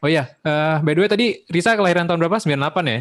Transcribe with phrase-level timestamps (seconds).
[0.00, 2.40] Oh iya, uh, by the way tadi Risa kelahiran tahun berapa?
[2.40, 2.56] 98
[2.88, 3.00] ya?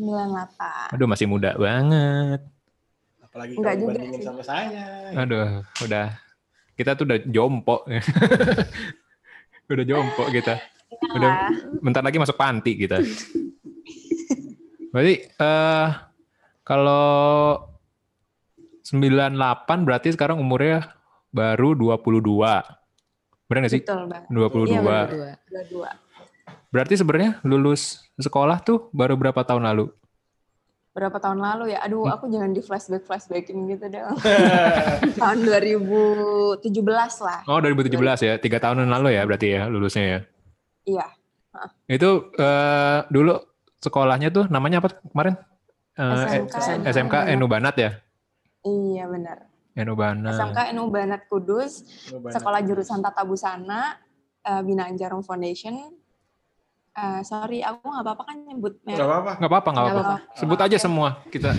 [0.00, 0.96] 98.
[0.96, 2.40] Aduh masih muda banget.
[3.20, 5.12] Apalagi Enggak kalau dibandingin sama saya.
[5.12, 6.16] Aduh, udah.
[6.74, 7.84] Kita tuh udah jompo.
[9.74, 10.64] udah jompo kita.
[11.12, 11.52] Udah
[11.84, 13.04] bentar lagi masuk panti kita.
[14.94, 15.88] Berarti uh,
[16.64, 17.58] kalau
[18.80, 19.34] 98
[19.84, 20.88] berarti sekarang umurnya
[21.34, 22.16] baru 22.
[23.44, 23.82] Benar gak sih?
[23.84, 24.72] Betul 22.
[24.72, 24.80] Iya,
[25.52, 25.92] 22.
[25.92, 26.03] 22.
[26.74, 29.94] Berarti sebenarnya lulus sekolah tuh baru berapa tahun lalu?
[30.94, 31.82] Berapa tahun lalu ya?
[31.82, 31.86] Hmm.
[31.90, 34.14] Aduh, aku jangan di flashback-flashbackin gitu dong.
[35.22, 36.62] tahun 2017
[37.26, 37.40] lah.
[37.50, 40.20] Oh 2017 ya, tiga tahunan lalu ya berarti ya lulusnya ya.
[40.86, 41.06] Iya.
[41.90, 43.38] Itu eh, dulu
[43.82, 45.34] sekolahnya tuh namanya apa kemarin?
[45.94, 47.90] Eh, SMK, eh, SMK Enu Banat ya?
[48.66, 49.50] Iya, benar.
[49.74, 50.34] Enu Banat.
[50.38, 51.82] SMK NU Banat Kudus.
[52.10, 53.98] Sekolah Jurusan Tata Busana,
[54.42, 55.74] eh, Binaan Jarum Foundation.
[56.94, 59.02] Eh, sorry, aku nggak apa-apa kan nyebut Gak merek.
[59.02, 59.32] apa-apa.
[59.34, 60.02] Nggak apa-apa, nggak apa-apa.
[60.14, 60.38] apa-apa.
[60.38, 61.50] Sebut aja semua kita.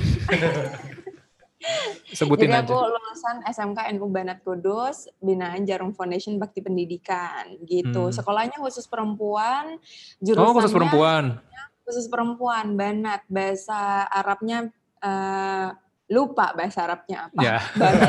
[2.07, 2.69] Sebutin Jadi aja.
[2.69, 8.07] aku lulusan SMK NU Banat Kudus, Binaan Jarum Foundation Bakti Pendidikan gitu.
[8.07, 8.13] Hmm.
[8.13, 11.23] Sekolahnya khusus perempuan, Oh, jurusannya khusus perempuan.
[11.81, 13.25] khusus perempuan, Banat.
[13.25, 14.69] Bahasa Arabnya
[15.01, 15.67] eh,
[16.07, 17.41] lupa bahasa Arabnya apa.
[17.41, 17.57] Ya.
[17.73, 17.99] Banat.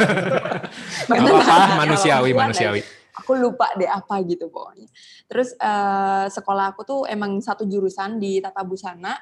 [1.09, 2.81] Banat apa-apa, artinya manusiawi, manusiawi.
[3.17, 4.87] Aku lupa deh apa gitu pokoknya.
[5.27, 9.17] Terus eh, sekolah aku tuh emang satu jurusan di tata busana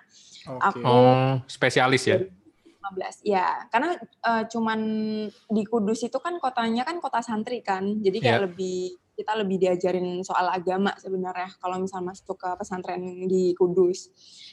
[0.45, 0.61] Oke.
[0.61, 2.19] Aku- Oh, spesialis ya?
[2.84, 3.25] 15.
[3.25, 4.81] Ya, karena eh, cuman
[5.48, 7.97] di Kudus itu kan kotanya kan kota santri kan.
[7.97, 8.45] Jadi kayak Iya.
[8.45, 8.78] lebih
[9.14, 14.11] kita lebih diajarin soal agama sebenarnya kalau misal masuk ke pesantren di Kudus.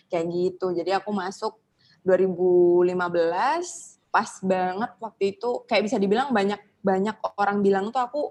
[0.07, 0.71] Kayak gitu.
[0.71, 1.59] Jadi aku masuk
[2.05, 8.21] 2015 pas banget waktu itu kayak bisa dibilang banyak banyak orang bilang tuh aku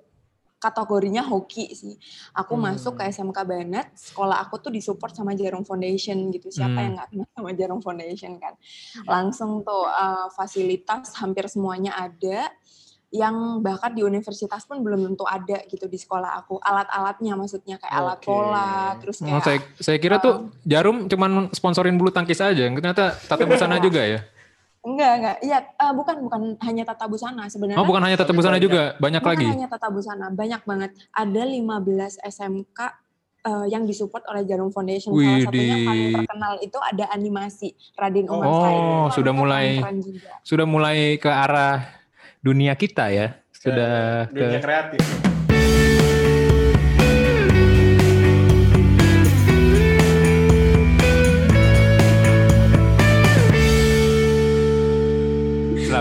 [0.61, 1.97] kategorinya hoki sih.
[2.37, 2.69] Aku Hmm.
[2.69, 6.53] masuk ke SMK Banat, sekolah aku tuh disupport sama Jarum Foundation gitu.
[6.53, 6.85] Siapa Hmm.
[6.85, 8.55] yang nggak kenal sama Jarum Foundation kan?
[9.09, 12.53] Langsung tuh uh, fasilitas hampir semuanya ada.
[13.11, 13.35] Yang
[13.67, 16.63] bahkan di universitas pun belum tentu ada gitu di sekolah aku.
[16.63, 18.31] Alat-alatnya maksudnya kayak alat Oke.
[18.31, 22.63] bola, terus Oh, kayak saya, saya kira tuh Jarum cuman sponsorin bulu tangkis aja.
[22.63, 24.23] Ternyata tata busana juga ya?
[24.81, 25.37] Enggak enggak.
[25.41, 27.77] Iya, uh, bukan bukan hanya tata busana sebenarnya.
[27.77, 29.47] Oh, bukan hanya tata busana juga, banyak Bukan lagi.
[29.47, 30.91] hanya tata busana, banyak banget.
[31.11, 32.81] Ada 15 SMK
[33.41, 35.13] eh, yang disupport oleh Jarum Foundation.
[35.13, 35.87] Salah satunya Widih.
[35.87, 38.77] paling terkenal itu ada animasi Raden Umar Oh, Said.
[38.77, 39.67] Itu sudah mulai.
[40.41, 41.85] Sudah mulai ke arah
[42.39, 43.37] dunia kita ya.
[43.51, 45.05] Sudah Dunia ke kreatif.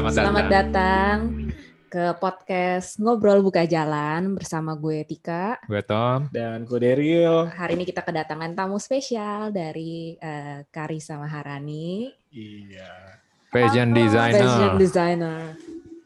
[0.01, 0.55] Selamat, Selamat datang.
[0.71, 1.17] datang
[1.89, 5.59] ke podcast Ngobrol Buka Jalan bersama gue Tika.
[5.65, 6.31] Gue Tom.
[6.31, 7.49] Dan gue Daryl.
[7.49, 13.19] Hari ini kita kedatangan tamu spesial dari eh, Karisa Maharani, Iya.
[13.49, 14.39] Fashion Oh, designer.
[14.39, 15.39] fashion designer.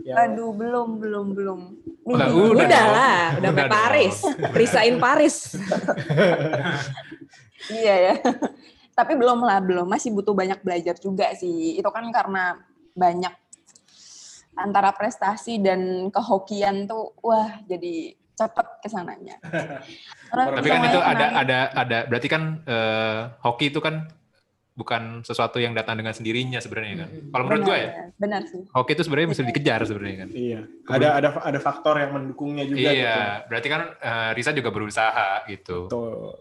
[0.01, 1.59] Yang Aduh, belum, belum, belum.
[2.03, 2.91] Udah, Udah, Udah dong.
[2.91, 4.15] lah, udah Udah sampai Paris.
[4.51, 5.35] Risain Paris.
[7.63, 8.13] Iya ya.
[8.91, 9.87] Tapi belum lah, belum.
[9.87, 11.79] Masih butuh banyak belajar juga sih.
[11.79, 12.59] Itu kan karena
[12.91, 13.31] banyak
[14.55, 19.35] antara prestasi dan kehokian tuh, wah jadi cepet ke sananya.
[20.33, 24.09] Orang Tapi kan itu semuanya ada ada ada berarti kan eh, hoki itu kan
[24.73, 27.09] bukan sesuatu yang datang dengan sendirinya sebenarnya kan.
[27.29, 28.41] Kalau menurut gue ya, benar.
[28.49, 28.65] Sih.
[28.73, 30.29] hoki itu sebenarnya bisa dikejar sebenarnya kan.
[30.33, 30.59] Iya.
[30.89, 32.81] Ada ada ada faktor yang mendukungnya juga.
[32.81, 33.05] gitu.
[33.05, 35.77] Iya, berarti kan eh, Risa juga berusaha gitu.
[35.93, 36.33] Tuh.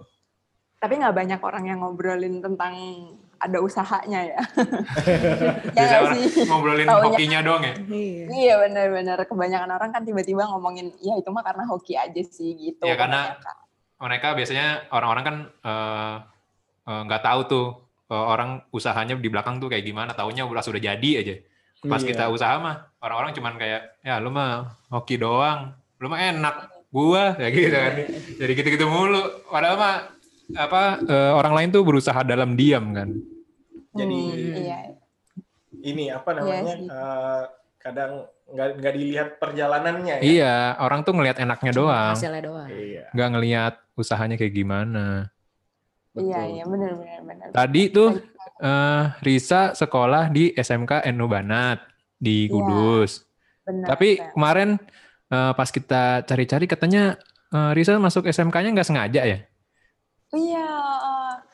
[0.81, 2.75] Tapi nggak banyak orang yang ngobrolin tentang
[3.43, 4.39] ada usahanya ya.
[5.77, 6.47] ya orang sih?
[6.47, 7.75] ngobrolin Taunya- hokinya doang ya.
[7.83, 8.25] Iya.
[8.31, 9.19] Iya benar-benar.
[9.27, 12.83] Kebanyakan orang kan tiba-tiba ngomongin, ya itu mah karena hoki aja sih gitu.
[12.83, 13.57] Ya, karena- kebanyakan.
[13.99, 16.15] mereka biasanya orang-orang kan eh,
[16.87, 17.67] eh, nggak tahu tuh
[18.07, 20.11] eh, orang usahanya di belakang tuh kayak gimana.
[20.13, 21.35] Taunya udah sudah jadi aja.
[21.83, 22.15] Pas Iya.
[22.15, 26.55] kita usaha mah orang-orang cuman kayak ya lu mah hoki doang, lu mah enak,
[26.89, 27.93] gua kayak gitu kan.
[28.39, 29.19] Jadi gitu-gitu mulu.
[29.51, 29.95] Padahal mah
[30.53, 33.11] apa eh, orang lain tuh berusaha dalam diam kan.
[33.93, 34.79] Jadi- Hmm, iya.
[35.83, 36.75] ini apa namanya?
[36.75, 36.87] sih.
[36.87, 37.43] eh,
[37.77, 38.13] kadang
[38.47, 40.23] nggak nggak dilihat perjalanannya ya.
[40.23, 42.69] Iya, orang tuh ngelihat enaknya doang, Hasilnya doang.
[42.69, 43.05] Iya.
[43.11, 45.33] nggak ngelihat usahanya kayak gimana.
[46.13, 46.53] Iya, betul.
[46.53, 47.21] iya benar-benar.
[47.23, 47.47] benar.
[47.51, 48.11] Tadi tuh
[48.61, 51.81] eh, Risa sekolah di SMK Enu Banat
[52.15, 52.53] di Iya.
[52.53, 53.25] Kudus.
[53.63, 54.31] Benar, Tapi benar.
[54.31, 54.69] kemarin
[55.29, 57.17] eh, pas kita cari-cari katanya
[57.49, 59.39] eh, Risa masuk SMK-nya nggak sengaja ya?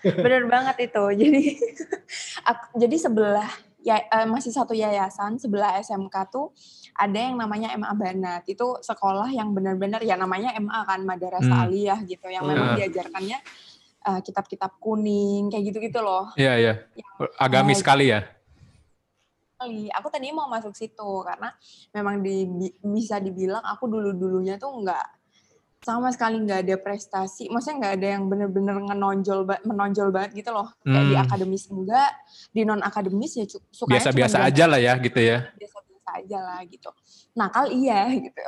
[0.25, 1.05] Benar banget itu.
[1.21, 1.43] Jadi,
[2.45, 6.51] aku- jadi sebelah ya eh, masih satu yayasan sebelah SMK tuh
[6.95, 8.43] ada yang namanya MA Banat.
[8.47, 11.65] Itu sekolah yang benar-benar ya namanya MA kan Madrasah Hmm.
[11.71, 12.53] Aliyah gitu yang Hmm.
[12.55, 13.39] memang diajarkannya
[13.99, 16.31] eh, kitab-kitab kuning kayak gitu-gitu loh.
[16.35, 16.75] Iya, iya.
[17.37, 18.21] Agamis Nah, sekali ya.
[19.99, 21.51] Aku tadi mau masuk situ karena
[21.91, 25.18] memang di, bi- bisa dibilang aku dulu-dulunya tuh nggak
[25.79, 27.47] sama sekali nggak ada prestasi.
[27.49, 30.75] Maksudnya nggak ada yang bener-bener menonjol ba- menonjol banget gitu loh.
[30.81, 31.25] Kayak di Hmm.
[31.25, 32.11] akademis enggak,
[32.51, 35.39] di non akademis ya cuma Biasa-biasa aja lah ya gitu ya.
[35.61, 36.91] biasa-biasa aja lah gitu.
[37.33, 38.43] Nakal iya gitu.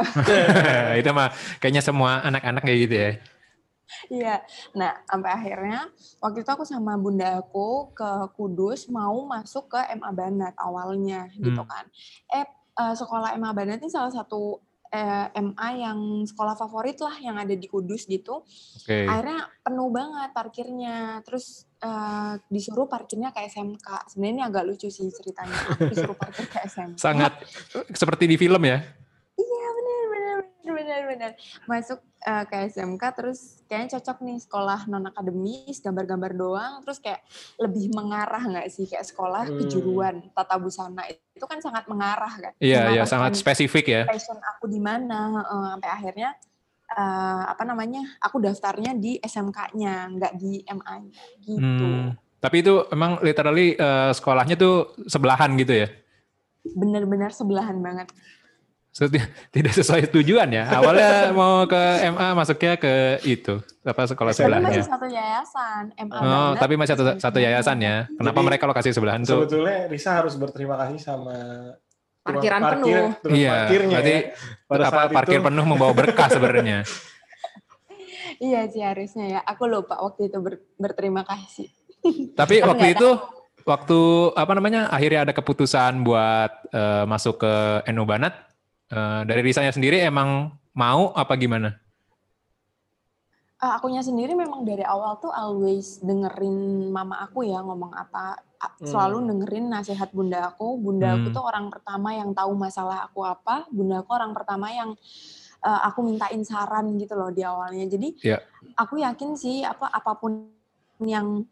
[1.00, 3.12] itu mah kayaknya semua anak-anak kayak gitu ya.
[4.08, 4.34] Iya.
[4.72, 5.80] Nah, sampai akhirnya
[6.18, 11.58] waktu itu aku sama bunda aku ke Kudus mau masuk ke MA Banat awalnya gitu
[11.58, 11.66] Hmm.
[11.68, 11.84] kan.
[12.28, 17.38] Eh eh, sekolah MA Banat ini salah satu eh, MA yang sekolah favorit lah yang
[17.38, 18.42] ada di Kudus gitu.
[18.82, 19.06] Oke.
[19.06, 21.22] Akhirnya penuh banget parkirnya.
[21.22, 23.86] Terus eh, disuruh parkirnya ke SMK.
[24.10, 25.54] Sebenarnya ini agak lucu sih ceritanya.
[25.74, 26.98] Aku disuruh parkir ke SMK.
[26.98, 27.32] Sangat
[28.00, 28.99] seperti di film ya.
[30.70, 31.66] Iya benar benar benar benar benar.
[31.66, 37.20] Masuk eh, ke SMK terus kayaknya cocok nih sekolah non akademis gambar-gambar doang terus kayak
[37.58, 39.58] lebih mengarah nggak sih kayak sekolah Hmm.
[39.58, 42.52] kejuruan tata busana itu kan sangat mengarah kan.
[42.62, 44.02] Iya, iya sangat spesifik ya.
[44.06, 46.30] Passion aku di mana eh, sampai akhirnya
[46.90, 51.88] eh, apa namanya aku daftarnya di SMK-nya nggak di MA-nya gitu.
[51.90, 52.14] Hmm.
[52.40, 55.88] Tapi itu emang literally eh, sekolahnya tuh sebelahan gitu ya.
[56.62, 58.12] Bener-bener sebelahan banget.
[59.54, 60.66] Tidak sesuai tujuan ya.
[60.66, 64.66] Awalnya mau ke MA masuknya ke itu apa sekolah Tapi sebelahnya.
[64.68, 67.96] masih satu yayasan MA Oh, tapi masih satu satu yayasan ya.
[68.12, 69.46] Kenapa Jadi, mereka lokasi sebelahan tuh?
[69.46, 71.36] Sebetulnya Risa harus berterima kasih sama
[72.20, 73.32] Parkiran parkir, penuh.
[73.32, 74.20] Iya, parkirnya berarti ya.
[74.68, 76.78] Pada apa saat parkir itu, penuh membawa berkah sebenarnya.
[78.40, 79.40] Iya sih harusnya ya.
[79.44, 81.68] Aku lupa waktu itu ber- berterima kasih.
[82.32, 83.08] Tapi waktu itu
[83.68, 84.00] waktu
[84.32, 87.54] apa namanya akhirnya ada keputusan buat eh, masuk ke
[87.92, 88.49] NU Banat
[88.90, 91.74] eh, dari Risanya sendiri emang mau apa gimana?
[93.60, 98.40] Eh, akunya sendiri memang dari awal tuh always dengerin mama aku ya ngomong apa.
[98.60, 99.28] A- Selalu Hmm.
[99.28, 100.80] dengerin nasihat bunda aku.
[100.80, 101.36] Bunda aku Hmm.
[101.36, 103.68] tuh orang pertama yang tahu masalah aku apa.
[103.68, 104.96] Bunda aku orang pertama yang
[105.60, 107.84] eh, aku mintain saran gitu loh di awalnya.
[107.84, 108.40] Jadi Iya.
[108.80, 110.48] aku yakin sih apa apa pun
[111.04, 111.44] yang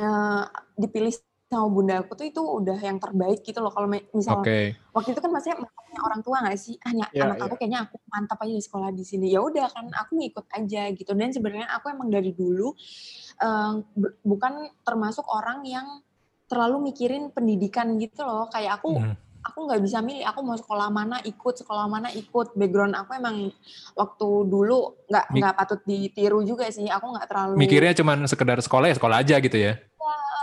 [0.00, 0.42] eh,
[0.80, 1.12] dipilih
[1.46, 3.70] sama bunda aku tuh itu udah yang terbaik gitu loh.
[3.70, 4.74] Kalau me- misal Oke.
[4.90, 7.44] waktu itu kan maksudnya makanya orang tua nggak sih ah ny- Iya, anak iya.
[7.46, 10.82] aku kayaknya aku mantap aja di sekolah di sini ya udah kan aku ngikut aja
[10.90, 12.74] gitu dan sebenarnya aku emang dari dulu
[13.94, 14.52] bu- bukan
[14.82, 15.86] termasuk orang yang
[16.46, 19.14] terlalu mikirin pendidikan gitu loh kayak aku Hmm.
[19.40, 23.50] aku nggak bisa milih aku mau sekolah mana ikut sekolah mana ikut background aku emang
[23.92, 28.90] waktu dulu nggak nggak patut ditiru juga sih aku nggak terlalu Mikirnya cuman sekedar sekolah
[28.90, 29.78] ya sekolah aja gitu ya.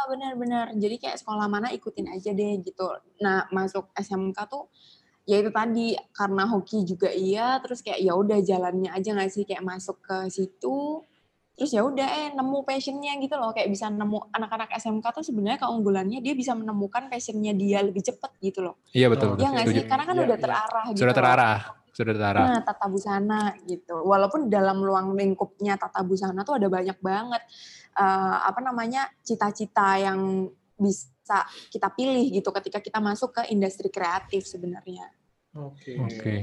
[0.10, 0.66] Benar-benar.
[0.76, 2.86] Jadi kayak sekolah mana ikutin aja deh gitu.
[3.24, 4.68] Nah, masuk SMK tuh
[5.24, 9.44] ya itu tadi karena hoki juga iya, terus kayak ya udah jalannya aja nggak sih
[9.48, 11.00] kayak masuk ke situ.
[11.54, 15.62] Terus ya udah eh nemu passionnya gitu loh, kayak bisa nemu anak-anak SMK tuh sebenarnya
[15.62, 18.82] keunggulannya dia bisa menemukan passionnya dia lebih cepet gitu loh.
[18.90, 19.38] Iya betul.
[19.38, 19.86] Iya nggak sih?
[19.86, 20.44] Karena kan Iya, udah iya.
[20.44, 21.00] terarah gitu.
[21.06, 21.20] Sudah loh.
[21.22, 21.58] terarah,
[21.94, 22.46] sudah terarah.
[22.50, 23.96] Nah, tata busana gitu.
[24.02, 27.46] Walaupun dalam ruang lingkupnya tata busana tuh ada banyak banget
[27.94, 34.50] eh, apa namanya cita-cita yang bisa kita pilih gitu ketika kita masuk ke industri kreatif
[34.50, 35.08] sebenarnya.
[35.54, 35.96] Oke.
[36.02, 36.36] Oke.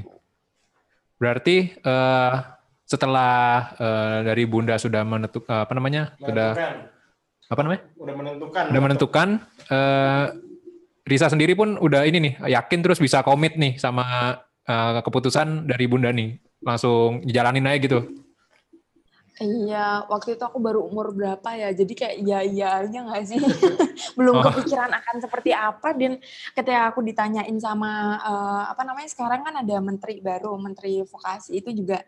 [1.20, 2.34] Berarti eh,
[2.86, 3.34] setelah
[3.76, 6.14] eh, dari Bunda sudah menentukan apa namanya?
[6.18, 6.50] Sudah
[7.50, 7.82] apa namanya?
[7.98, 8.64] Udah menentukan.
[8.70, 9.28] Udah menentukan
[9.70, 10.26] eh,
[11.10, 15.90] Risa sendiri pun udah ini nih, yakin terus bisa komit nih sama eh, keputusan dari
[15.90, 16.38] Bunda nih.
[16.62, 18.19] Langsung jalanin aja gitu.
[19.40, 23.40] Iya, waktu itu aku baru umur berapa ya, jadi kayak iya iya aja nggak sih,
[24.20, 24.44] belum Oh.
[24.44, 25.96] kepikiran akan seperti apa.
[25.96, 26.20] Dan
[26.52, 31.72] ketika aku ditanyain sama eh, apa namanya sekarang kan ada menteri baru, menteri vokasi itu
[31.72, 32.04] juga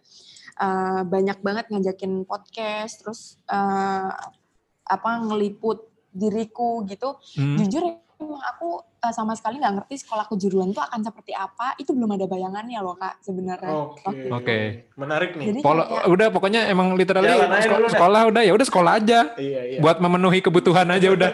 [0.61, 4.13] eh, banyak banget ngajakin podcast, terus eh,
[4.85, 7.17] apa ngeliput diriku gitu.
[7.41, 7.57] Hmm.
[7.57, 11.75] Jujur emang aku eh, sama sekali nggak ngerti sekolah kejuruan itu akan seperti apa.
[11.75, 13.75] Itu belum ada bayangannya loh kak sebenarnya.
[13.91, 14.31] Oke.
[14.31, 14.59] Oke.
[14.95, 15.47] Menarik nih.
[15.49, 17.93] Jadi Polo, kayak- udah pokoknya emang literally Jalan aja seko- dulu dah.
[17.93, 19.79] sekolah udah ya udah sekolah aja Iya, iya.
[19.79, 21.31] buat memenuhi kebutuhan aja udah.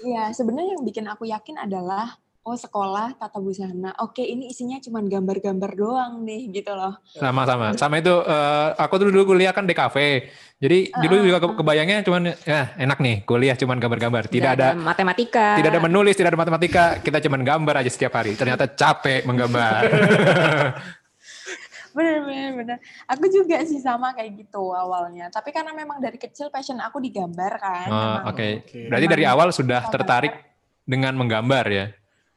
[0.00, 3.94] Iya, sebenarnya yang bikin aku yakin adalah oh sekolah tata busana.
[3.98, 6.98] Oke, ini isinya cuma gambar-gambar doang nih gitu loh.
[7.06, 7.74] Sama-sama.
[7.74, 10.26] Sama itu eh, aku tuh dulu kuliah kan di kafe.
[10.58, 14.26] Jadi dulu juga ke- kebayangnya cuman ya enak nih kuliah cuman gambar-gambar.
[14.26, 15.58] Tidak ada matematika.
[15.58, 18.34] tidak ada menulis, tidak ada matematika, kita cuman gambar aja setiap hari.
[18.34, 19.80] Ternyata capek menggambar.
[21.92, 22.78] Bener, bener, bener.
[23.04, 25.28] Aku juga sih sama kayak gitu awalnya.
[25.28, 27.88] Tapi karena memang dari kecil passion aku digambar kan.
[27.92, 28.32] Oh.
[28.32, 28.64] Oke.
[28.64, 28.88] Oke.
[28.88, 30.32] Berarti dari awal sudah tertarik
[30.88, 31.86] dengan menggambar ya.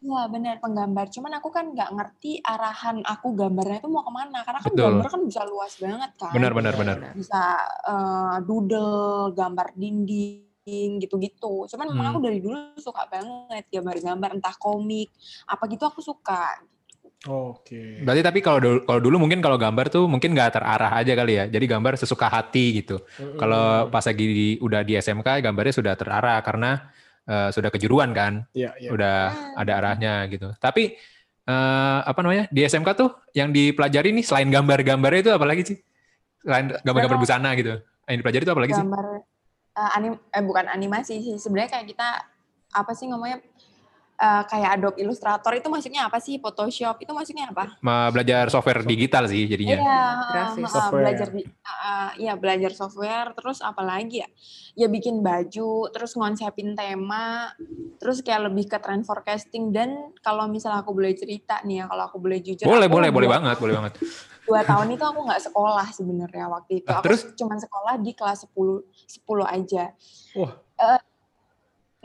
[0.05, 1.05] Iya benar penggambar.
[1.09, 4.45] Cuman aku kan nggak ngerti arahan aku gambarnya itu mau ke mana.
[4.45, 4.85] Karena kan Betul.
[4.85, 6.33] gambar kan bisa luas banget kan.
[6.37, 6.97] Benar, benar, benar.
[7.17, 7.41] Bisa
[7.89, 11.65] eh, doodle, gambar dinding, gitu-gitu.
[11.65, 12.13] Cuman memang Hmm.
[12.13, 15.09] aku dari dulu suka banget gambar-gambar, entah komik,
[15.49, 16.53] apa gitu aku suka.
[17.25, 18.05] Oke.
[18.05, 21.33] Berarti tapi kalau dulu, kalau dulu mungkin kalau gambar tuh mungkin nggak terarah aja kali
[21.41, 21.45] ya.
[21.49, 23.01] Jadi gambar sesuka hati gitu.
[23.17, 23.41] Mm-mm.
[23.41, 26.93] Kalau pas lagi di, udah di SMK gambarnya sudah terarah karena
[27.25, 28.89] eh, sudah kejuruan kan, Iya, iya.
[28.89, 29.61] udah Hmm.
[29.61, 30.53] ada arahnya gitu.
[30.55, 30.93] Tapi
[31.45, 35.77] eh, apa namanya di SMK tuh yang dipelajari nih selain gambar-gambarnya itu apa lagi sih?
[36.41, 37.73] Selain gambar-gambar Gambar- busana gitu.
[38.05, 38.81] Yang dipelajari itu apa lagi sih?
[38.81, 39.05] Gambar
[39.75, 41.35] eh, anim eh bukan animasi sih.
[41.35, 42.07] Sebenarnya kayak kita
[42.71, 43.39] apa sih ngomongnya
[44.15, 46.39] eh, kayak Adobe Illustrator itu maksudnya apa sih?
[46.39, 47.75] Photoshop itu maksudnya apa?
[47.83, 49.77] Ma- Belajar software digital sih jadinya.
[49.79, 50.71] Iya, Grafis.
[50.71, 54.29] uh, uh, belajar di, uh, iya belajar software, terus apa lagi ya?
[54.75, 57.51] Ya bikin baju, terus ngonsepin tema,
[57.99, 62.03] terus kayak lebih ke trend forecasting dan kalau misalnya aku boleh cerita nih ya, kalau
[62.07, 63.93] aku boleh jujur, Boleh, boleh, boleh banget, boleh banget.
[64.45, 66.89] Dua tahun itu aku nggak sekolah sebenarnya waktu itu.
[66.93, 67.21] Ah, aku terus?
[67.33, 69.89] cuma sekolah di kelas 10 10 aja.
[70.37, 70.53] Wah.
[70.77, 70.99] Eh,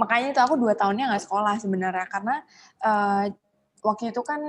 [0.00, 2.40] makanya itu aku dua tahunnya nggak sekolah sebenarnya karena
[2.80, 3.25] eh,
[3.85, 4.40] waktu itu kan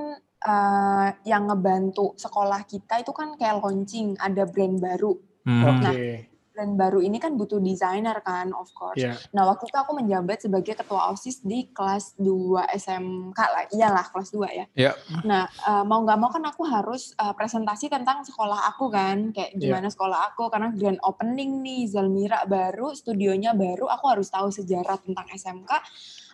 [0.48, 5.64] eh, yang ngebantu sekolah kita itu kan kayak launching ada brand baru Hmm.
[5.66, 6.31] Oke.
[6.62, 9.02] Brand baru ini kan butuh desainer kan of course.
[9.02, 9.18] Iya.
[9.34, 14.30] Nah waktu itu aku menjabat sebagai ketua osis di kelas 2 SMK lah, iyalah kelas
[14.30, 14.66] 2 ya.
[14.78, 14.94] Iya.
[15.26, 19.58] Nah eh, mau nggak mau kan aku harus eh, presentasi tentang sekolah aku kan, kayak
[19.58, 19.74] Iya.
[19.74, 25.02] gimana sekolah aku karena grand opening nih Zalmira baru, studionya baru, aku harus tahu sejarah
[25.02, 25.82] tentang SMK.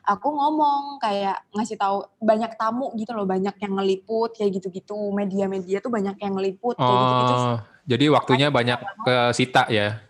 [0.07, 5.84] Aku ngomong kayak ngasih tahu banyak tamu gitu loh, banyak yang ngeliput kayak gitu-gitu, media-media
[5.84, 7.36] tuh banyak yang ngeliput kayak gitu-gitu.
[7.36, 10.06] Oh, jadi waktunya banyak ke Sita ya.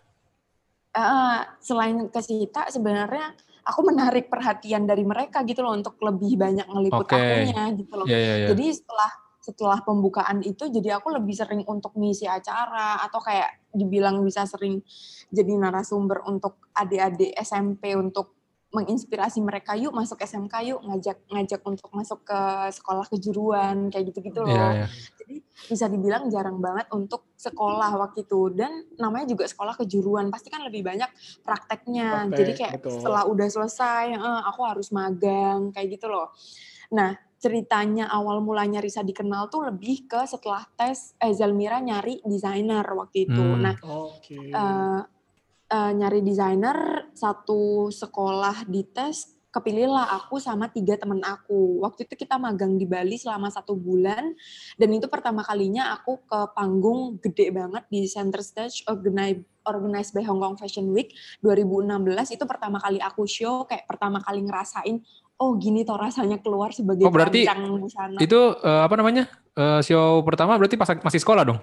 [0.88, 3.36] Eh, selain ke Sita sebenarnya
[3.68, 7.12] aku menarik perhatian dari mereka gitu loh untuk lebih banyak ngeliput Oke.
[7.12, 8.06] akunya gitu loh.
[8.08, 8.48] Iya, iya, iya.
[8.50, 14.20] Jadi setelah setelah pembukaan itu jadi aku lebih sering untuk ngisi acara atau kayak dibilang
[14.20, 14.80] bisa sering
[15.32, 18.36] jadi narasumber untuk adik-adik SMP untuk
[18.68, 22.40] menginspirasi mereka yuk masuk SMK yuk ngajak ngajak untuk masuk ke
[22.76, 24.52] sekolah kejuruan kayak gitu-gitu loh.
[24.52, 24.86] Iya, iya.
[25.28, 30.48] Jadi bisa dibilang jarang banget untuk sekolah waktu itu dan namanya juga sekolah kejuruan pasti
[30.48, 31.04] kan lebih banyak
[31.44, 32.32] prakteknya.
[32.32, 32.96] Praktek, Jadi kayak betul.
[32.96, 36.32] setelah udah selesai eh, aku harus magang kayak gitu loh.
[36.96, 42.88] Nah, ceritanya awal mulanya Risa dikenal tuh lebih ke setelah tes eh, Zalmira nyari desainer
[42.88, 43.44] waktu itu.
[43.44, 43.68] Hmm.
[43.68, 44.48] Nah, Oke.
[44.48, 45.00] eh,
[45.68, 52.14] eh, nyari desainer satu sekolah di tes kepilihlah aku sama tiga temen aku waktu itu
[52.14, 54.32] kita magang di Bali selama satu bulan
[54.78, 60.22] dan itu pertama kalinya aku ke panggung gede banget di center stage organized organized by
[60.22, 61.10] Hong Kong Fashion Week
[61.42, 65.02] 2016 itu pertama kali aku show kayak pertama kali ngerasain
[65.42, 67.44] oh gini toh rasanya keluar sebagai Oh, berarti
[67.82, 69.26] busana Itu eh, apa namanya?
[69.58, 71.60] Eh, show pertama berarti pas masih sekolah dong?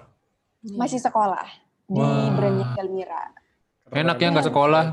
[0.74, 1.46] masih sekolah
[1.86, 2.34] di Wah.
[2.34, 3.30] brandnya Delmira
[3.86, 4.84] Enak ya nggak sekolah.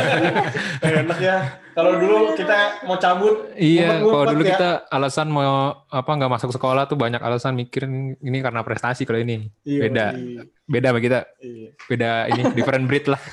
[0.80, 1.60] Enak ya.
[1.76, 4.50] Kalau dulu kita mau cabut, Iya, kalau dulu ya.
[4.56, 9.20] kita alasan mau apa nggak masuk sekolah tuh banyak alasan mikirin ini karena prestasi kalau
[9.20, 9.52] ini.
[9.62, 10.06] Iya, Beda.
[10.16, 11.68] iya, Beda sama kita, iya.
[11.84, 13.20] beda ini different breed lah.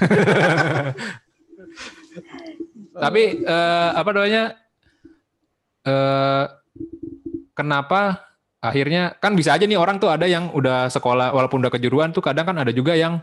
[3.04, 4.44] Tapi eh, apa namanya?
[5.88, 6.46] Eh
[7.56, 8.28] kenapa
[8.60, 12.26] akhirnya kan bisa aja nih orang tuh ada yang udah sekolah walaupun udah kejuruan tuh
[12.26, 13.22] kadang kan ada juga yang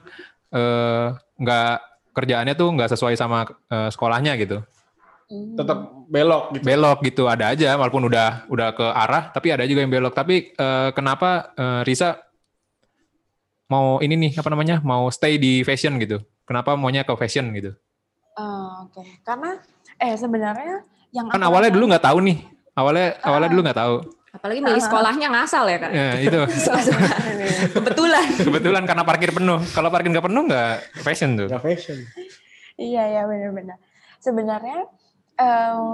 [0.53, 1.07] eh,
[1.41, 1.75] nggak
[2.13, 4.61] kerjaannya tuh nggak sesuai sama eh, sekolahnya gitu.
[5.33, 5.57] Hmm.
[5.57, 5.79] Tetap
[6.13, 6.65] belok gitu.
[6.69, 10.13] belok gitu ada aja walaupun udah udah ke arah tapi ada juga yang belok.
[10.13, 12.21] Tapi eh, kenapa eh, Risa
[13.73, 16.21] mau ini nih apa namanya mau stay di fashion gitu?
[16.45, 17.73] Kenapa maunya ke fashion gitu?
[18.37, 19.61] Oh, Oke, karena
[19.97, 22.39] eh sebenarnya yang kan awalnya dulu nggak tahu nih.
[22.73, 23.95] Awalnya awalnya dulu nggak tahu
[24.33, 25.91] Apalagi milih sekolahnya ngasal ya kan.
[25.93, 27.05] ya, itu Suka-suka.
[27.77, 28.27] Kebetulan.
[28.41, 30.73] kebetulan karena parkir penuh kalau parkir nggak penuh nggak
[31.05, 31.99] fashion tuh Nggak fashion.
[32.81, 33.77] Iya ya benar-benar.
[34.17, 34.89] Sebenarnya
[35.37, 35.93] eh,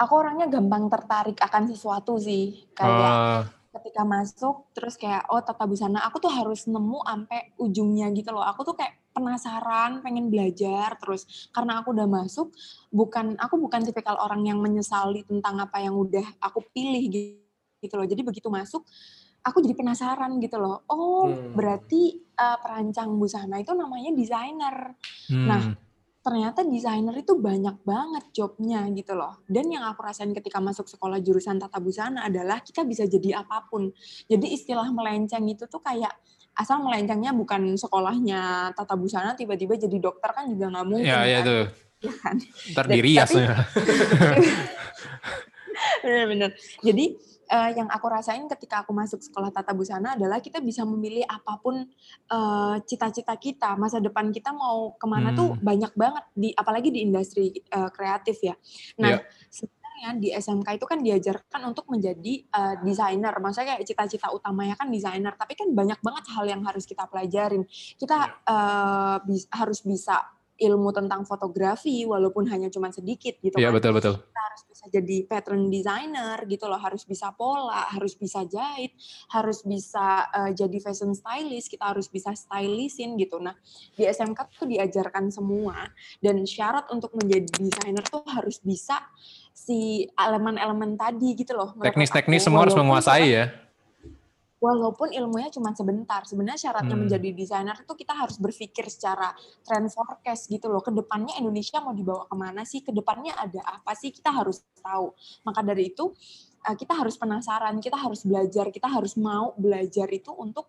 [0.00, 2.64] aku orangnya gampang tertarik akan sesuatu sih.
[2.72, 3.40] Kayak Oh,
[3.70, 8.42] ketika masuk terus kayak oh tata busana aku tuh harus nemu sampai ujungnya gitu loh.
[8.42, 12.54] Aku tuh kayak penasaran, pengen belajar terus karena aku udah masuk
[12.88, 17.49] bukan aku bukan tipikal orang yang menyesali tentang apa yang udah aku pilih gitu,
[17.80, 18.04] gitu loh.
[18.04, 18.84] Jadi begitu masuk
[19.40, 20.84] aku jadi penasaran gitu loh.
[20.86, 21.52] Oh, Hmm.
[21.52, 24.96] berarti eh, perancang busana itu namanya desainer
[25.28, 25.44] hmm.
[25.44, 25.62] Nah,
[26.20, 29.40] ternyata desainer itu banyak banget jobnya gitu loh.
[29.44, 33.64] Dan yang aku rasain ketika masuk sekolah jurusan tata busana adalah kita bisa jadi apa
[33.64, 33.88] pun.
[34.24, 36.12] Jadi istilah melenceng itu tuh kayak
[36.52, 41.40] asal melencengnya bukan sekolahnya tata busana tiba-tiba jadi dokter kan juga nggak mungkin ya ya
[41.40, 41.46] kan.
[41.46, 41.64] tuh
[42.00, 42.36] Iya kan?
[42.72, 43.56] ntar tapi- ya.
[46.02, 46.50] Benar-benar.
[46.80, 47.04] Jadi
[47.50, 51.58] uh, yang aku rasain ketika aku masuk sekolah tata busana adalah kita bisa memilih apa
[51.58, 51.82] pun
[52.30, 55.36] uh, cita-cita kita, masa depan kita mau ke mana hmm.
[55.36, 58.54] tuh banyak banget di apalagi di industri uh, kreatif ya.
[59.02, 59.20] Nah, yeah.
[59.50, 63.34] sebenarnya di SMK itu kan diajarkan untuk menjadi uh, desainer.
[63.36, 67.66] Maksudnya kayak cita-cita utamanya kan desainer, tapi kan banyak banget hal yang harus kita pelajarin.
[67.98, 70.22] Kita uh, bis, harus bisa
[70.60, 73.80] ilmu tentang fotografi walaupun hanya cuma sedikit gitu Iya, kan.
[73.80, 74.14] betul betul.
[74.20, 78.96] Kita harus bisa jadi pattern designer gitu loh, harus bisa pola, harus bisa jahit,
[79.28, 83.36] harus bisa uh, jadi fashion stylist, kita harus bisa stylistin gitu.
[83.36, 83.52] Nah,
[83.92, 85.84] di SMK tuh diajarkan semua
[86.24, 89.04] dan syarat untuk menjadi desainer tuh harus bisa
[89.52, 91.76] si elemen-elemen tadi gitu loh.
[91.76, 93.69] Teknis-teknis semua harus menguasai ya
[94.60, 96.22] walaupun ilmunya cuma sebentar.
[96.28, 97.02] Sebenarnya syaratnya hmm.
[97.08, 99.32] menjadi desainer itu kita harus berpikir secara
[99.64, 100.84] trend forecast gitu loh.
[100.84, 102.84] Ke depannya Indonesia mau dibawa ke mana sih?
[102.84, 104.12] Ke depannya ada apa sih?
[104.12, 105.16] Kita harus tahu.
[105.48, 106.12] Maka dari itu
[106.68, 110.68] eh, kita harus penasaran, kita harus belajar, kita harus mau belajar itu untuk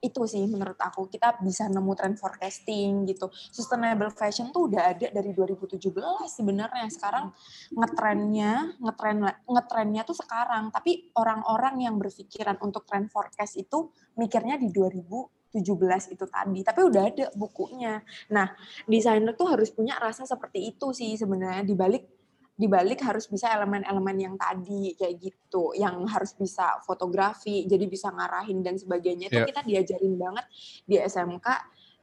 [0.00, 3.28] itu sih menurut aku kita bisa nemu trend forecasting gitu.
[3.52, 5.76] Sustainable fashion tuh udah ada dari 2017
[6.24, 6.88] sebenarnya.
[6.88, 7.36] Sekarang
[7.76, 10.72] ngetrennya, ngetren ngetrennya tuh sekarang.
[10.72, 16.60] Tapi orang-orang yang berpikiran untuk trend forecast itu mikirnya di 2017 itu tadi.
[16.64, 18.00] Tapi udah ada bukunya.
[18.32, 18.48] Nah,
[18.88, 22.19] desainer tuh harus punya rasa seperti itu sih sebenarnya di balik
[22.60, 28.60] dibalik harus bisa elemen-elemen yang tadi kayak gitu, yang harus bisa fotografi, jadi bisa ngarahin
[28.60, 29.48] dan sebagainya itu yeah.
[29.48, 30.44] kita diajarin banget
[30.84, 31.48] di SMK.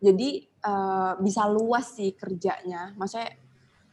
[0.01, 0.29] Jadi
[0.65, 2.97] uh, bisa luas sih kerjanya.
[2.97, 3.37] Maksudnya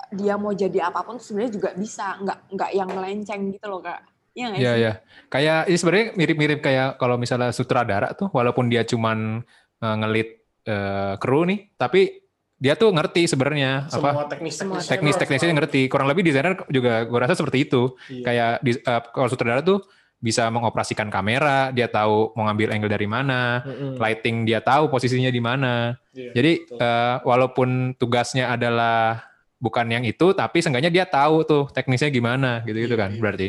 [0.09, 4.01] dia mau jadi apa pun sebenarnya juga bisa, nggak nggak yang melenceng gitu loh kak.
[4.33, 4.93] Iya Iya ya.
[5.29, 9.45] Kayak ini sebenarnya mirip-mirip kayak kalau misalnya sutradara tuh, walaupun dia cuman
[9.85, 12.24] uh, ngelit uh, kru nih, tapi
[12.65, 17.19] dia tuh ngerti sebenarnya apa teknis teknis teknis teknisnya ngerti kurang lebih desainer juga gue
[17.21, 18.25] rasa seperti itu iya.
[18.25, 19.85] kayak di, uh, kalau sutradara tuh
[20.17, 24.01] bisa mengoperasikan kamera dia tahu mau ngambil angle dari mana mm-hmm.
[24.01, 29.29] lighting dia tahu posisinya di mana yeah, jadi uh, walaupun tugasnya adalah
[29.61, 33.21] bukan yang itu tapi seenggaknya dia tahu tuh teknisnya gimana gitu gitu yeah, kan yeah.
[33.21, 33.49] berarti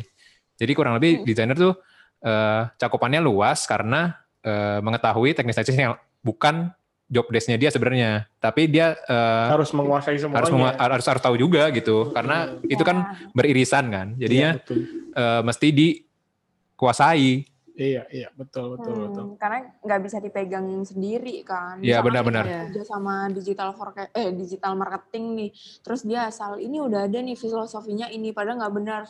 [0.59, 1.25] jadi kurang lebih mm.
[1.27, 1.79] desainer tuh
[2.27, 8.97] uh, cakupannya luas karena uh, mengetahui teknis-teknis yang bukan job desk-nya dia sebenarnya, tapi dia
[9.05, 10.41] uh, harus menguasai semuanya.
[10.41, 12.73] Harus, mengu harus harus tahu juga gitu, karena ya.
[12.73, 12.97] itu kan
[13.29, 14.73] beririsan kan, jadinya ya,
[15.13, 17.45] uh, mesti dikuasai.
[17.75, 19.25] Iya, iya, betul, betul, hmm, betul.
[19.35, 21.83] Karena nggak bisa dipegang sendiri kan.
[21.83, 22.71] Iya, benar-benar.
[22.71, 25.49] Kerja sama digital for eh digital marketing nih,
[25.83, 29.01] terus dia asal ini udah ada nih filosofinya ini, padahal nggak benar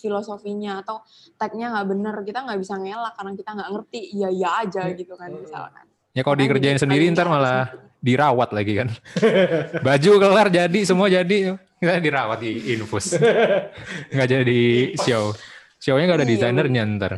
[0.00, 1.04] filosofinya atau
[1.36, 4.96] tagnya nggak benar, kita nggak bisa ngelak karena kita nggak ngerti, iya iya aja iya.
[4.96, 5.85] gitu kan misalkan.
[6.16, 8.88] Ya kalau dikerjain sendiri ntar malah dirawat lagi kan.
[9.86, 11.60] Baju kelar jadi, semua jadi.
[11.76, 13.20] Kita dirawat di infus.
[14.16, 14.62] Nggak jadi
[14.96, 15.36] show.
[15.76, 17.12] Show-nya nggak ada iya, desainernya ntar.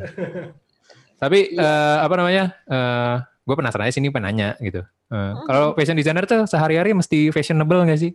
[1.22, 2.58] Tapi uh, apa namanya?
[2.66, 3.14] Uh, eh,
[3.46, 4.82] gue penasaran aja sini penanya gitu.
[5.08, 8.12] Uh, kalau fashion designer tuh sehari-hari mesti fashionable nggak sih?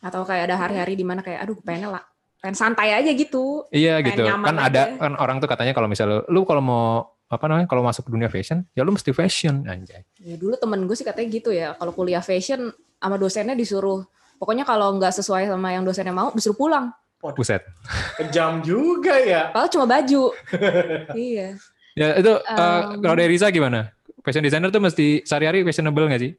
[0.00, 2.06] Atau kayak ada hari-hari di mana kayak aduh pengen lah
[2.38, 3.66] pengen santai aja gitu.
[3.74, 4.22] Iya gitu.
[4.22, 4.70] Kan aja.
[4.70, 6.86] ada kan orang tuh katanya kalau misalnya lu kalau mau
[7.30, 10.02] apa namanya kalau masuk ke dunia fashion ya lu mesti fashion anjay.
[10.18, 14.02] Ya dulu temen gue sih katanya gitu ya kalau kuliah fashion sama dosennya disuruh
[14.42, 16.90] pokoknya kalau nggak sesuai sama yang dosennya mau disuruh pulang.
[17.20, 17.60] Oh, Buset.
[18.16, 19.52] Kejam juga ya.
[19.52, 20.32] Kalau cuma baju.
[21.12, 21.52] iya.
[21.92, 23.92] Ya itu um, uh, kalau dari Risa gimana?
[24.24, 26.32] Fashion designer tuh mesti sehari-hari fashionable nggak sih?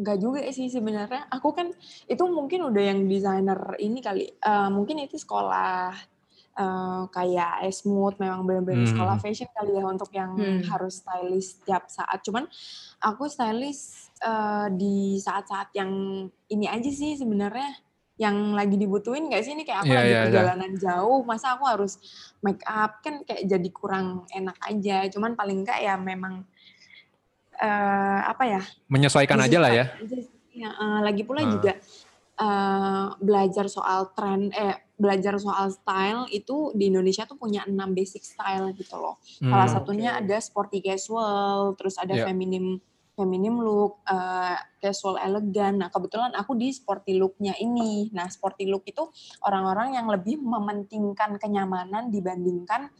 [0.00, 1.28] Enggak juga sih sebenarnya.
[1.28, 1.76] Aku kan
[2.08, 4.32] itu mungkin udah yang desainer ini kali.
[4.40, 5.92] Uh, mungkin itu sekolah
[6.56, 8.92] uh, kayak smooth memang benar-benar hmm.
[8.96, 10.64] sekolah fashion kali ya untuk yang hmm.
[10.72, 12.24] harus stylish tiap saat.
[12.24, 12.48] Cuman
[13.04, 15.92] aku stylish uh, di saat-saat yang
[16.48, 20.16] ini aja sih sebenarnya yang lagi dibutuhin gak sih ini kayak aku yeah, lagi yeah,
[20.16, 20.24] iya.
[20.32, 20.80] perjalanan yeah.
[20.88, 22.00] jauh masa aku harus
[22.40, 26.48] make up kan kayak jadi kurang enak aja cuman paling enggak ya memang
[27.60, 29.84] uh, apa ya menyesuaikan aja lah ya,
[30.56, 31.48] ya uh, lagi pula uh.
[31.60, 31.76] juga
[32.40, 38.24] uh, belajar soal tren eh belajar soal style itu di Indonesia tuh punya enam basic
[38.24, 39.20] style gitu loh.
[39.40, 40.20] Hmm, Salah satunya okay.
[40.24, 42.26] ada sporty casual, terus ada yeah.
[42.26, 42.80] feminim
[43.16, 45.80] feminim look, uh, casual elegan.
[45.80, 48.12] Nah, kebetulan aku di sporty looknya ini.
[48.12, 49.08] Nah, sporty look itu
[49.40, 52.92] orang-orang yang lebih mementingkan kenyamanan dibandingkan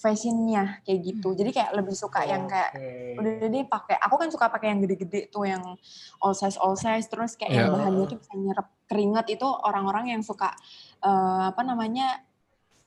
[0.00, 1.28] fashionnya kayak gitu.
[1.30, 1.38] Hmm.
[1.38, 3.20] Jadi kayak lebih suka yang kayak okay.
[3.20, 3.96] udah deh pakai.
[4.00, 5.60] Aku kan suka pakai yang gede-gede tuh yang
[6.24, 7.68] all size all size terus kayak yeah.
[7.68, 10.56] yang bahannya tuh bisa nyerap keringat itu orang-orang yang suka
[11.04, 12.24] uh, apa namanya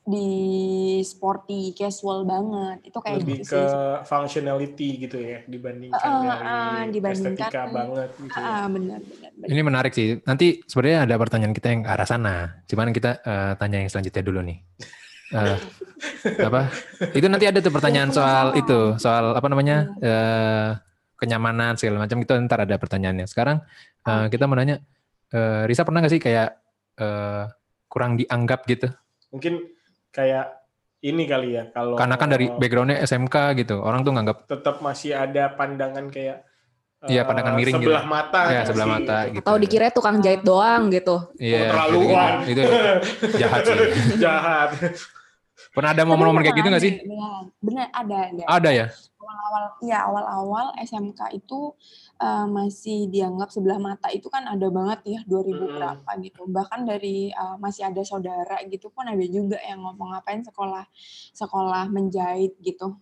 [0.04, 3.72] di sporty casual banget itu kayak lebih gitu ke sih.
[4.04, 8.36] functionality gitu ya dibandingkan uh, dari uh, dibandingkan, estetika banget gitu.
[8.36, 8.66] Uh, ya.
[8.68, 9.48] benar, benar, benar.
[9.48, 10.20] Ini menarik sih.
[10.28, 12.36] Nanti sebenarnya ada pertanyaan kita yang ke arah sana.
[12.68, 14.60] Cuman kita uh, tanya yang selanjutnya dulu nih.
[15.34, 15.58] Uh,
[16.40, 16.62] apa
[17.16, 20.70] itu nanti ada tuh pertanyaan soal itu soal apa namanya uh,
[21.18, 23.64] kenyamanan segala macam itu ntar ada pertanyaannya sekarang
[24.06, 24.84] uh, kita mau nanya
[25.32, 26.50] uh, Risa pernah nggak sih kayak
[27.00, 27.48] uh,
[27.88, 28.92] kurang dianggap gitu
[29.32, 29.74] mungkin
[30.14, 30.64] kayak
[31.04, 35.16] ini kali ya kalau karena kan dari backgroundnya SMK gitu orang tuh nganggap tetap masih
[35.16, 36.48] ada pandangan kayak
[37.04, 38.16] Iya pandangan miring sebelah gitu.
[38.16, 38.96] mata ya sebelah sih.
[38.96, 39.44] mata gitu.
[39.44, 41.36] Atau dikira tukang jahit doang gitu.
[41.36, 41.60] Iya.
[41.60, 42.32] Oh, terlaluan.
[42.48, 42.72] Gitu, gitu.
[43.44, 43.80] Jahat sih.
[44.24, 44.70] Jahat.
[45.74, 46.94] Pernah ada momen-momen kayak gitu nggak sih?
[47.58, 48.44] Benar, ada, ada.
[48.46, 48.86] Ada ya?
[49.18, 51.74] Awal-awal, ya awal-awal SMK itu
[52.22, 55.74] uh, masih dianggap sebelah mata itu kan ada banget ya 2000 hmm.
[55.74, 56.42] berapa gitu.
[56.46, 60.86] Bahkan dari uh, masih ada saudara gitu pun ada juga yang ngomong ngapain sekolah
[61.34, 62.94] sekolah menjahit gitu.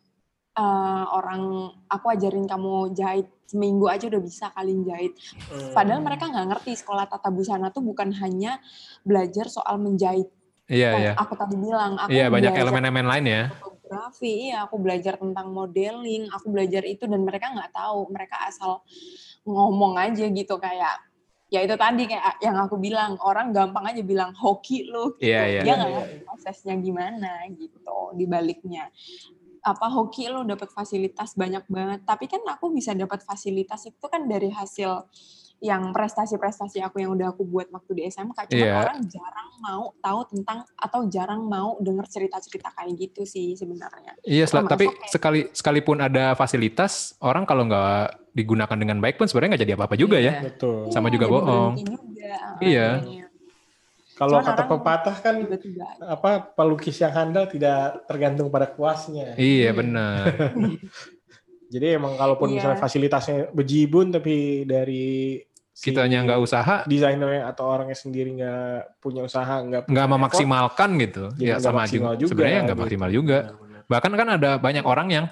[0.55, 5.11] Uh, orang aku ajarin kamu jahit seminggu aja udah bisa kalian jahit.
[5.51, 5.75] Hmm.
[5.75, 8.63] Padahal mereka nggak ngerti sekolah tata busana tuh bukan hanya
[9.03, 10.31] belajar soal menjahit
[10.71, 11.13] Iya, oh, iya.
[11.19, 13.43] Aku tadi bilang, aku Iya, banyak elemen-elemen lain ya.
[13.59, 18.79] Fotografi, iya, aku belajar tentang modeling, aku belajar itu dan mereka nggak tahu, mereka asal
[19.43, 20.95] ngomong aja gitu kayak
[21.51, 25.27] ya itu tadi kayak yang aku bilang orang gampang aja bilang hoki lo gitu.
[25.27, 25.61] Iya, iya.
[25.67, 28.87] Dia nggak ngerti prosesnya gimana gitu di baliknya
[29.61, 34.25] apa hoki lo dapat fasilitas banyak banget tapi kan aku bisa dapat fasilitas itu kan
[34.25, 35.05] dari hasil
[35.61, 38.81] yang prestasi-prestasi aku yang udah aku buat waktu di SMK cuma yeah.
[38.81, 44.17] orang jarang mau tahu tentang atau jarang mau dengar cerita-cerita kayak gitu sih sebenarnya.
[44.25, 49.29] Iya, yeah, tapi kayak, sekali sekalipun ada fasilitas orang kalau nggak digunakan dengan baik pun
[49.29, 50.41] sebenarnya nggak jadi apa-apa juga yeah.
[50.41, 50.49] ya.
[50.49, 50.89] Betul.
[50.89, 51.77] Sama juga bohong.
[51.77, 52.89] Juga, iya.
[54.17, 55.87] Kalau kata pepatah kan tiba -tiba.
[56.05, 59.37] apa pelukis yang handal tidak tergantung pada kuasnya.
[59.37, 60.25] Iya benar.
[61.73, 62.55] Jadi emang kalaupun iya.
[62.59, 65.39] misalnya fasilitasnya bejibun tapi dari
[65.81, 66.85] si kitanya nggak usaha.
[66.85, 71.33] desainernya atau orangnya sendiri nggak punya usaha nggak nggak memaksimalkan gitu.
[71.41, 72.83] ya sama juga, juga sebenarnya nggak gitu.
[72.85, 73.37] maksimal juga.
[73.89, 75.25] Bahkan kan ada banyak orang yang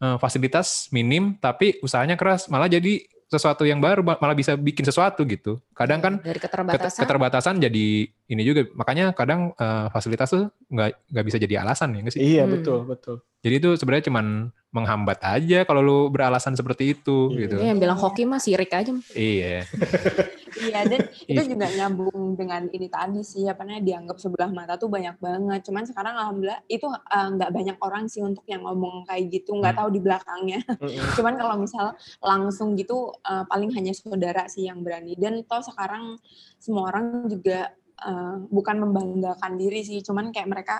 [0.00, 2.48] uh, fasilitas minim tapi usahanya keras.
[2.48, 5.60] Malah jadi sesuatu yang baru malah bisa bikin sesuatu gitu.
[5.80, 11.24] Kadang kan dari keterbatasan, keterbatasan jadi ini juga makanya kadang uh, fasilitas tuh nggak nggak
[11.24, 12.20] bisa jadi alasan ya nggak sih?
[12.20, 12.52] Iya hmm.
[12.52, 13.16] betul betul.
[13.40, 17.40] Jadi itu sebenarnya cuman menghambat aja kalau lu beralasan seperti itu iya.
[17.42, 17.56] gitu.
[17.58, 18.94] Iya, yang bilang hoki mah sirik aja.
[19.18, 19.66] Iya.
[20.66, 24.86] iya dan itu juga nyambung dengan ini tadi sih apa namanya dianggap sebelah mata tuh
[24.86, 25.66] banyak banget.
[25.66, 29.58] Cuman sekarang alhamdulillah itu eh, nggak uh, banyak orang sih untuk yang ngomong kayak gitu,
[29.58, 29.80] nggak hmm.
[29.82, 30.60] tahu di belakangnya.
[31.18, 31.86] Cuman kalau misal
[32.22, 35.18] langsung gitu uh, paling hanya saudara sih yang berani.
[35.18, 36.18] Dan toh sekarang
[36.60, 37.70] semua orang juga
[38.04, 40.76] uh, bukan membanggakan diri sih, cuman kayak mereka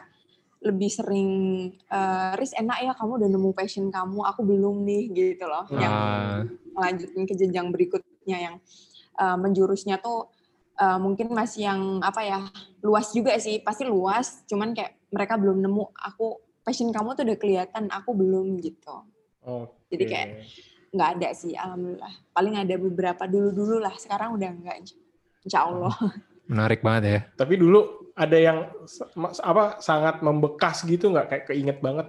[0.61, 1.31] lebih sering
[1.89, 5.81] uh, Riz enak ya kamu udah nemu passion kamu aku belum nih gitu loh uh.
[5.81, 5.97] yang
[6.77, 8.55] melanjutin ke jenjang berikutnya yang
[9.17, 10.29] uh, menjurusnya tuh
[10.77, 12.39] uh, mungkin masih yang apa ya
[12.85, 17.39] luas juga sih pasti luas cuman kayak mereka belum nemu aku passion kamu tuh udah
[17.41, 19.09] kelihatan aku belum gitu
[19.41, 19.97] okay.
[19.97, 20.29] jadi kayak
[20.91, 22.15] nggak ada sih alhamdulillah.
[22.35, 24.77] Paling ada beberapa dulu dulu lah sekarang udah enggak
[25.47, 25.95] insya Allah.
[26.51, 27.21] Menarik banget ya.
[27.39, 28.59] Tapi dulu ada yang
[29.47, 31.27] apa sangat membekas gitu nggak?
[31.31, 32.07] Kayak keinget banget.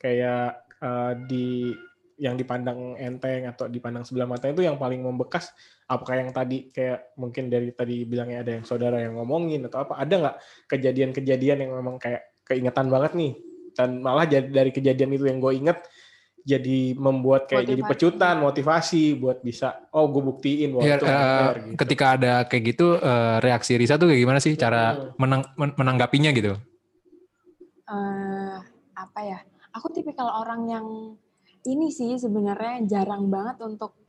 [0.00, 1.76] Kayak uh, di
[2.14, 5.52] yang dipandang enteng atau dipandang sebelah mata itu yang paling membekas.
[5.84, 10.00] Apakah yang tadi kayak mungkin dari tadi bilangnya ada yang saudara yang ngomongin atau apa?
[10.00, 10.36] Ada nggak
[10.70, 13.32] kejadian-kejadian yang memang kayak keingetan banget nih?
[13.74, 15.78] Dan malah jadi dari kejadian itu yang gue inget
[16.44, 17.72] jadi membuat kayak motivasi.
[17.72, 21.76] jadi pecutan motivasi buat bisa oh gue buktiin bahwa ya, itu uh, gitu.
[21.80, 26.52] ketika ada kayak gitu uh, reaksi Risa tuh kayak gimana sih cara menang, menanggapinya gitu
[27.88, 28.56] uh,
[28.92, 29.38] apa ya
[29.72, 30.86] aku tipikal orang yang
[31.64, 34.03] ini sih sebenarnya jarang banget untuk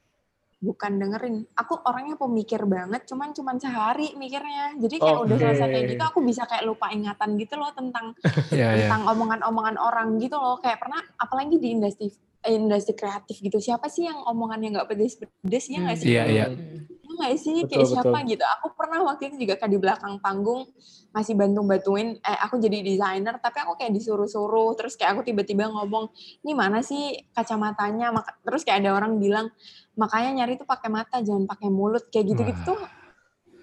[0.65, 1.45] bukan dengerin.
[1.53, 4.73] Aku orangnya pemikir banget, cuman cuman sehari mikirnya.
[4.81, 5.25] Jadi kayak okay.
[5.29, 8.17] udah selesai kayak gitu, aku bisa kayak lupa ingatan gitu loh tentang
[8.49, 8.89] yeah, iya.
[8.89, 10.57] tentang omongan-omongan orang gitu loh.
[10.57, 12.09] Kayak pernah, apalagi di industri
[12.45, 13.61] industri kreatif gitu.
[13.61, 16.07] Siapa sih yang omongannya nggak pedes-pedes ya nggak sih?
[16.09, 16.45] Iya iya.
[16.49, 18.31] Ya nggak sih betul, kayak siapa betul.
[18.35, 18.43] gitu.
[18.59, 20.67] Aku pernah waktu itu juga kayak di belakang panggung
[21.15, 22.19] masih bantu-bantuin.
[22.19, 24.75] Eh aku jadi desainer, tapi aku kayak disuruh-suruh.
[24.75, 26.11] Terus kayak aku tiba-tiba ngomong,
[26.43, 28.11] ini mana sih kacamatanya?
[28.43, 29.47] Terus kayak ada orang bilang
[29.95, 32.79] makanya nyari tuh pakai mata jangan pakai mulut kayak gitu-gitu tuh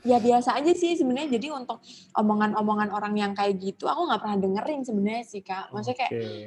[0.03, 1.79] ya biasa aja sih sebenarnya jadi untuk
[2.19, 6.47] omongan-omongan orang yang kayak gitu aku nggak pernah dengerin sebenarnya sih kak maksudnya kayak okay.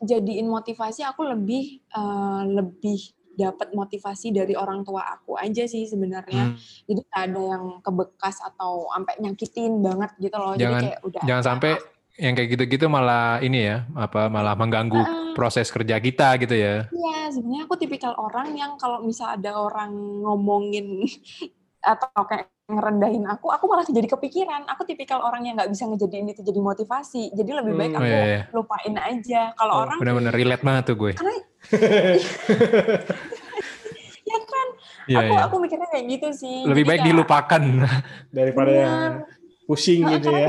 [0.00, 6.50] jadiin motivasi aku lebih uh, lebih dapat motivasi dari orang tua aku aja sih sebenarnya.
[6.50, 6.58] Hmm.
[6.90, 10.58] jadi ada yang kebekas atau sampai nyakitin banget gitu loh.
[10.58, 11.72] Jangan, jadi kayak udah jangan sampai
[12.18, 15.06] yang kayak gitu-gitu malah ini ya apa malah mengganggu uh,
[15.38, 16.90] proses kerja kita gitu ya.
[16.90, 19.94] Iya sebenarnya aku tipikal orang yang kalau misal ada orang
[20.26, 21.06] ngomongin
[21.94, 24.62] atau kayak ngerendahin aku, aku malah jadi kepikiran.
[24.68, 27.32] Aku tipikal orang yang nggak bisa ngejadiin itu jadi motivasi.
[27.32, 28.40] Jadi lebih baik Hmm, aku iya, iya.
[28.52, 29.40] lupain aja.
[29.56, 31.10] Kalau Oh, orang Bener-bener relate banget tuh gue.
[31.14, 31.32] karena
[34.22, 34.66] ya kan,
[35.06, 35.38] Iya, aku iya.
[35.42, 36.56] aku mikirnya kayak gitu sih.
[36.62, 37.62] Lebih Jadi baik kayak- dilupakan.
[38.36, 38.84] daripada Bener.
[38.84, 39.24] yang
[39.64, 40.46] pusing Nah, gitu ya.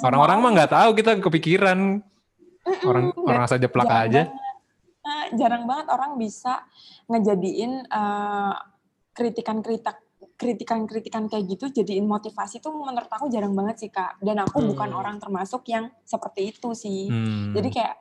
[0.00, 1.78] Orang-orang mah nggak tahu kita kepikiran.
[2.86, 4.22] Orang nggak- orang asal jeplak jarang aja.
[4.24, 4.30] banget.
[5.34, 6.62] Jarang banget orang bisa
[7.04, 8.54] ngejadiin eh,
[9.12, 9.98] kritikan-kritik
[10.42, 14.90] kritikan-kritikan kayak gitu jadiin motivasi tuh menurut aku jarang banget sih kak dan aku bukan
[14.90, 14.98] Hmm.
[14.98, 17.54] orang termasuk yang seperti itu sih Hmm.
[17.54, 17.94] jadi kayak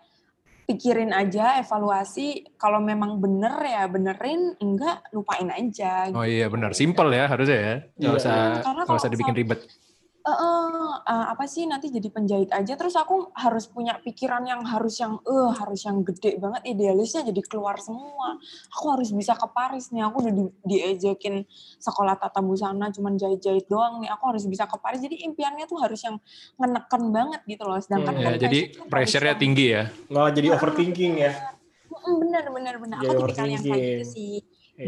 [0.66, 6.32] pikirin aja evaluasi kalau memang bener ya benerin enggak lupain aja Oh gitu.
[6.32, 7.76] iya benar, simple ya harusnya ya.
[7.92, 8.20] Nggak Iya.
[8.24, 9.60] usah nggak usah kalau dibikin ribet.
[10.22, 12.78] Eh, eh, eh, apa sih nanti jadi penjahit aja.
[12.78, 17.42] Terus aku harus punya pikiran yang harus yang eh harus yang gede banget idealisnya jadi
[17.42, 18.38] keluar semua.
[18.78, 21.42] Aku harus bisa ke Paris nih aku udah di, diejekin
[21.82, 24.14] sekolah tata busana cuman jahit-jahit doang nih.
[24.14, 26.22] Aku harus bisa ke Paris jadi impiannya tuh harus yang
[26.62, 27.82] ngenekan banget gitu loh.
[27.82, 28.60] Sedangkan Hmm, Ya, kan jadi
[28.94, 29.84] pressure-nya tinggi ya.
[30.06, 31.34] Malah jadi overthinking ya.
[31.34, 31.60] yang-
[32.22, 34.36] bener bener bener Jadi aku tipikal yang kayak gitu sih.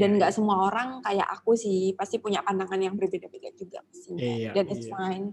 [0.02, 4.52] Dan nggak semua orang kayak aku sih pasti punya pandangan yang berbeda-beda juga sih Iya,
[4.58, 4.94] dan it's iya.
[4.94, 5.28] fine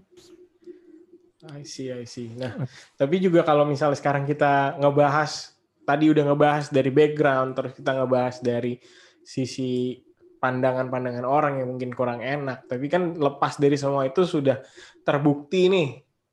[1.49, 2.29] I see, I see.
[2.37, 2.53] Nah,
[3.01, 8.45] tapi juga kalau misalnya sekarang kita ngebahas, tadi udah ngebahas dari background, terus kita ngebahas
[8.45, 8.77] dari
[9.25, 9.97] sisi
[10.41, 12.69] pandangan-pandangan orang yang mungkin kurang enak.
[12.69, 14.61] Tapi kan lepas dari semua itu sudah
[15.01, 15.89] terbukti nih.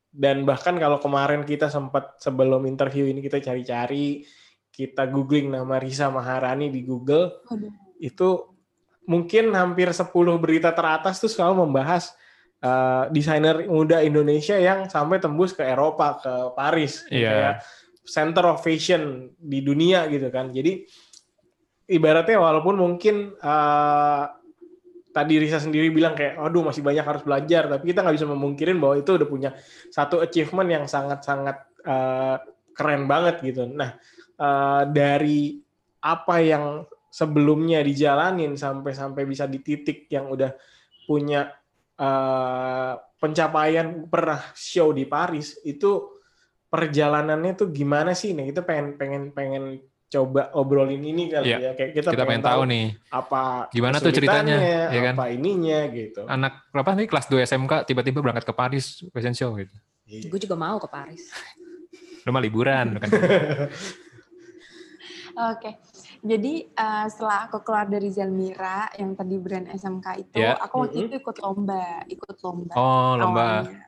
[0.09, 4.25] Dan bahkan kalau kemarin kita sempat sebelum interview ini kita cari-cari,
[4.73, 7.88] kita googling nama Risa Maharani di Google, Waduh.
[7.98, 8.48] Itu
[9.08, 12.12] mungkin hampir 10 berita teratas tuh selalu membahas
[12.61, 17.30] uh, desainer muda Indonesia yang sampai tembus ke Eropa, ke Paris, Iya.
[17.30, 17.54] kayak
[18.08, 20.52] center of fashion di dunia gitu kan.
[20.52, 20.84] Jadi
[21.88, 24.24] ibaratnya walaupun mungkin uh,
[25.12, 28.76] tadi Risa sendiri bilang kayak, aduh masih banyak harus belajar, tapi kita nggak bisa memungkirin
[28.76, 29.50] bahwa itu udah punya
[29.88, 31.56] satu achievement yang sangat-sangat
[31.88, 32.37] uh,
[32.76, 33.66] keren banget gitu.
[33.66, 33.96] Nah,
[34.38, 35.58] uh, dari
[35.98, 40.53] apa yang sebelumnya dijalanin sampai-sampai bisa di titik yang udah
[41.05, 41.51] punya
[41.97, 46.14] uh, pencapaian pernah show di Paris itu
[46.68, 48.37] perjalanannya tuh gimana sih?
[48.37, 49.64] Nah, kita pengen pengen pengen
[50.09, 51.59] coba obrolin ini kali Iya.
[51.61, 51.71] ya.
[51.77, 54.57] Kayak kita, Kita pengen tahu nih apa Gimana tuh ceritanya,
[54.88, 55.14] ya kan?
[55.21, 56.25] apa ininya gitu.
[56.25, 59.73] anak berapa nih kelas 2 SMK tiba-tiba berangkat ke Paris fashion show gitu.
[60.09, 61.29] Gue juga mau ke Paris.
[62.25, 63.09] Lu mah liburan kan.
[65.38, 65.71] Oke,
[66.22, 70.54] jadi eh, setelah aku keluar dari Zelmira yang tadi brand SMK itu, Ya.
[70.61, 72.74] aku waktu itu ikut lomba, ikut lomba.
[72.76, 73.42] Oh, lomba.
[73.64, 73.88] awalnya.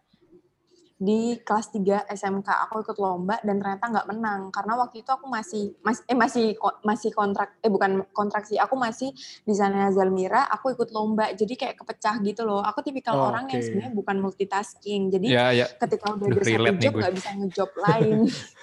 [1.00, 4.40] Di kelas 3 SMK aku ikut lomba dan ternyata nggak menang.
[4.52, 8.60] Karena waktu itu aku masih masih eh masih ko- masih kontrak eh bukan kontrak sih
[8.60, 9.08] aku masih
[9.40, 11.32] di sana Zelmira aku ikut lomba.
[11.32, 12.60] Jadi kayak kepecah gitu loh.
[12.60, 13.66] Aku tipikal Oh, orang yang oke.
[13.66, 15.08] sebenarnya bukan multitasking.
[15.08, 15.72] Jadi Ya, ya.
[15.72, 18.16] ketika udah ada satu job nggak bisa ngejob lain.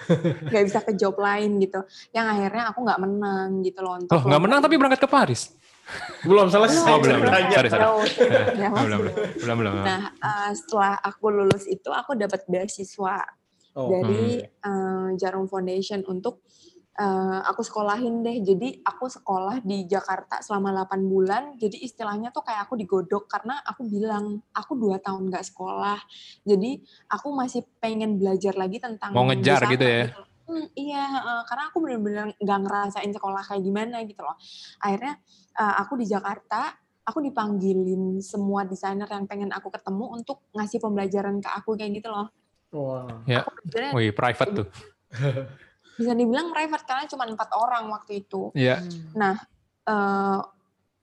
[0.48, 1.80] Nggak bisa ke job lain gitu.
[2.14, 5.52] Yang akhirnya aku nggak menang gitu loh untuk Oh, nggak menang tapi berangkat ke Paris.
[6.26, 7.32] Belum selesai Oh, belum, belum.
[7.54, 7.84] Sorry, sorry.
[8.60, 9.74] Jauh, belum, belum, belum, belum.
[9.86, 13.22] nah eh, setelah aku lulus itu aku dapat beasiswa
[13.78, 16.42] Oh, dari eh, Jarum Foundation untuk
[16.98, 18.42] eh, aku sekolahin deh.
[18.42, 21.54] Jadi aku sekolah di Jakarta selama 8 bulan.
[21.54, 26.02] Jadi istilahnya tuh kayak aku digodok karena aku bilang aku dua tahun nggak sekolah.
[26.42, 30.10] Jadi aku masih pengen belajar lagi tentang Mau ngejar gitu ya?
[30.48, 34.34] Hmm, iya, eh, karena aku bener-bener nggak ngerasain sekolah kayak gimana gitu loh.
[34.80, 35.20] Akhirnya
[35.54, 36.72] eh, aku di Jakarta,
[37.04, 42.08] aku dipanggilin semua desainer yang pengen aku ketemu untuk ngasih pembelajaran ke aku kayak gitu
[42.08, 42.32] loh.
[42.72, 43.24] Wah.
[43.28, 43.44] Ya.
[43.92, 44.68] Wih, private tuh.
[45.98, 48.54] bisa dibilang private karena cuma empat orang waktu itu.
[48.54, 48.80] Iya.
[49.18, 49.34] Nah,
[49.84, 50.40] eh,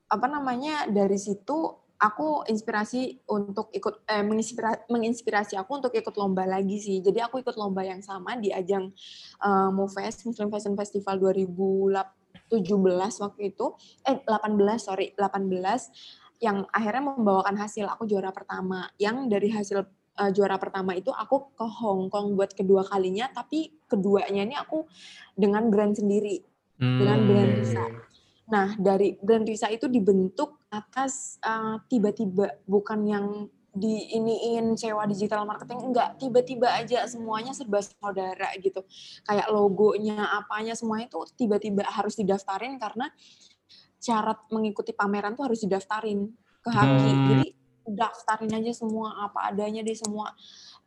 [0.05, 6.45] apa namanya dari situ aku inspirasi untuk ikut eh, menginspirasi, menginspirasi aku untuk ikut lomba
[6.45, 7.01] lagi sih.
[7.01, 8.93] Jadi aku ikut lomba yang sama di ajang
[9.41, 13.65] eh, Mufest Muslim Fashion Festival 2017 waktu itu.
[14.05, 18.85] Eh 18 sorry 18 yang akhirnya membawakan hasil aku juara pertama.
[19.01, 19.77] Yang dari hasil
[20.21, 24.85] eh, juara pertama itu aku ke Hong Kong buat kedua kalinya, tapi keduanya ini aku
[25.33, 26.45] dengan brand sendiri.
[26.75, 27.27] Dengan Hmm.
[27.31, 27.85] brand Risa.
[28.45, 33.27] Nah, dari brand Risa itu dibentuk atas uh, tiba-tiba bukan yang
[33.75, 36.15] di iniin sewa digital marketing enggak.
[36.15, 38.87] Tiba-tiba aja semuanya serba saudara gitu.
[39.27, 43.11] Kayak logonya apanya semuanya itu tiba-tiba harus didaftarin karena
[43.99, 46.29] syarat mengikuti pameran tuh harus didaftarin
[46.61, 47.25] ke Haki Hmm.
[47.29, 47.47] jadi
[47.85, 50.33] daftarin aja semua apa adanya deh semua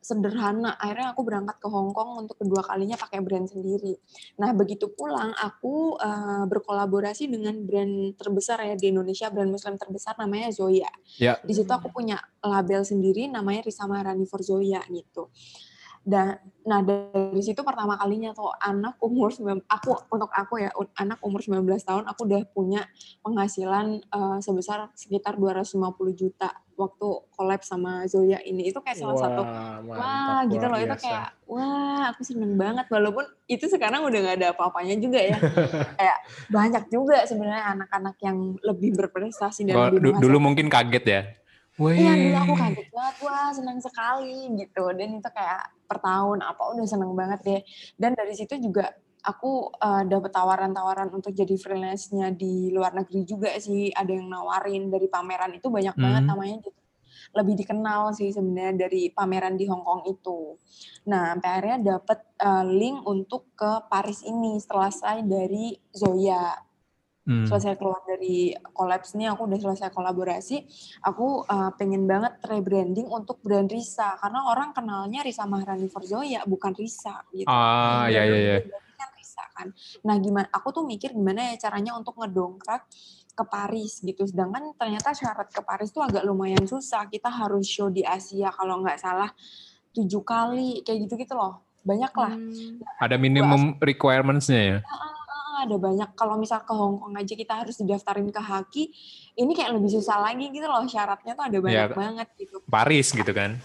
[0.08, 0.80] sederhana.
[0.80, 3.92] Akhirnya aku berangkat ke Hong Kong untuk kedua kalinya pakai brand sendiri.
[4.40, 10.16] Nah, begitu pulang aku uh, berkolaborasi dengan brand terbesar ya di Indonesia, brand muslim terbesar
[10.16, 10.88] namanya Zoya.
[11.20, 11.36] Ya.
[11.44, 15.28] Di situ aku punya label sendiri namanya Risa Maharani for Zoya gitu.
[16.08, 19.32] Dan nah dari situ pertama kalinya tuh anak umur
[19.68, 20.68] aku untuk aku ya
[21.00, 22.84] anak umur 19 tahun aku udah punya
[23.24, 25.80] penghasilan uh, sebesar sekitar 250
[26.12, 28.72] juta waktu collab sama Zoya ini.
[28.72, 32.86] Itu kayak salah wah, satu mantap, wah gitu loh itu kayak wah aku seneng banget.
[32.88, 35.36] Walaupun itu sekarang udah nggak ada apa-apanya juga ya.
[35.98, 36.18] Kayak
[36.48, 41.22] banyak juga sebenarnya anak-anak yang lebih berprestasi dan lebih dulu mungkin kaget ya.
[41.78, 44.84] Iya dulu aku kaget banget, wah senang sekali gitu.
[44.94, 47.60] Dan itu kayak per tahun apa udah seneng banget deh.
[47.96, 48.92] Dan dari situ juga
[49.24, 53.88] aku uh, dapet tawaran-tawaran untuk jadi freelance-nya di luar negeri juga sih.
[53.88, 56.04] Ada yang nawarin dari pameran itu banyak hmm.
[56.04, 56.80] banget namanya gitu.
[57.28, 60.56] Lebih dikenal sih sebenarnya dari pameran di Hong Kong itu.
[61.08, 66.67] Nah, sampai akhirnya dapet uh, link untuk ke Paris ini setelah saya dari Zoya
[67.28, 67.46] hmm.
[67.46, 70.64] selesai keluar dari kolaps ini aku udah selesai kolaborasi
[71.04, 74.16] aku uh, pengen banget rebranding untuk brand Risa.
[74.16, 77.46] Karena orang kenalnya Risa Maharani Forzoya bukan Risa gitu.
[77.46, 78.56] Ah ya ya ya
[78.96, 79.68] kan Risa kan.
[80.08, 82.88] Nah gimana aku tuh mikir gimana ya caranya untuk ngedongkrak
[83.36, 84.24] ke Paris gitu.
[84.24, 87.06] Sedangkan ternyata syarat ke Paris tuh agak lumayan susah.
[87.06, 89.30] Kita harus show di Asia kalau nggak salah
[89.92, 91.60] tujuh kali kayak gitu gitu loh.
[91.86, 92.34] Banyak lah.
[92.34, 92.82] Hmm.
[93.00, 94.78] ada minimum requirements-nya ya
[95.64, 98.84] ada banyak kalau misal ke Hong Kong aja kita harus didaftarin ke Haki
[99.38, 102.62] ini kayak lebih susah lagi gitu loh syaratnya tuh ada banyak ya, banget gitu.
[102.66, 103.58] Paris gitu kan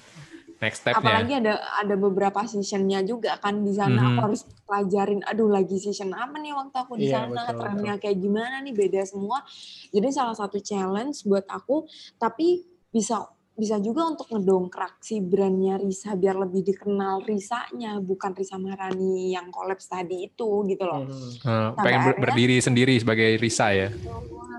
[0.64, 1.04] next stepnya.
[1.04, 1.54] Apalagi ada
[1.84, 4.10] ada beberapa seasonnya juga kan di sana mm -hmm.
[4.16, 8.18] aku harus pelajarin aduh lagi season apa nih waktu aku di yeah, sana trennya kayak
[8.24, 9.44] gimana nih beda semua.
[9.92, 11.84] Jadi salah satu challenge buat aku
[12.16, 18.58] tapi bisa bisa juga untuk ngedongkrak si brandnya Risa biar lebih dikenal Risanya bukan Risa
[18.58, 21.06] Marani yang kolaps tadi itu gitu loh.
[21.06, 21.78] Hmm.
[21.78, 23.94] pengen akhirnya, berdiri sendiri sebagai Risa ya.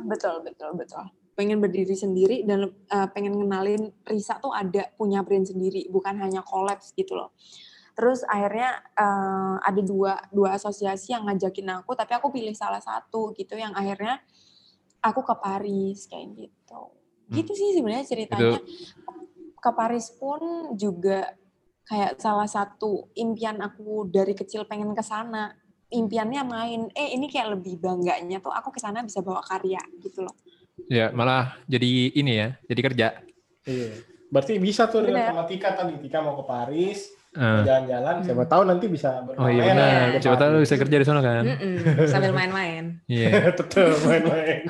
[0.07, 1.05] Betul betul betul.
[1.35, 6.47] Pengen berdiri sendiri dan uh, pengen ngenalin Risa tuh ada punya brand sendiri bukan hanya
[6.47, 7.35] kolaps gitu loh.
[7.99, 13.35] Terus akhirnya uh, ada dua dua asosiasi yang ngajakin aku tapi aku pilih salah satu
[13.35, 14.23] gitu yang akhirnya
[15.03, 18.61] aku ke Paris kayak gitu gitu sih sebenarnya ceritanya.
[18.61, 18.93] Itu.
[19.65, 21.33] ke Paris pun juga
[21.89, 25.57] kayak salah satu impian aku dari kecil pengen ke sana.
[25.89, 26.81] Impiannya main.
[26.93, 30.37] Eh ini kayak lebih bangganya tuh aku ke sana bisa bawa karya gitu loh.
[30.93, 33.07] Ya malah jadi ini ya jadi kerja.
[33.65, 34.05] Iya.
[34.29, 37.67] Berarti bisa tuh dengan sama Tika tadi Tika mau ke Paris Uh.
[37.67, 41.43] jalan-jalan siapa tahu nanti bisa oh iya benar siapa tahu bisa kerja di sana kan.
[41.43, 43.03] Mm -mm, sambil main-main.
[43.11, 43.27] Iya.
[43.35, 43.51] Yeah.
[43.59, 44.63] betul main-main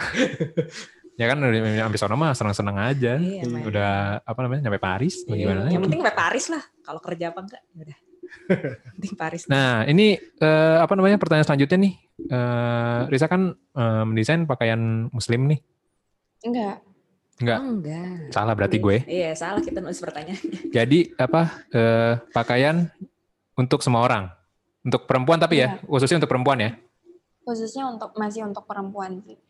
[1.14, 3.12] ya kan sampai sana mah senang-senang aja.
[3.18, 3.90] Iya, udah
[4.26, 5.70] apa namanya nyampe Paris iya, bagaimana?
[5.70, 6.62] Yang penting sampai Paris lah.
[6.82, 7.98] Kalau kerja apa enggak ya udah.
[8.98, 9.42] penting Paris.
[9.46, 11.94] Nah, ini uh, apa namanya pertanyaan selanjutnya nih.
[12.30, 15.60] Uh, Risa kan uh, mendesain pakaian muslim nih.
[16.44, 16.76] Enggak.
[17.42, 17.58] Enggak.
[17.58, 18.30] Oh, enggak.
[18.30, 18.96] Salah berarti gue.
[19.06, 20.38] Iya, salah kita nulis pertanyaan.
[20.76, 22.90] Jadi apa uh, pakaian
[23.58, 24.30] untuk semua orang?
[24.84, 25.88] Untuk perempuan tapi ya, iya.
[25.88, 26.70] khususnya untuk perempuan ya?
[27.40, 29.40] Khususnya untuk masih untuk perempuan sih.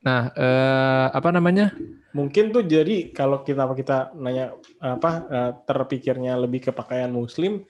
[0.00, 1.72] Nah, eh, apa namanya?
[2.10, 7.62] Mungkin tuh jadi kalau kita kita nanya apa eh, terpikirnya lebih ke pakaian muslim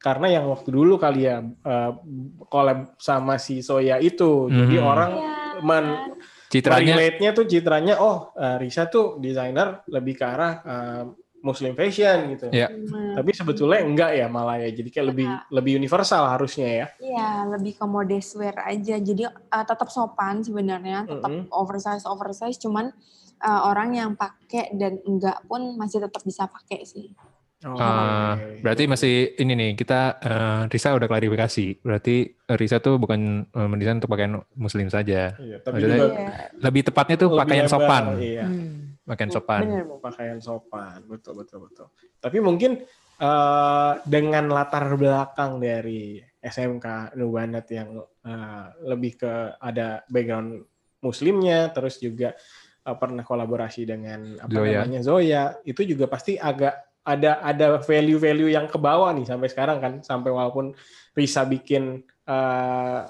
[0.00, 1.92] karena yang waktu dulu kali ya eh,
[2.48, 4.48] collab sama si Soya itu.
[4.48, 4.58] Mm-hmm.
[4.58, 5.86] Jadi orang ya, men
[6.50, 11.04] citranya relate-nya tuh citranya oh uh, Risa tuh desainer lebih ke arah uh,
[11.44, 12.48] Muslim fashion gitu.
[12.48, 12.72] Yeah.
[12.72, 13.20] Hmm.
[13.20, 14.72] Tapi sebetulnya enggak ya malah ya.
[14.72, 15.44] Jadi kayak lebih nah.
[15.52, 16.86] lebih universal harusnya ya.
[16.96, 18.96] Iya, lebih ke modest wear aja.
[18.96, 21.52] Jadi uh, tetap sopan sebenarnya, tetap mm -hmm.
[21.52, 22.88] oversize oversize cuman
[23.44, 27.12] uh, orang yang pakai dan enggak pun masih tetap bisa pakai sih.
[27.64, 31.80] Oh, uh, berarti masih ini nih kita uh, Risa udah klarifikasi.
[31.80, 35.32] Berarti Risa tuh bukan uh, mendesain untuk pakaian muslim saja.
[35.36, 36.52] Iya, tapi juga iya.
[36.60, 38.20] lebih tepatnya tuh pakaian sopan.
[38.20, 38.44] Iya.
[38.48, 39.60] Hmm pakaian sopan.
[39.64, 41.86] Benar, pakaian sopan, betul betul betul.
[42.18, 42.80] Tapi mungkin
[43.20, 50.64] uh, dengan latar belakang dari SMK Nubanat yang uh, lebih ke ada background
[51.04, 52.32] muslimnya, terus juga
[52.88, 54.84] uh, pernah kolaborasi dengan apa Zoya.
[54.84, 59.78] namanya Zoya, itu juga pasti agak ada ada value-value yang ke bawah nih sampai sekarang
[59.84, 60.72] kan, sampai walaupun
[61.12, 63.04] Risa bikin uh,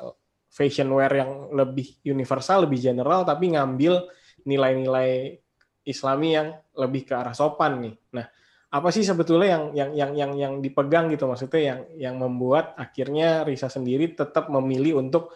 [0.51, 4.07] fashion wear yang lebih universal, lebih general, tapi ngambil
[4.45, 5.43] nilai-nilai
[5.85, 7.95] Islami yang lebih ke arah sopan nih.
[8.17, 8.27] Nah,
[8.75, 13.47] apa sih sebetulnya yang yang yang yang yang dipegang gitu maksudnya yang yang membuat akhirnya
[13.47, 15.31] Risa sendiri tetap memilih untuk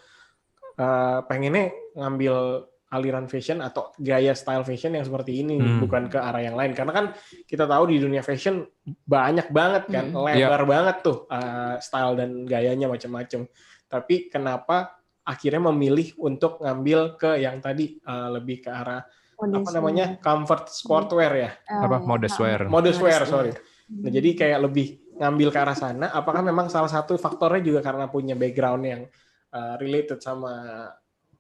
[0.75, 5.79] uh, pengennya ngambil aliran fashion atau gaya style fashion yang seperti ini Hmm.
[5.79, 7.07] bukan ke arah yang lain karena kan
[7.45, 8.65] kita tahu di dunia fashion
[9.05, 10.25] banyak banget kan Hmm.
[10.25, 13.45] lebar banget tuh uh, style dan gayanya macam-macam
[13.87, 19.05] tapi kenapa akhirnya memilih untuk ngambil ke yang tadi uh, lebih ke arah
[19.39, 22.67] apa namanya comfort sportwear ya Apa modest wear.
[22.67, 23.53] modest wear Modest sorry
[23.89, 24.87] nah jadi kayak lebih
[25.17, 29.03] ngambil ke arah sana apakah memang salah satu faktornya juga karena punya background yang
[29.51, 30.87] uh, related sama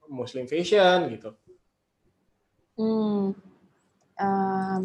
[0.07, 1.35] muslim fashion gitu
[2.75, 3.35] Hmm,
[4.15, 4.83] em,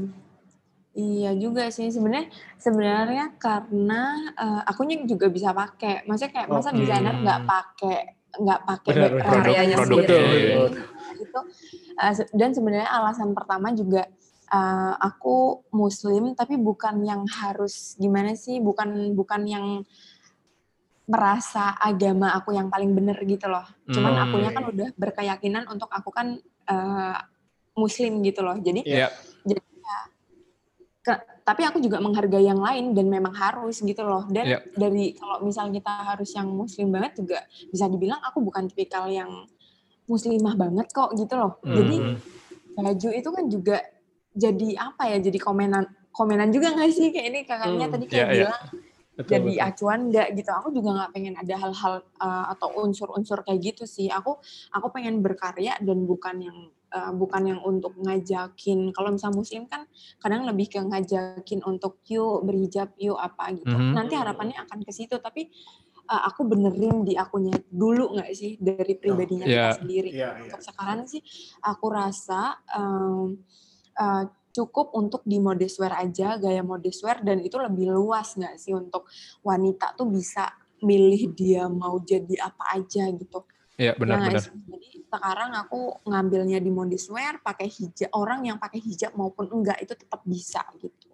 [0.94, 2.26] iya juga sih sebenarnya
[2.58, 4.02] sebenarnya karena
[4.34, 6.02] eh, akunya juga bisa pakai.
[6.02, 7.22] Maksudnya kayak masa Oh, desainer hmm.
[7.22, 7.98] nggak pakai
[8.34, 9.30] nggak pakai background.
[9.46, 10.10] Karyanya Produk- sendiri.
[10.10, 10.93] Betul, betul.
[11.24, 11.40] Itu
[11.96, 14.06] eh, se- dan sebenarnya alasan pertama juga
[14.50, 19.66] eh, aku muslim tapi bukan yang harus gimana sih bukan bukan yang
[21.04, 24.24] merasa agama aku yang paling bener gitu loh cuman Hmm.
[24.24, 27.18] akunya kan udah berkeyakinan untuk aku kan eh,
[27.76, 29.08] muslim gitu loh jadi Iya.
[31.04, 34.60] ke- tapi aku juga menghargai yang lain dan memang harus gitu loh dan Iya.
[34.72, 39.28] dari kalau misalnya kita harus yang muslim banget juga bisa dibilang aku bukan tipikal yang
[40.06, 42.18] muslimah banget kok gitu loh jadi Hmm.
[42.74, 43.78] baju itu kan juga
[44.34, 48.18] jadi apa ya jadi komenan komenan juga nggak sih kayak ini kakaknya Hmm, tadi kayak
[48.18, 48.42] iya, iya.
[48.50, 48.64] bilang
[49.14, 49.68] betul, jadi betul.
[49.70, 54.10] acuan nggak gitu aku juga nggak pengen ada hal-hal uh, atau unsur-unsur kayak gitu sih
[54.10, 54.42] aku
[54.74, 56.58] aku pengen berkarya dan bukan yang
[56.92, 59.86] uh, bukan yang untuk ngajakin kalau misalnya muslim kan
[60.18, 63.94] kadang lebih ke ngajakin untuk yuk berhijab yuk apa gitu Mhm.
[63.94, 65.54] nanti harapannya akan ke situ tapi
[66.06, 69.56] uh, aku benerin di akunya dulu nggak sih dari pribadinya Iya.
[69.72, 70.42] kita sendiri Iya, iya.
[70.48, 71.22] untuk sekarang sih
[71.62, 72.42] aku rasa
[72.76, 73.38] um,
[73.96, 74.24] uh,
[74.54, 78.72] cukup untuk di modest wear aja gaya modest wear dan itu lebih luas nggak sih
[78.72, 79.10] untuk
[79.42, 80.46] wanita tuh bisa
[80.80, 83.42] milih dia mau jadi apa aja gitu
[83.74, 84.38] Iya, Ya benar-benar.
[84.38, 84.54] sih?
[84.70, 89.82] jadi sekarang aku ngambilnya di modest wear pakai hijab orang yang pakai hijab maupun enggak
[89.82, 91.13] itu tetap bisa gitu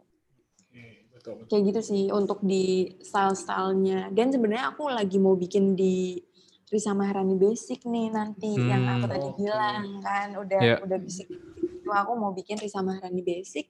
[1.20, 2.64] betul, kayak gitu sih untuk di
[3.00, 6.18] style-stylenya dan sebenarnya aku lagi mau bikin di
[6.66, 9.38] Risa Maharani Basic nih nanti yang aku Hmm, tadi oke.
[9.38, 10.76] bilang kan udah Iya.
[10.80, 13.68] udah bisik itu aku mau bikin Risa Maharani Basic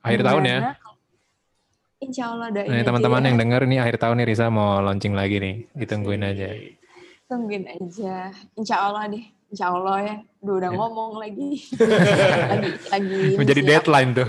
[0.00, 0.58] Akhir tahun ya.
[1.98, 3.26] Insya Allah doain Nah, teman-teman ya.
[3.26, 5.56] yang denger nih akhir tahun nih Risa mau launching lagi nih.
[5.72, 6.48] Ditungguin aja.
[7.28, 10.76] tungguin aja Insya Allah deh Insya Allah ya Duh, udah Ya.
[10.76, 11.50] ngomong lagi
[12.52, 14.28] lagi lagi Menjadi sih, deadline tuh.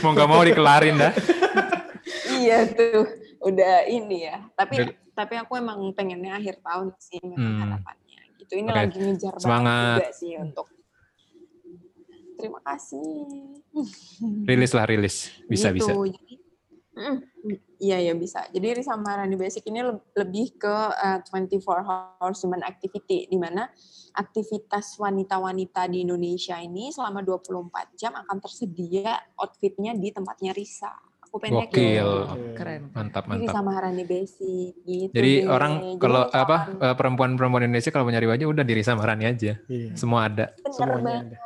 [0.00, 1.12] mau nggak mau dikelarin dah.
[2.34, 3.08] iya tuh
[3.40, 7.60] udah ini ya tapi Udah- tapi aku emang pengennya akhir tahun sih Hmm.
[7.60, 8.76] harapannya gitu ini Oke.
[8.76, 9.96] lagi ngejar banget Semangat.
[9.96, 10.66] juga sih untuk
[12.34, 13.06] terima kasih
[14.44, 15.16] Rilis lah rilis.
[15.44, 15.82] Bisa Gitu.
[15.82, 15.90] bisa.
[15.90, 16.38] Jadi,
[16.94, 17.16] mm,
[17.78, 18.46] iya ya bisa.
[18.48, 21.60] Jadi Risa Maharani Basic ini le- lebih ke uh, 24
[22.18, 23.66] hours human activity di mana
[24.14, 30.90] aktivitas wanita-wanita di Indonesia ini selama 24 jam akan tersedia outfitnya di tempatnya Risa.
[31.24, 31.66] Aku Gokil.
[31.66, 32.10] gitu.
[32.30, 32.54] Oke.
[32.54, 32.82] Keren.
[32.90, 33.50] Mantap Jadi mantap.
[33.50, 35.10] Risa Maharani Basic gitu.
[35.10, 35.50] Jadi deh.
[35.50, 38.94] orang Jadi kalau misalkan- apa eh, perempuan-perempuan Indonesia kalau mau nyari baju udah di Risa
[38.94, 39.52] Maharani aja.
[39.66, 39.90] Iya.
[39.94, 40.54] Semua ada.
[40.54, 41.26] Bener Semuanya banget.
[41.26, 41.38] ada.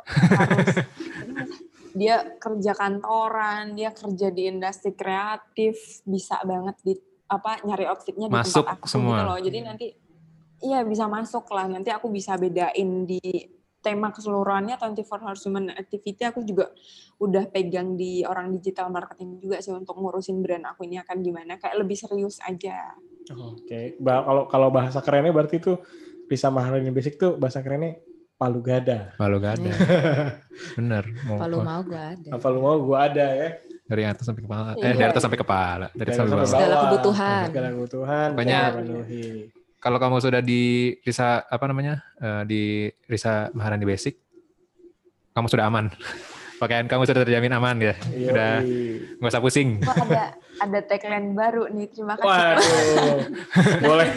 [1.93, 6.93] Dia kerja kantoran, dia kerja di industri kreatif, bisa banget di
[7.29, 9.21] apa nyari outfitnya di Masuk tempat aku semua.
[9.21, 9.39] gitu loh.
[9.41, 9.87] Jadi nanti
[10.65, 11.69] iya bisa masuk lah.
[11.69, 13.21] Nanti aku bisa bedain di
[13.79, 16.67] tema keseluruhannya 24 hours human activity aku juga
[17.23, 21.55] udah pegang di orang digital marketing juga sih untuk ngurusin brand aku ini akan gimana
[21.55, 22.99] kayak lebih serius aja.
[23.29, 25.79] Oke, Ba- kalau kalau bahasa kerennya berarti itu
[26.27, 28.03] Risa Maharani Basic tuh bahasa kerennya
[28.39, 29.11] palu gada.
[29.19, 29.71] Malu gak ada.
[30.79, 31.03] Bener.
[31.27, 32.29] Mau Kalau mau mau gue ada.
[32.31, 33.49] Apa lu mau gua ada ya.
[33.89, 34.69] dari atas sampai kepala.
[34.73, 34.91] Eh Iya.
[34.95, 35.87] dari atas sampai kepala.
[35.91, 36.47] Dari Dari sampai bawah.
[36.47, 37.43] Segala kebutuhan.
[37.51, 38.27] Segala kebutuhan.
[38.33, 38.67] Pokoknya-.
[39.79, 40.61] Kalau kamu sudah di
[41.03, 42.61] Risa apa namanya eh, di
[43.07, 44.15] Risa Maharani Basic,
[45.35, 45.91] kamu sudah aman.
[46.59, 47.95] Pakaian kamu sudah terjamin aman ya.
[48.11, 48.53] Iya, Udah
[49.23, 49.79] nggak usah pusing.
[49.87, 50.23] Wah, ada
[50.59, 51.87] ada tagline baru nih.
[51.87, 52.27] Terima kasih.
[52.27, 53.19] Waduh.
[53.87, 54.07] boleh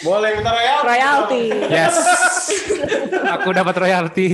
[0.00, 0.86] boleh minta royalti.
[0.88, 1.44] Royalty.
[1.68, 1.94] Yes.
[3.36, 4.26] Aku dapat royalti.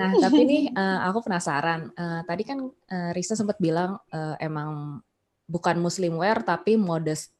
[0.00, 1.92] Nah, tapi nih eh, aku penasaran.
[1.92, 4.00] Eh, tadi kan eh, Risa sempat bilang
[4.40, 5.04] emang
[5.44, 7.36] bukan muslim wear tapi modest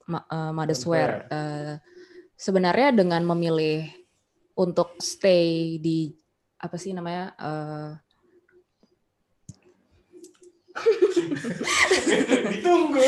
[0.53, 1.25] modest wear.
[1.33, 1.81] Eh,
[2.37, 3.89] sebenarnya dengan memilih
[4.53, 6.13] untuk stay di
[6.61, 7.33] apa sih namanya?
[7.41, 7.91] eh,
[12.53, 13.03] Ditunggu.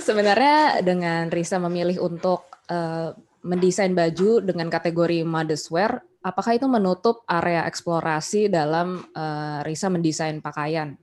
[0.00, 3.12] sebenarnya dengan Risa memilih untuk eh,
[3.44, 10.40] mendesain baju dengan kategori modest wear, apakah itu menutup area eksplorasi dalam eh, Risa mendesain
[10.40, 10.96] pakaian?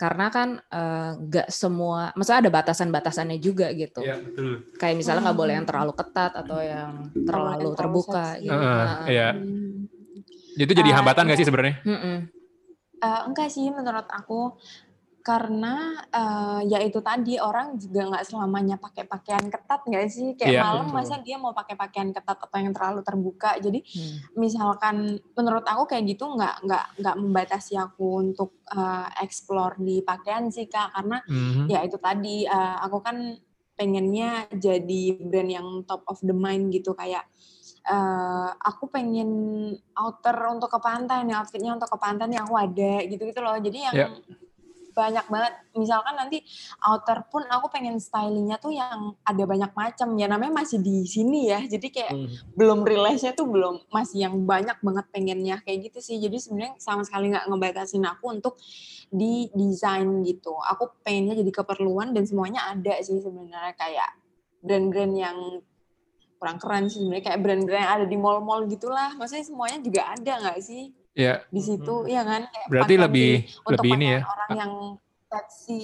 [0.00, 0.56] karena kan
[1.28, 4.00] nggak semua, maksudnya ada batasan-batasannya juga gitu.
[4.00, 4.64] Iya, betul.
[4.80, 8.56] Kayak misalnya nggak boleh yang terlalu ketat atau yang terlalu terbuka gitu.
[8.56, 9.08] Heeh, Heeh.
[9.12, 9.28] Iya.
[9.36, 9.99] Hmm.
[10.60, 11.42] Itu jadi Ah, hambatan nggak iya.
[11.42, 11.76] sih sebenarnya?
[11.82, 12.16] Mm-mm.
[13.00, 14.60] Eh, enggak sih menurut aku
[15.20, 15.76] karena
[16.08, 20.60] eh, ya itu tadi orang juga nggak selamanya pakai pakaian ketat nggak sih kayak Iya,
[20.64, 20.96] malam betul.
[20.96, 24.16] masa dia mau pakai pakaian ketat atau yang terlalu terbuka jadi Hmm.
[24.34, 24.96] misalkan
[25.36, 30.64] menurut aku kayak gitu nggak nggak nggak membatasi aku untuk eh, explore di pakaian sih
[30.66, 31.68] kak karena Mhm.
[31.68, 33.16] ya itu tadi eh, aku kan
[33.76, 37.24] pengennya jadi brand yang top of the mind gitu kayak
[37.90, 39.30] eh, aku pengen
[39.94, 43.58] outer untuk ke pantai nih outfitnya untuk ke pantai nih aku ada gitu gitu loh
[43.58, 44.08] jadi yang Ya.
[44.90, 46.42] banyak banget misalkan nanti
[46.82, 51.46] outer pun aku pengen stylingnya tuh yang ada banyak macam ya namanya masih di sini
[51.46, 52.26] ya jadi kayak Hmm.
[52.58, 57.06] belum realize-nya tuh belum masih yang banyak banget pengennya kayak gitu sih jadi sebenarnya sama
[57.06, 58.58] sekali nggak ngebatasin aku untuk
[59.08, 64.10] di desain gitu aku pengennya jadi keperluan dan semuanya ada sih sebenarnya kayak
[64.60, 65.38] brand-brand yang
[66.40, 67.24] kurang keren sih sebenarnya.
[67.28, 69.12] Kayak brand-brand yang ada di mall-mall gitulah.
[69.14, 70.96] Maksudnya semuanya juga ada nggak sih?
[71.12, 72.48] Ya, di situ ya kan?
[72.48, 74.20] Kayak berarti lebih di- untuk lebih ini ya.
[74.24, 74.72] orang yang
[75.28, 75.80] seksi.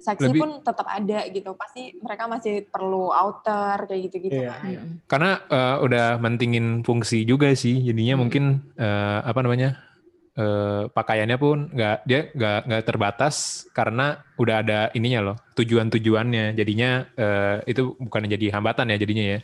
[0.00, 1.52] Seksi Lebih- pun tetap ada gitu.
[1.54, 4.64] Pasti mereka masih perlu outer kayak gitu-gitu Iya, kan.
[4.66, 4.80] Iya.
[5.06, 8.22] Karena eh, udah mentingin fungsi juga sih, jadinya Hmm.
[8.24, 8.44] mungkin
[8.74, 9.76] eh, apa namanya
[10.32, 13.36] eh, pakaiannya pun nggak dia nggak nggak terbatas
[13.70, 19.38] karena udah ada ininya loh tujuan-tujuannya, jadinya eh, itu bukan jadi hambatan ya jadinya ya.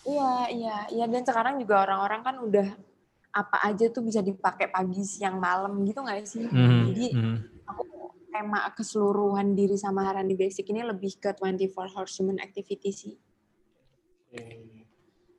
[0.00, 2.68] Iya, iya, iya dan sekarang juga orang-orang kan udah
[3.30, 6.44] apa aja tuh bisa dipakai pagi, siang, malam gitu nggak sih?
[6.48, 7.36] Mhm, Jadi mhm.
[7.68, 7.82] aku
[8.30, 13.14] tema keseluruhan diri sama Harani Basic ini lebih ke 24 hours human activity sih.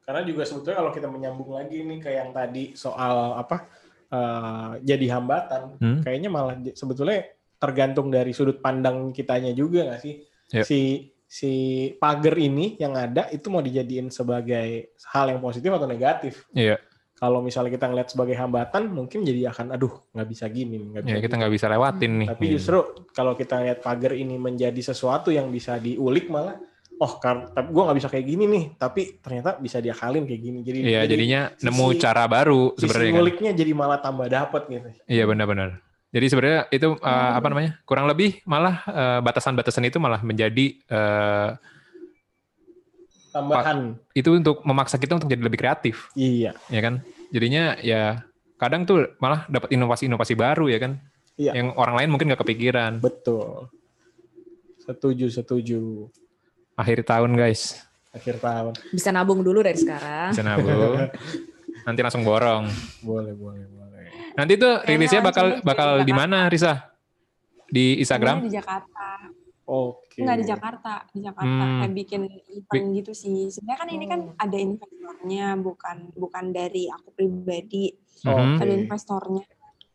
[0.01, 3.68] Karena juga sebetulnya kalau kita menyambung lagi nih ke yang tadi soal apa
[4.12, 6.03] eh, jadi hambatan, Hmm.
[6.03, 10.20] kayaknya malah sebetulnya tergantung dari sudut pandang kitanya juga nggak sih?
[10.51, 10.68] Ya.
[10.68, 11.54] Si si
[11.96, 16.44] pagar ini yang ada itu mau dijadiin sebagai hal yang positif atau negatif?
[16.52, 16.76] Iya,
[17.16, 21.04] Kalau misalnya kita ngeliat sebagai hambatan, mungkin jadi akan aduh nggak bisa gini, nih, nggak
[21.06, 22.28] bisa ya kita nggak bisa lewatin nih.
[22.34, 22.78] Tapi justru
[23.14, 26.58] kalau kita lihat pagar ini menjadi sesuatu yang bisa diulik malah,
[26.98, 30.60] oh tapi gue nggak bisa kayak gini nih, tapi ternyata bisa diakalin kayak gini.
[30.66, 33.16] Jadi Iya, jadi jadinya sisi- nemu cara baru sebenarnya kan.
[33.16, 34.88] nguliknya jadi malah tambah dapet gitu.
[35.06, 35.70] Iya benar-benar.
[36.12, 37.39] Jadi sebenarnya itu Hmm.
[37.39, 41.49] apa namanya kurang lebih malah eh, batasan-batasan itu malah menjadi eh,
[43.32, 46.99] Tambahan, itu untuk memaksa kita untuk jadi lebih kreatif, iya, ya kan?
[47.32, 48.28] Jadinya ya
[48.59, 50.99] kadang tuh malah dapat inovasi-inovasi baru ya kan?
[51.39, 51.55] Iya.
[51.55, 52.99] Yang orang lain mungkin nggak kepikiran.
[52.99, 53.72] betul.
[54.84, 56.12] Setuju, setuju.
[56.76, 57.80] Akhir tahun guys,
[58.12, 60.36] Akhir tahun, Bisa nabung dulu dari sekarang.
[60.36, 61.07] bisa nabung.
[61.88, 62.68] Nanti langsung borong.
[62.99, 63.81] boleh, boleh, boleh.
[64.38, 66.92] Nanti tuh rilisnya bakal bakal di mana, Risa?
[67.68, 68.44] Di Instagram?
[68.44, 69.32] Di Jakarta.
[69.64, 70.20] Oke.
[70.20, 71.80] Enggak di Jakarta, di Jakarta Hmm.
[71.80, 72.22] kayak bikin
[72.52, 73.48] event gitu sih.
[73.48, 77.96] Sebenarnya kan ini kan ada investornya, bukan bukan dari aku pribadi,
[78.28, 78.60] Mhm.
[78.60, 79.46] ada investornya.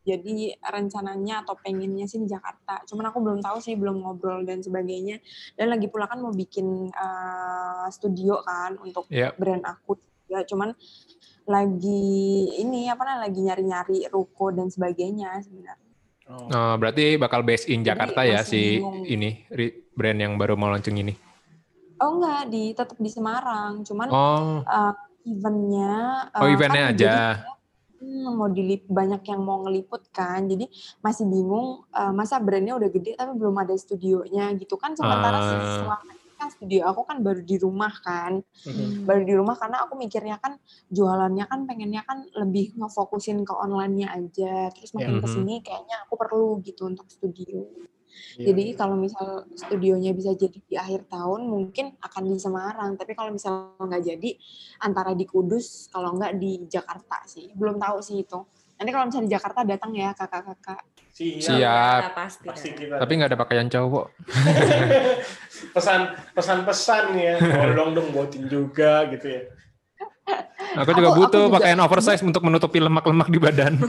[0.07, 2.79] Jadi rencananya atau pengennya sih di Jakarta.
[2.87, 5.19] Cuman aku belum tahu sih, belum ngobrol dan sebagainya.
[5.59, 9.35] Dan lagi pula kan mau bikin eh, studio kan untuk Iya.
[9.35, 9.99] brand aku.
[10.31, 10.75] Ya cuman
[11.47, 12.05] lagi
[12.57, 15.85] ini apa namanya lagi nyari-nyari ruko dan sebagainya sebenarnya.
[16.27, 19.07] Oh, Oh, berarti bakal based in Jadi Jakarta ya masih si bingung.
[19.07, 19.31] ini
[19.93, 21.15] brand yang baru mau launching ini.
[21.97, 23.81] Oh enggak, di tetap di Semarang.
[23.81, 24.93] Cuman Oh, eh,
[25.25, 25.95] eventnya
[26.33, 26.99] oh eh, eventnya kan aja.
[26.99, 27.23] jadi,
[27.97, 30.67] hmm, mau dilip banyak yang mau ngeliput kan jadi
[31.01, 35.57] masih bingung eh, masa brandnya udah gede tapi belum ada studionya gitu kan sementara sih
[35.57, 35.75] Ah.
[35.81, 39.09] selama kan studio aku kan baru di rumah kan mhm.
[39.09, 40.61] baru di rumah karena aku mikirnya kan
[40.93, 45.23] jualannya kan pengennya kan lebih ngefokusin ke online-nya aja terus makin Mhm.
[45.25, 47.65] ke sini kayaknya aku perlu gitu untuk studio
[48.37, 48.77] Iya, jadi iya.
[48.77, 52.97] kalau misal studionya bisa jadi di akhir tahun mungkin akan di Semarang.
[52.97, 54.31] Tapi kalau misal nggak jadi
[54.81, 57.53] antara di Kudus, kalau nggak di Jakarta sih.
[57.53, 58.41] Belum tahu sih itu.
[58.77, 60.81] Nanti kalau misalnya di Jakarta datang ya kakak-kakak.
[61.17, 61.41] Siap.
[61.41, 62.01] Siap.
[62.05, 62.45] Ya, pasti.
[62.45, 63.01] Pasti kita.
[63.01, 64.07] Tapi nggak ada pakaian cowok.
[65.77, 66.01] pesan
[66.37, 69.43] pesan-pesan ya, tolong dong buatin juga gitu ya.
[70.77, 73.81] Aku juga Aku- butuh aku juga- pakaian oversize untuk menutupi lemak-lemak di badan.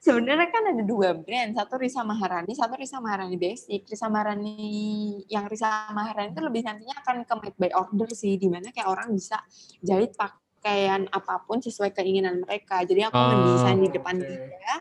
[0.00, 3.84] Sebenarnya kan ada dua brand, satu Risa Maharani, satu Risa Maharani Basic.
[3.84, 4.56] Risa Maharani
[5.28, 8.88] yang Risa Maharani itu lebih nantinya akan ke made by order sih, di mana kayak
[8.88, 9.36] orang bisa
[9.80, 10.16] jahit
[10.60, 12.84] pakaian apa pun sesuai keinginan mereka.
[12.84, 14.28] Jadi aku Oh, mendesain di depan oke.
[14.28, 14.76] dia,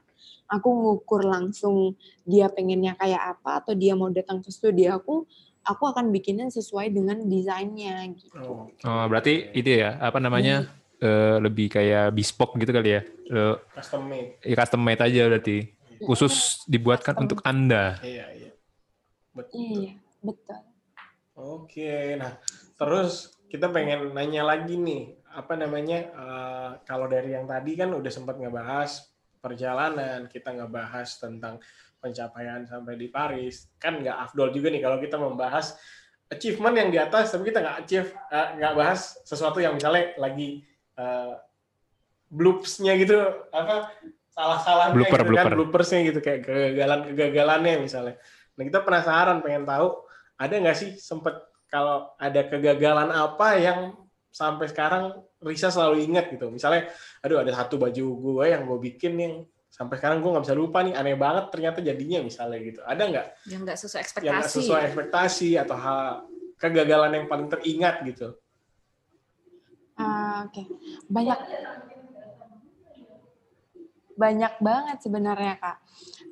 [0.51, 1.95] aku ngukur langsung
[2.27, 5.23] dia pengennya kayak apa atau dia mau datang ke studio aku,
[5.63, 8.35] aku akan bikinin sesuai dengan desainnya gitu.
[8.35, 10.67] Oh, Oh, berarti itu ya, apa namanya?
[10.99, 13.01] eh, lebih kayak bespoke gitu kali ya.
[13.07, 14.35] Eh, custom made.
[14.43, 15.57] ya custom made aja berarti.
[15.95, 16.03] Iya.
[16.03, 17.23] khusus dibuatkan Custom.
[17.23, 17.95] untuk Anda.
[18.03, 18.51] Iya, iya.
[19.31, 19.59] Betul.
[19.79, 20.59] Iya, betul.
[21.33, 22.35] Oke, nah
[22.75, 25.99] terus kita pengen nanya lagi nih, apa namanya?
[26.09, 29.09] eh, kalau dari yang tadi kan udah sempat ngebahas
[29.39, 31.61] perjalanan, kita ngebahas tentang
[31.99, 35.75] pencapaian sampai di Paris, kan nggak afdol juga nih kalau kita membahas
[36.31, 40.63] achievement yang di atas, tapi kita nggak achieve, eh, nggak bahas sesuatu yang misalnya lagi
[40.99, 41.33] eh,
[42.29, 43.17] bloopsnya gitu,
[43.49, 43.89] apa
[44.29, 45.55] salah-salahnya Blooper, gitu kan, blooper.
[45.57, 48.15] bloopersnya gitu kayak kegagalan-kegagalannya misalnya.
[48.55, 50.03] Nah kita penasaran, pengen tahu
[50.39, 51.35] ada nggak sih sempet
[51.67, 53.79] kalau ada kegagalan apa yang
[54.29, 56.49] sampai sekarang Risa selalu ingat gitu.
[56.53, 56.89] Misalnya,
[57.21, 59.33] aduh ada satu baju gue yang gue bikin yang
[59.69, 62.79] sampai sekarang gue nggak bisa lupa nih, aneh banget ternyata jadinya misalnya gitu.
[62.85, 64.33] Ada nggak Yang nggak sesuai yang ekspektasi.
[64.37, 66.01] nggak sesuai ekspektasi atau hal
[66.59, 68.35] kegagalan yang paling teringat gitu?
[69.99, 70.63] Ah, Oke,
[71.11, 71.39] banyak
[74.19, 75.77] banyak banget sebenarnya kak.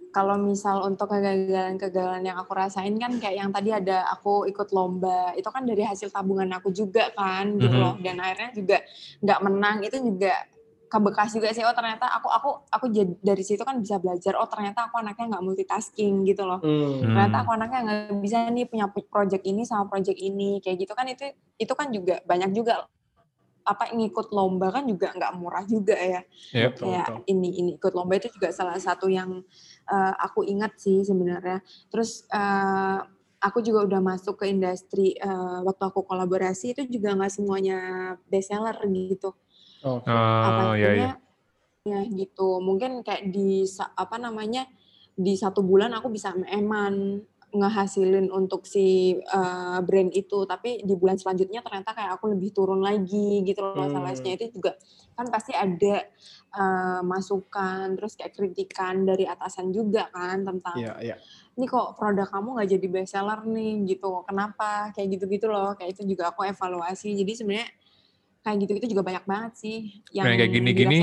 [0.08, 5.36] Kalau misal untuk kegagalan-kegagalan yang aku rasain kan kayak yang tadi ada aku ikut lomba,
[5.38, 7.84] itu kan dari hasil tabungan aku juga kan gitu Mhm.
[7.84, 7.94] loh.
[8.02, 8.78] Dan akhirnya juga
[9.22, 10.34] nggak menang itu juga
[10.88, 11.62] kebekas juga sih.
[11.62, 14.40] Oh ternyata aku aku aku jadi dari situ kan bisa belajar.
[14.40, 16.64] Oh ternyata aku anaknya nggak multitasking gitu loh.
[16.64, 17.12] Hmm.
[17.14, 21.06] ternyata aku anaknya nggak bisa nih punya project ini sama project ini kayak gitu kan
[21.06, 21.28] itu
[21.60, 22.88] itu kan juga banyak juga
[23.68, 26.24] apa ngikut lomba kan juga nggak murah juga ya
[26.56, 26.72] Yep.
[26.80, 27.20] Betul.
[27.28, 29.44] ini ini ikut lomba itu juga salah satu yang
[29.88, 31.64] eh, aku ingat sih sebenarnya.
[31.90, 33.00] Terus eh,
[33.38, 37.78] aku juga udah masuk ke industri eh, waktu aku kolaborasi itu juga nggak semuanya
[38.28, 39.32] bestseller gitu.
[40.68, 41.12] Oh, iya, iya.
[41.88, 42.60] ya gitu.
[42.60, 44.68] Mungkin kayak di sa- apa namanya
[45.18, 51.16] di satu bulan aku bisa eman ngehasilin untuk si uh, brand itu tapi di bulan
[51.16, 53.96] selanjutnya ternyata kayak aku lebih turun lagi gitu loh Hmm.
[53.96, 54.76] salesnya itu juga
[55.16, 56.04] kan pasti ada
[56.60, 61.16] uh, masukan terus kayak kritikan dari atasan juga kan tentang Iya, iya.
[61.56, 65.96] ini kok produk kamu nggak jadi best seller nih gitu kenapa kayak gitu-gitu loh kayak
[65.96, 67.68] itu juga aku evaluasi jadi sebenarnya
[68.44, 69.78] kayak gitu-gitu juga banyak banget sih
[70.12, 71.00] yang Nah, kayak gini-gini,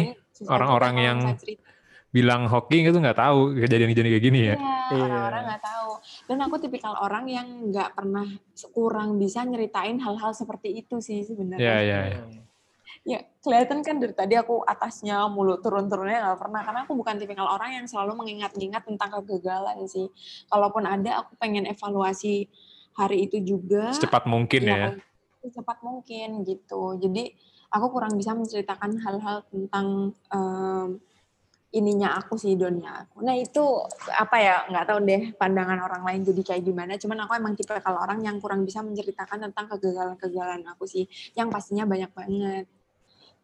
[0.48, 1.68] orang-orang yang cerita.
[2.14, 4.54] Bilang hoki itu nggak tahu kejadian-kejadian kayak gini ya.
[4.54, 5.02] Iya, Iya.
[5.02, 5.90] orang-orang nggak tahu.
[6.30, 8.22] Dan aku tipikal orang yang nggak pernah
[8.70, 11.58] kurang bisa nyeritain hal-hal seperti itu sih sebenarnya.
[11.58, 12.22] Iya, iya, iya.
[12.22, 12.42] Hmm.
[13.04, 17.50] Ya, kelihatan kan dari tadi aku atasnya mulu turun-turunnya nggak pernah karena aku bukan tipikal
[17.50, 20.06] orang yang selalu mengingat-ingat tentang kegagalan sih.
[20.46, 22.46] Kalaupun ada, aku pengen evaluasi
[22.94, 23.90] hari itu juga.
[23.90, 24.88] Secepat mungkin Iya, ya.
[25.42, 26.94] Secepat mungkin gitu.
[27.02, 27.34] Jadi
[27.74, 31.02] aku kurang bisa menceritakan hal-hal tentang em,
[31.74, 33.26] ininya aku sih dunia aku.
[33.26, 33.62] Nah itu
[34.14, 36.92] apa ya nggak tahu deh pandangan orang lain jadi kayak gimana.
[36.94, 41.50] Cuman aku emang tipe kalau orang yang kurang bisa menceritakan tentang kegagalan-kegagalan aku sih, yang
[41.50, 42.64] pastinya banyak banget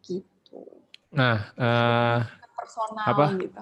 [0.07, 0.63] gitu.
[1.11, 2.19] Nah, eh,
[2.55, 3.25] Personal Apa?
[3.35, 3.61] gitu.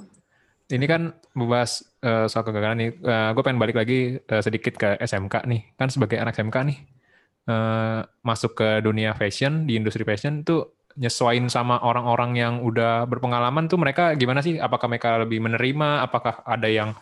[0.70, 2.92] ini kan membahas eh, soal kegagalan nih.
[3.34, 5.62] gue pengen balik lagi eh, sedikit ke SMK nih.
[5.74, 6.78] Kan sebagai anak SMK nih,
[7.50, 13.70] eh, masuk ke dunia fashion, di industri fashion tuh nyesuain sama orang-orang yang udah berpengalaman
[13.70, 14.58] tuh mereka gimana sih?
[14.58, 16.06] Apakah mereka lebih menerima?
[16.06, 16.96] Apakah ada yang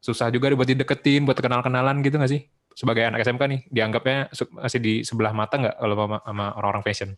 [0.00, 2.42] susah juga buat dideketin, buat kenal-kenalan gitu nggak sih?
[2.76, 4.28] Sebagai anak SMK nih, dianggapnya
[4.60, 7.10] masih di sebelah mata nggak kalau sama, sama orang-orang fashion?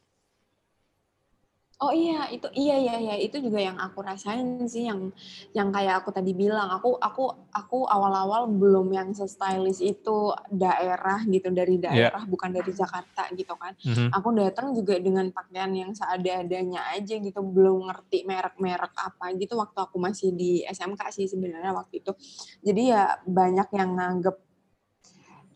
[1.78, 5.14] Oh iya, itu iya iya iya itu juga yang aku rasain sih yang
[5.54, 6.66] yang kayak aku tadi bilang.
[6.74, 13.30] Aku aku aku awal-awal belum yang se-stylish itu daerah gitu dari daerah bukan dari Jakarta
[13.30, 13.78] gitu kan.
[13.78, 14.10] Mhm.
[14.10, 19.78] Aku datang juga dengan pakaian yang seada-adanya aja gitu, belum ngerti merek-merek apa gitu waktu
[19.78, 22.10] aku masih di SMK sih sebenarnya waktu itu.
[22.58, 24.34] Jadi ya banyak yang nganggep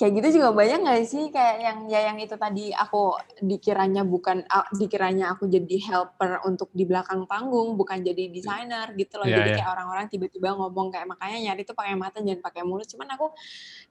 [0.02, 1.30] kayak gitu juga banyak nggak sih?
[1.30, 4.42] Kayak yang ya yang itu tadi aku dikiranya bukan
[4.74, 9.30] dikiranya aku jadi helper untuk di belakang panggung bukan jadi desainer gitu loh.
[9.30, 9.56] Iya, jadi iya.
[9.62, 12.90] kayak orang-orang tiba-tiba ngomong kayak makanya nyari tuh pakai mata jangan pakai mulut.
[12.90, 13.30] Cuman aku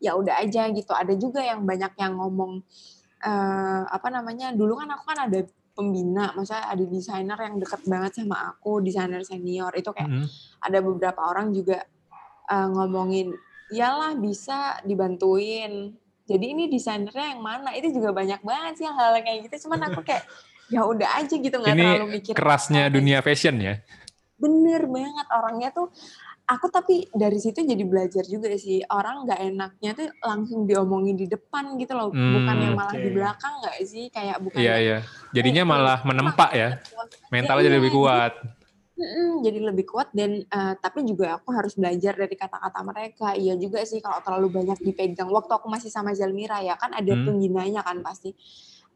[0.03, 0.91] ya udah aja gitu.
[0.91, 2.59] Ada juga yang banyak yang ngomong
[3.23, 8.19] eh, apa namanya dulu kan aku kan ada pembina maksudnya ada desainer yang deket banget
[8.19, 9.71] sama aku desainer senior.
[9.79, 10.27] Itu kayak Mhm.
[10.59, 11.87] ada beberapa orang juga
[12.51, 13.31] uh, ngomongin
[13.71, 19.47] iyalah bisa dibantuin jadi ini desainernya yang mana itu juga banyak banget sih hal kayak
[19.47, 20.23] gitu cuman aku kayak
[20.67, 23.79] ya udah aja gitu nggak terlalu mikir Kerasnya dunia fashion ya.
[24.35, 25.91] bener banget orangnya tuh
[26.43, 31.27] aku tapi dari situ jadi belajar juga sih orang nggak enaknya tuh langsung diomongin di
[31.27, 33.13] depan gitu loh bukan Hmm, yang malah di oke.
[33.13, 34.97] belakang nggak sih kayak bukan Iya, iya.
[35.29, 36.69] Jadinya "Eh, malah menempak ya.
[37.29, 38.33] Mentalnya iya, jadi lebih jadi- kuat.
[39.01, 43.33] Mm-mm, jadi lebih kuat dan eh, tapi juga aku harus belajar dari kata-kata mereka.
[43.33, 45.25] Iya juga sih kalau terlalu banyak dipegang.
[45.33, 47.25] Waktu aku masih sama Zalmira ya kan ada Hmm.
[47.25, 48.37] pembinanya kan pasti.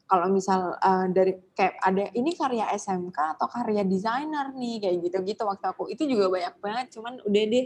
[0.05, 5.41] Kalau misal eh, dari kayak ada ini karya SMK atau karya desainer nih kayak gitu-gitu
[5.41, 6.85] waktu aku itu juga banyak banget.
[6.93, 7.65] Cuman udah deh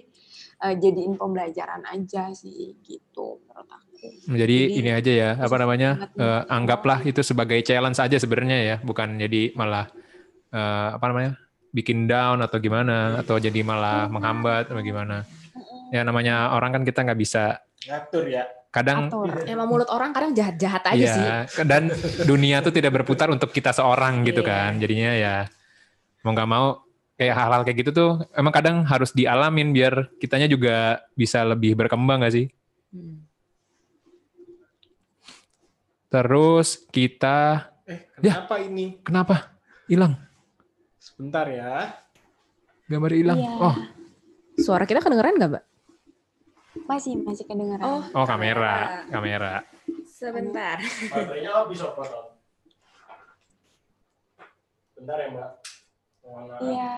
[0.64, 4.08] uh, jadiin pembelajaran aja sih gitu menurut aku.
[4.32, 5.90] Jadi, jadi ini aja ya, apa namanya?
[6.16, 9.92] Uh, anggaplah itu sebagai challenge aja sebenarnya ya, bukan jadi malah
[10.56, 11.32] uh, apa namanya?
[11.70, 15.26] Bikin down atau gimana atau jadi malah menghambat atau gimana.
[15.90, 18.46] Ya namanya orang kan kita nggak bisa ngatur ya.
[18.70, 19.50] Kadang Atur.
[19.50, 21.26] emang mulut orang kadang jahat-jahat aja ya, sih.
[21.66, 21.90] Dan
[22.30, 24.50] dunia tuh tidak berputar untuk kita seorang gitu iya.
[24.50, 24.72] kan.
[24.78, 25.36] Jadinya ya
[26.22, 26.86] mau nggak mau
[27.20, 32.24] kayak hal-hal kayak gitu tuh emang kadang harus dialamin biar kitanya juga bisa lebih berkembang
[32.24, 32.48] gak sih?
[32.96, 33.28] Hmm.
[36.10, 38.86] Terus kita eh kenapa ya, ini?
[39.02, 39.36] Kenapa?
[39.90, 40.29] Hilang.
[41.00, 41.96] Sebentar ya.
[42.92, 43.40] Gambar hilang.
[43.40, 43.56] Iya.
[43.56, 43.76] Oh.
[44.60, 45.66] Suara kita kedengeran nggak, Mbak?
[46.84, 47.88] Masih, masih kedengeran.
[47.88, 49.64] Oh, oh kamera, kamera.
[50.04, 50.84] Sebentar.
[50.84, 52.04] Baterainya habis apa
[55.00, 55.52] Bentar ya, Mbak.
[56.68, 56.90] Iya.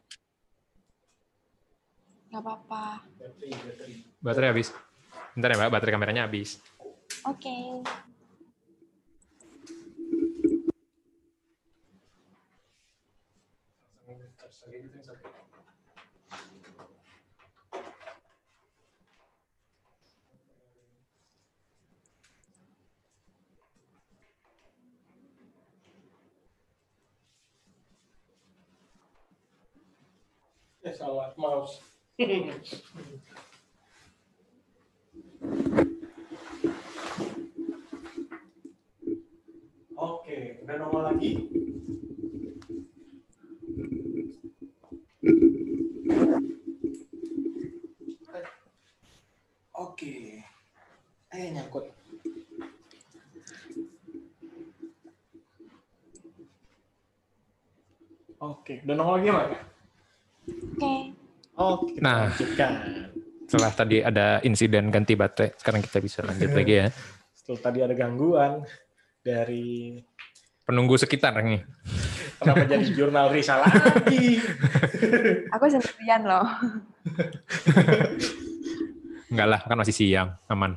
[2.34, 2.86] Nggak apa-apa.
[4.26, 4.74] Baterai habis.
[5.38, 5.70] Bentar ya, Mbak.
[5.78, 6.58] Baterai kameranya habis.
[7.30, 7.46] Oke.
[7.46, 8.11] Okay.
[30.82, 31.78] Eh, salah mouse.
[40.02, 41.38] Oke, udah nongol lagi.
[49.78, 50.42] Oke.
[51.30, 51.86] Eh, nyangkut.
[58.42, 59.71] Oke, udah nongol lagi, Mak?
[60.48, 61.14] Oke.
[61.62, 62.02] Oke.
[62.02, 62.34] nah,
[63.46, 66.88] setelah tadi ada insiden ganti baterai, sekarang kita bisa lanjut lagi ya.
[67.38, 68.66] Setelah tadi ada gangguan
[69.22, 70.02] dari
[70.66, 71.62] penunggu sekitar nih.
[72.42, 74.42] Kenapa jadi jurnal Risa lagi?
[75.54, 76.48] Aku sendirian loh.
[79.30, 80.74] Enggak lah, kan masih siang, aman.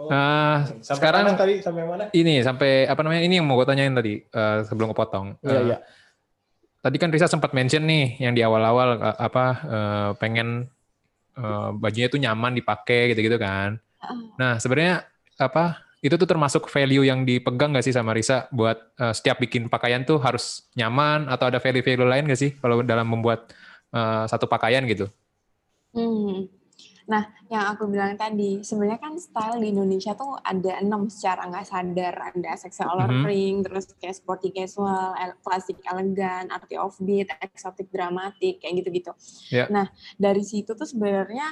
[0.00, 2.04] Oh, nah, sekarang mana tadi sampai mana?
[2.10, 3.22] Ini sampai apa namanya?
[3.22, 5.36] Ini yang mau gue tanyain tadi uh, sebelum kepotong.
[5.44, 5.78] Iya, uh, iya
[6.80, 10.68] tadi kan Risa sempat mention nih yang di awal-awal apa uh, pengen
[11.36, 13.76] uh, bajunya itu nyaman dipakai gitu-gitu kan.
[14.40, 15.04] Nah sebenarnya
[15.36, 19.68] apa itu tuh termasuk value yang dipegang gak sih sama Risa buat uh, setiap bikin
[19.68, 23.52] pakaian tuh harus nyaman atau ada value-value lain gak sih kalau dalam membuat
[23.92, 25.12] uh, satu pakaian gitu?
[25.92, 26.48] Hmm.
[27.10, 31.66] Nah, yang aku bilang tadi, sebenarnya kan style di Indonesia tuh ada enam secara nggak
[31.66, 32.14] sadar.
[32.30, 33.66] Ada sexual mm -hmm.
[33.66, 39.10] terus kayak sporty casual, klasik elegan, arti offbeat, eksotik dramatik, kayak gitu-gitu.
[39.50, 39.66] Yeah.
[39.66, 41.50] Nah, dari situ tuh sebenarnya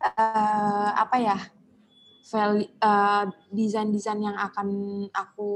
[0.00, 1.38] uh, apa ya,
[2.32, 4.68] uh, desain-desain yang akan
[5.12, 5.52] aku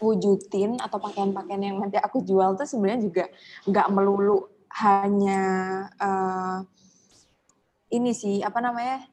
[0.00, 3.24] wujudin atau pakaian-pakaian yang nanti aku jual tuh sebenarnya juga
[3.68, 4.48] nggak melulu
[4.80, 5.42] hanya
[6.00, 6.64] uh,
[7.90, 9.06] ini sih apa namanya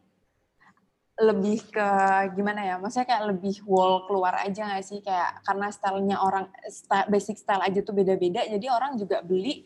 [1.18, 1.90] lebih ke
[2.38, 5.02] gimana ya maksudnya kayak lebih wall keluar aja gak sih?
[5.02, 9.66] Kayak karena stylenya orang style, basic style aja tuh beda-beda jadi orang juga beli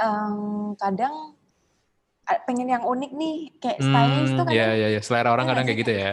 [0.00, 1.36] um, kadang
[2.48, 5.64] pengen yang unik nih kayak stylish hmm, tuh kan ya ya ya selera orang kadang
[5.68, 6.12] kayak gitu ya?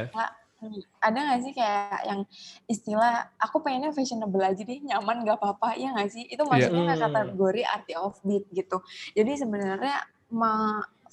[1.04, 2.22] Ada gak sih kayak yang
[2.72, 6.24] istilah aku pengennya fashionable aja deh nyaman gak apa-apa ya gak sih?
[6.30, 6.70] Itu iya.
[6.70, 7.00] maksudnya yeah.
[7.02, 8.78] kategori arti offbeat gitu.
[9.18, 9.96] Jadi sebenarnya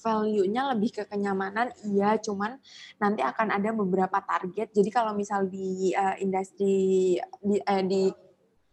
[0.01, 2.57] value-nya lebih ke kenyamanan, iya, cuman
[2.97, 4.73] nanti akan ada beberapa target.
[4.73, 8.09] Jadi kalau misal di uh, industri di, uh, di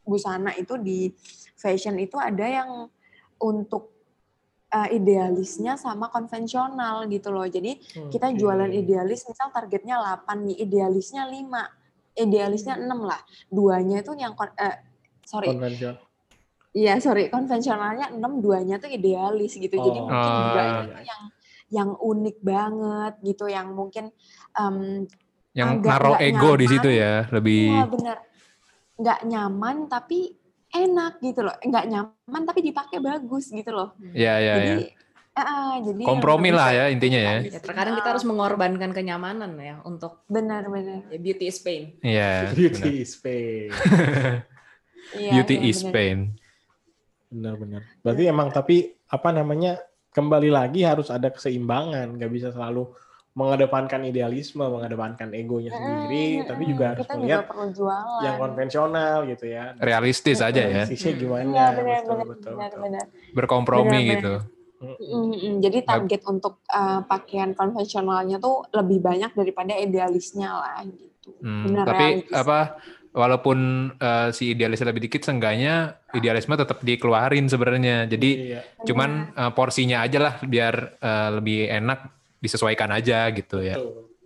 [0.08, 1.12] busana itu di
[1.60, 2.88] fashion itu ada yang
[3.38, 3.98] untuk
[4.72, 7.44] uh, idealisnya sama konvensional gitu loh.
[7.44, 8.08] Jadi okay.
[8.08, 13.20] kita jualan idealis misal targetnya 8 nih, idealisnya 5, idealisnya 6 lah.
[13.52, 14.76] Duanya itu yang uh,
[15.28, 15.52] sorry.
[15.52, 16.07] Konvensional.
[16.76, 19.72] Iya, sorry, konvensionalnya 6, duanya tuh idealis gitu.
[19.80, 19.84] Oh.
[19.88, 20.72] Jadi mungkin oh, juga iya.
[20.84, 21.22] itu yang
[21.68, 24.08] yang unik banget gitu, yang mungkin
[24.56, 25.04] um,
[25.56, 26.60] yang naruh ego nyaman.
[26.60, 28.16] di situ ya, lebih Iya, benar.
[28.98, 30.18] Nggak nyaman tapi
[30.72, 31.56] enak gitu loh.
[31.60, 33.96] Nggak nyaman tapi dipakai bagus gitu loh.
[34.12, 34.76] Iya, iya, iya.
[35.38, 37.34] Uh, jadi kompromi lah ya intinya ya.
[37.46, 37.62] ya.
[37.62, 41.06] Terkadang kita harus mengorbankan kenyamanan ya untuk benar-benar.
[41.14, 41.94] Ya, beauty is pain.
[42.02, 42.18] Iya.
[42.18, 43.02] Yeah, beauty bener.
[43.06, 43.68] is pain.
[45.32, 45.94] beauty ya, is bener.
[45.94, 46.18] pain.
[47.28, 47.84] Benar-benar.
[48.00, 49.80] Berarti emang tapi apa namanya
[50.12, 52.88] kembali lagi harus ada keseimbangan, nggak bisa selalu
[53.38, 57.46] mengedepankan idealisme, mengedepankan egonya sendiri, hmm, tapi juga harus melihat
[58.26, 59.78] yang konvensional gitu ya.
[59.78, 60.82] Realistis aja ya.
[60.82, 61.46] Realistisnya gimana?
[61.46, 63.04] Ya, benar, betul, benar, betul, benar, benar.
[63.38, 64.34] Berkompromi benar, gitu.
[64.78, 65.58] Mm-mm.
[65.58, 71.34] Jadi target untuk uh, pakaian konvensionalnya tuh lebih banyak daripada idealisnya lah gitu.
[71.42, 72.34] Hmm, Benar tapi realistis.
[72.34, 72.58] apa
[73.18, 73.58] walaupun
[73.98, 78.06] eh, si idealisnya lebih dikit seenggaknya idealisme tetap dikeluarin sebenarnya.
[78.06, 78.60] Jadi Iya.
[78.86, 82.00] cuman eh, porsinya aja lah biar eh, lebih enak
[82.38, 83.74] disesuaikan aja gitu ya.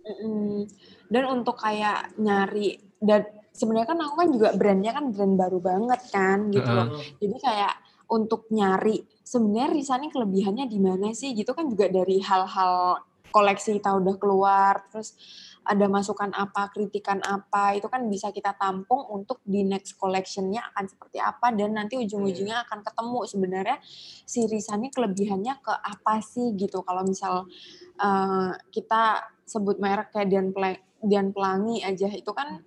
[0.05, 0.69] Mm-mm.
[1.09, 6.01] Dan untuk kayak nyari dan sebenarnya kan aku kan juga brandnya kan brand baru banget
[6.13, 7.01] kan gitu loh.
[7.17, 7.73] Jadi kayak
[8.13, 13.01] untuk nyari sebenarnya Risa nih kelebihannya di mana sih gitu kan juga dari hal-hal
[13.33, 15.17] koleksi kita udah keluar terus
[15.63, 20.85] ada masukan apa, kritikan apa, itu kan bisa kita tampung untuk di next collection-nya akan
[20.91, 23.77] seperti apa dan nanti ujung-ujungnya akan ketemu sebenarnya
[24.23, 26.83] si Risa ini kelebihannya ke apa sih gitu.
[26.83, 27.47] Kalau misal
[27.95, 32.59] eh, kita sebut merek kayak Dian, Pla- Dian Pelangi aja itu kan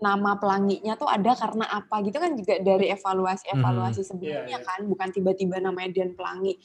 [0.00, 4.64] nama pelanginya tuh ada karena apa gitu kan juga dari evaluasi-evaluasi sebelumnya Iya, iya.
[4.64, 6.56] kan bukan tiba-tiba namanya Dian Pelangi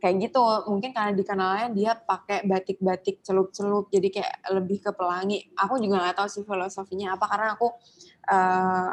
[0.00, 5.76] kayak gitu mungkin karena dikenalnya dia pakai batik-batik celup-celup jadi kayak lebih ke pelangi aku
[5.76, 7.68] juga nggak tahu sih filosofinya apa karena aku
[8.26, 8.92] eh,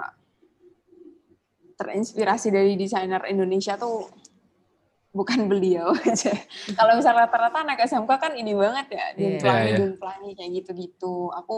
[1.77, 4.09] terinspirasi dari desainer Indonesia tuh
[5.13, 6.33] bukan beliau aja
[6.75, 9.39] kalau misalnya rata-rata anak SMK kan ini banget ya Dian Iya.
[9.41, 9.77] Pelangi Iya, iya.
[9.79, 11.57] Dian Pelangi kayak gitu-gitu aku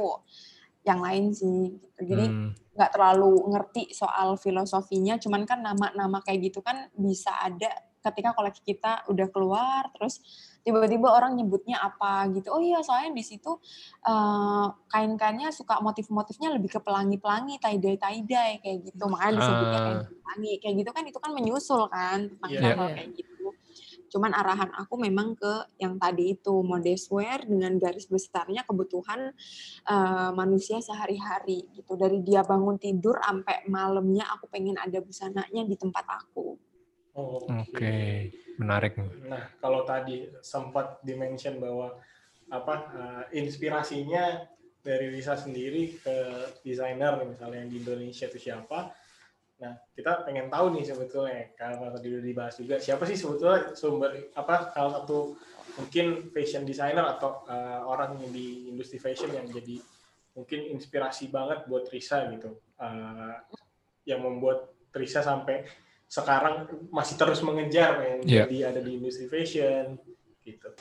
[0.88, 2.00] yang lain sih gitu.
[2.06, 2.52] jadi Hmm.
[2.80, 7.68] nggak terlalu ngerti soal filosofinya, cuman kan nama-nama kayak gitu kan bisa ada
[8.00, 10.24] ketika koleksi kita udah keluar, terus
[10.64, 12.52] tiba-tiba orang nyebutnya apa gitu.
[12.52, 13.60] Oh iya, soalnya di situ
[14.04, 20.08] eh, kain-kainnya suka motif-motifnya lebih ke pelangi-pelangi, tie-dye tie-dye kayak gitu, makanya disebutnya kain Ah.
[20.08, 20.54] pelangi.
[20.64, 22.95] Kayak gitu kan itu kan menyusul kan tentang hal-hal Iya.
[22.95, 23.47] kayak gitu.
[24.10, 29.34] Cuman arahan aku memang ke yang tadi itu modest wear dengan garis besarnya kebutuhan
[29.86, 31.93] eh, manusia sehari-hari gitu.
[31.93, 36.58] Dari dia bangun tidur sampai malamnya aku pengen ada busananya di tempat aku.
[37.18, 38.30] Oh, Oke,
[38.62, 38.99] menarik.
[39.26, 41.97] Nah, kalau tadi sempat dimention bahwa
[42.49, 44.45] apa eh, inspirasinya
[44.80, 46.16] dari Risa sendiri ke
[46.64, 48.93] desainer misalnya yang di Indonesia itu siapa?
[49.60, 54.32] Nah, kita pengen tahu nih sebetulnya karena tadi udah dibahas juga siapa sih sebetulnya sumber
[54.32, 55.36] apa salah satu
[55.76, 59.84] mungkin fashion designer atau eh, orang yang di industri fashion yang jadi
[60.38, 62.55] mungkin inspirasi banget buat Risa gitu.
[62.80, 63.36] Eh,
[64.07, 65.68] yang membuat Risa sampai
[66.10, 68.43] sekarang masih terus mengejar yang Iya.
[68.49, 70.01] jadi ada di industri fashion
[70.41, 70.74] gitu.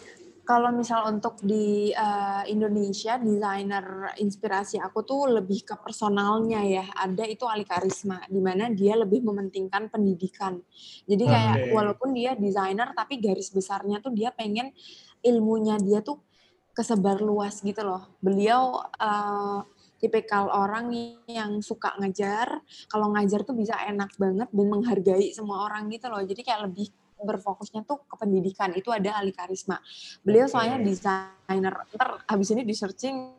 [0.49, 6.89] Kalau misal untuk di eh, Indonesia, desainer inspirasi aku tuh lebih ke personalnya ya.
[6.97, 10.57] Ada itu Ali Karisma, di mana dia lebih mementingkan pendidikan.
[11.05, 11.73] Jadi kayak Oke.
[11.77, 14.73] walaupun dia desainer, tapi garis besarnya tuh dia pengen
[15.21, 16.25] ilmunya dia tuh
[16.73, 18.17] kesebar luas gitu loh.
[18.25, 19.61] Beliau eh,
[19.99, 20.91] tipikal orang
[21.27, 22.63] yang suka ngajar.
[22.87, 26.23] Kalau ngajar tuh bisa enak banget dan menghargai semua orang gitu loh.
[26.23, 26.89] Jadi kayak lebih
[27.19, 28.71] berfokusnya tuh ke pendidikan.
[28.73, 29.83] Itu ada Ali Karisma.
[30.23, 31.75] Beliau soalnya desainer.
[31.91, 33.35] Ntar habis ini di searching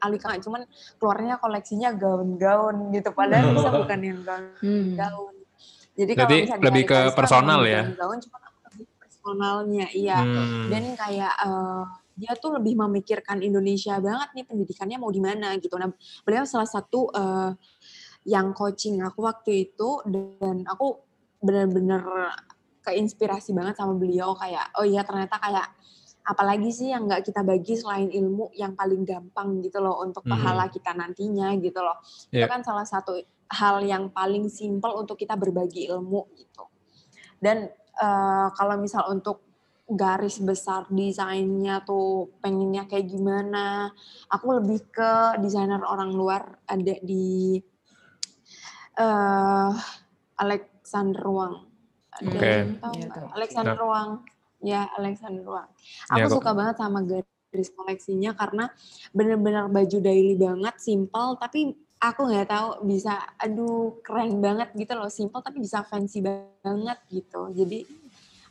[0.00, 0.62] Ali Karisma, cuman
[0.96, 3.12] keluarnya koleksinya gaun-gaun gitu.
[3.12, 4.96] Padahal bisa bukan yang Hmm.
[4.96, 5.34] gaun-gaun.
[5.96, 7.82] Jadi kalau misalnya lebih ke Karisma personal ya?
[7.84, 8.40] gaun-gaun, cuman
[8.96, 10.68] personalnya, iya Hmm.
[10.72, 11.84] dan kayak eh,
[12.16, 15.76] dia tuh lebih memikirkan Indonesia banget nih pendidikannya mau di mana gitu.
[15.76, 15.92] Nah,
[16.24, 17.50] beliau salah satu eh,
[18.26, 20.98] yang coaching aku waktu itu dan aku
[21.44, 22.02] benar-benar
[22.82, 25.68] keinspirasi banget sama beliau kayak oh iya ternyata kayak
[26.26, 30.32] apalagi sih yang nggak kita bagi selain ilmu yang paling gampang gitu loh untuk Mhm.
[30.34, 32.02] pahala kita nantinya gitu loh.
[32.34, 32.50] Itu Iya.
[32.50, 33.14] kan salah satu
[33.46, 36.66] hal yang paling simpel untuk kita berbagi ilmu gitu.
[37.38, 39.45] Dan eh, kalau misal untuk
[39.86, 43.94] garis besar desainnya tuh pengennya kayak gimana,
[44.26, 47.62] aku lebih ke desainer orang luar ada di
[48.98, 49.72] eh
[50.36, 51.54] Alexander Wang.
[52.16, 52.48] Ada Oke.
[52.48, 53.26] yang tahu Iya, tahu.
[53.36, 53.88] Alexander Nah.
[53.92, 54.10] Wang.
[54.64, 55.68] Ya, Alexander Wang.
[56.12, 56.36] Ya, Aku kok.
[56.40, 58.72] suka banget sama garis koleksinya karena
[59.12, 65.08] bener-bener baju daily banget, simple, tapi aku nggak tahu bisa, aduh keren banget gitu loh,
[65.12, 67.52] simple tapi bisa fancy banget gitu.
[67.52, 67.84] Jadi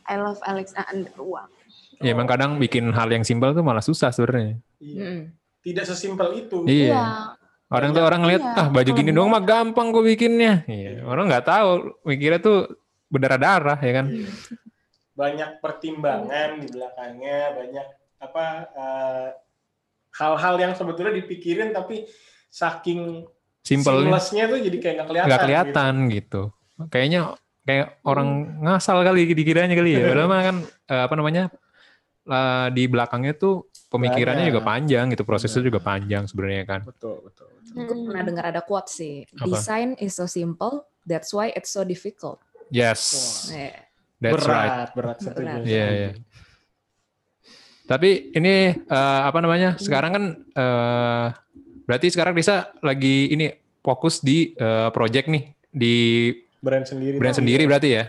[0.06, 1.50] I love Alexander Wang.
[1.98, 4.60] Ya emang kadang bikin hal yang simpel tuh malah susah sebenarnya.
[4.78, 5.00] Iya.
[5.00, 5.22] Mm.
[5.64, 6.62] Tidak sesimpel itu.
[6.68, 7.34] Iya.
[7.66, 8.60] Orang tuh orang ngeliat, Iya.
[8.62, 10.62] ah baju gini doang mah gampang kok bikinnya.
[10.70, 11.02] Iya.
[11.02, 12.58] Orang nggak tahu, mikirnya tuh
[13.10, 14.06] berdarah-darah ya kan.
[15.16, 17.86] Banyak pertimbangan di belakangnya, banyak
[18.22, 19.28] apa eh,
[20.20, 22.06] hal-hal yang sebetulnya dipikirin tapi
[22.48, 23.24] saking
[23.66, 25.26] Simpelnya tuh jadi kayak nggak kelihatan.
[25.26, 26.42] nggak kelihatan gitu.
[26.86, 27.20] Kayaknya
[27.66, 30.00] kayak orang ngasal kali dikiranya kali ya.
[30.14, 31.44] Padahal mah kan eh, apa namanya
[32.74, 34.54] di belakangnya tuh pemikirannya Banyak.
[34.58, 36.80] juga panjang gitu, prosesnya juga panjang sebenarnya kan.
[36.82, 37.46] Betul, betul.
[37.54, 37.86] betul.
[37.86, 39.22] Gue pernah dengar ada quote sih.
[39.38, 39.46] Apa?
[39.46, 42.42] Design is so simple, that's why it's so difficult.
[42.74, 43.46] Yes.
[43.54, 43.70] Eh,
[44.18, 44.90] That's berat, right.
[44.96, 45.18] berat.
[45.22, 45.60] Berat.
[45.68, 46.10] Iya, iya.
[47.86, 49.78] Tapi ini eh, apa namanya?
[49.78, 51.26] Sekarang kan eh,
[51.86, 53.46] berarti sekarang Risa lagi ini
[53.84, 55.96] fokus di eh, project nih di
[56.60, 57.16] Brand sendiri.
[57.16, 58.04] brand sendiri berarti ya.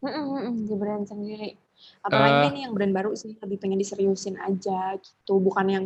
[0.00, 1.56] Mm-mm, di brand sendiri.
[2.00, 2.50] Apalagi Eh.
[2.52, 5.84] ini yang brand baru sih lebih pengen diseriusin aja gitu, bukan yang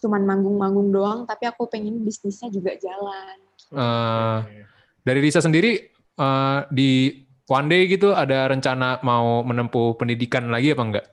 [0.00, 3.36] cuman manggung-manggung doang, tapi aku pengen bisnisnya juga jalan.
[3.68, 4.58] Eh, Oke.
[5.02, 5.82] dari Risa sendiri
[6.16, 11.06] eh, di one day gitu ada rencana mau menempuh pendidikan lagi apa enggak?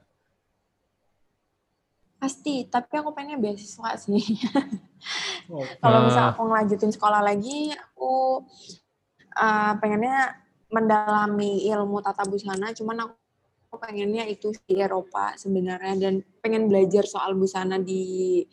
[2.16, 4.24] Pasti, tapi aku pengennya beasiswa sih.
[5.52, 8.40] Oh, Kalau misal aku ngelanjutin sekolah lagi, aku
[9.38, 10.38] uh, pengennya
[10.74, 13.16] mendalami ilmu tata busana, cuman aku
[13.74, 18.46] aku pengennya itu di Eropa sebenarnya dan pengen belajar soal busana di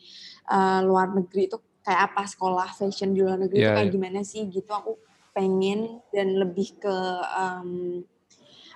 [0.49, 3.93] uh, luar negeri itu kayak apa sekolah fashion di luar negeri itu Iya, kayak iya.
[3.93, 4.97] gimana sih gitu aku
[5.37, 6.95] pengen dan lebih ke
[7.37, 8.01] um,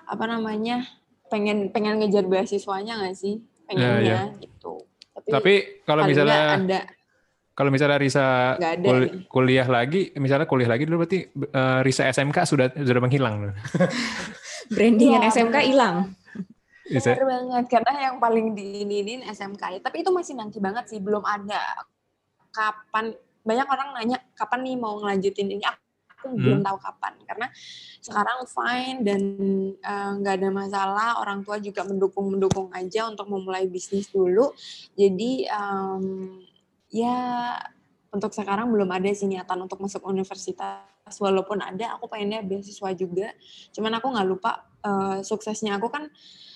[0.06, 0.86] apa namanya
[1.26, 3.42] pengen pengen ngejar beasiswanya nggak sih?
[3.66, 4.86] Pengennya gitu.
[5.10, 6.78] Tapi, Tapi kalau misalnya ada
[7.56, 9.24] kalau misalnya Risa ada kul- nih.
[9.26, 13.56] kuliah lagi, misalnya kuliah lagi dulu berarti eh, Risa SMK sudah sudah menghilang.
[14.76, 15.64] Brandingan Iya, SMK benar.
[15.64, 15.96] hilang.
[16.86, 19.80] Risa, Bener banget, karena yang paling diinin SMK ya.
[19.80, 21.82] Tapi itu masih nanti banget sih, belum ada
[22.52, 23.16] kapan.
[23.40, 25.64] Banyak orang nanya, kapan nih mau ngelanjutin ini?
[25.64, 26.38] Aku Hmm.
[26.38, 27.14] belum tahu kapan.
[27.24, 27.46] Karena
[27.98, 29.20] sekarang fine dan
[29.72, 31.10] eh, nggak ada masalah.
[31.18, 34.50] Orang tua juga mendukung-mendukung aja untuk memulai bisnis dulu.
[34.92, 36.04] Jadi em,
[36.96, 37.16] ya
[38.08, 40.88] untuk sekarang belum ada sih niatan untuk masuk universitas.
[41.20, 43.30] Walaupun ada, aku pengennya beasiswa juga.
[43.76, 46.08] Cuman aku nggak lupa eh, suksesnya aku kan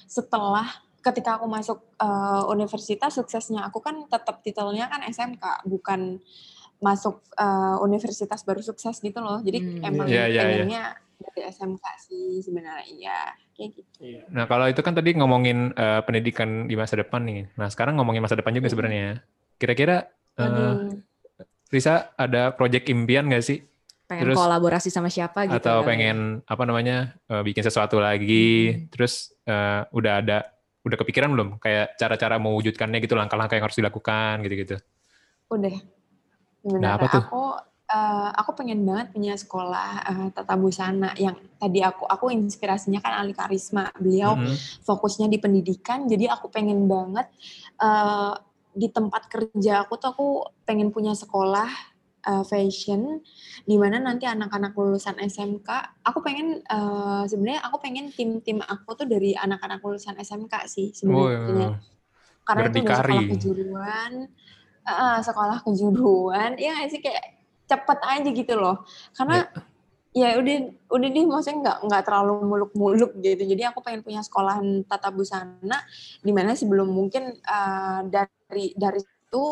[0.09, 0.67] setelah
[1.01, 6.21] ketika aku masuk eh, universitas suksesnya aku kan tetap titelnya kan SMK bukan
[6.81, 10.43] masuk eh, universitas baru sukses gitu loh jadi Hmm, emang iya, iya, iya.
[10.45, 10.83] pengennya
[11.21, 13.19] dari SMK sih sebenarnya iya
[13.55, 14.23] kayak gitu Iya.
[14.33, 17.53] Nah, kalau itu kan tadi ngomongin eh, pendidikan di masa depan nih.
[17.61, 18.73] Nah, sekarang ngomongin masa depan juga Mm-mm.
[18.73, 19.09] sebenarnya.
[19.61, 21.01] Kira-kira Aduh.
[21.69, 23.63] Risa ada project impian nggak sih?
[24.05, 25.55] Pengen Terus- kolaborasi sama siapa gitu.
[25.57, 25.87] Atau ya.
[25.87, 28.75] pengen apa namanya eh, bikin sesuatu lagi?
[28.75, 28.81] Hmm.
[28.91, 30.39] Terus eh, udah ada
[30.81, 34.77] udah kepikiran belum kayak cara-cara mewujudkannya gitu langkah-langkah yang harus dilakukan gitu-gitu.
[35.47, 35.83] udah Nah,
[36.63, 37.23] sebenarnya apa tuh?
[37.23, 37.43] aku
[37.87, 43.15] eh, aku pengen banget punya sekolah eh, tata busana yang tadi aku aku inspirasinya kan
[43.17, 44.83] Ali Karisma beliau Mhm.
[44.83, 47.29] fokusnya di pendidikan jadi aku pengen banget
[47.79, 48.33] eh,
[48.75, 50.27] di tempat kerja aku tuh aku
[50.67, 51.71] pengen punya sekolah
[52.27, 53.19] eh, fashion
[53.67, 55.69] di mana nanti anak-anak lulusan SMK
[56.07, 61.31] aku pengen eh, sebenarnya aku pengen tim-tim aku tuh dari anak-anak lulusan SMK sih Oh,
[61.47, 61.71] sebenarnya
[62.51, 64.13] karena itu sekolah kejuruan.
[64.81, 66.51] Eh, sekolah kejuruan.
[66.59, 66.99] Ya sih?
[66.99, 67.25] Kayak
[67.71, 68.83] cepet aja gitu loh.
[69.15, 69.47] Karena
[70.11, 70.57] ya udah
[70.91, 73.43] udah deh maksudnya nggak nggak terlalu muluk-muluk gitu.
[73.47, 75.79] Jadi aku pengen punya sekolahan tata busana
[76.23, 79.01] di mana sebelum mungkin eh, dari dari
[79.31, 79.45] itu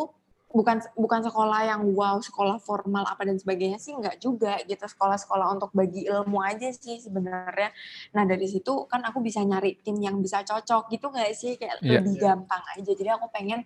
[0.49, 5.45] bukan bukan sekolah yang wow sekolah formal apa dan sebagainya sih nggak juga gitu sekolah-sekolah
[5.53, 7.69] untuk bagi ilmu aja sih sebenarnya
[8.17, 11.85] nah dari situ kan aku bisa nyari tim yang bisa cocok gitu nggak sih kayak
[11.85, 12.01] Iya.
[12.01, 13.61] lebih gampang aja jadi aku pengen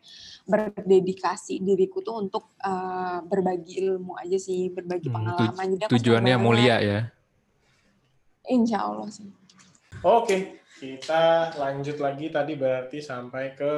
[0.44, 6.36] berdedikasi diriku tuh untuk eh, berbagi ilmu aja sih berbagi Hmm, pengalaman Jadi seneng Tujuannya
[6.38, 6.98] mulia ya.
[8.50, 9.30] Insya Allah sih.
[10.02, 13.74] Oke, kita lanjut lagi tadi berarti sampai ke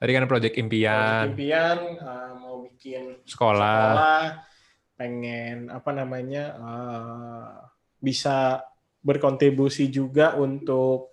[0.00, 3.76] Tadi kan project impian, impian uh, mau bikin sekolah.
[3.92, 4.24] sekolah,
[4.96, 7.60] pengen apa namanya uh,
[8.00, 8.64] bisa
[9.04, 11.12] berkontribusi juga untuk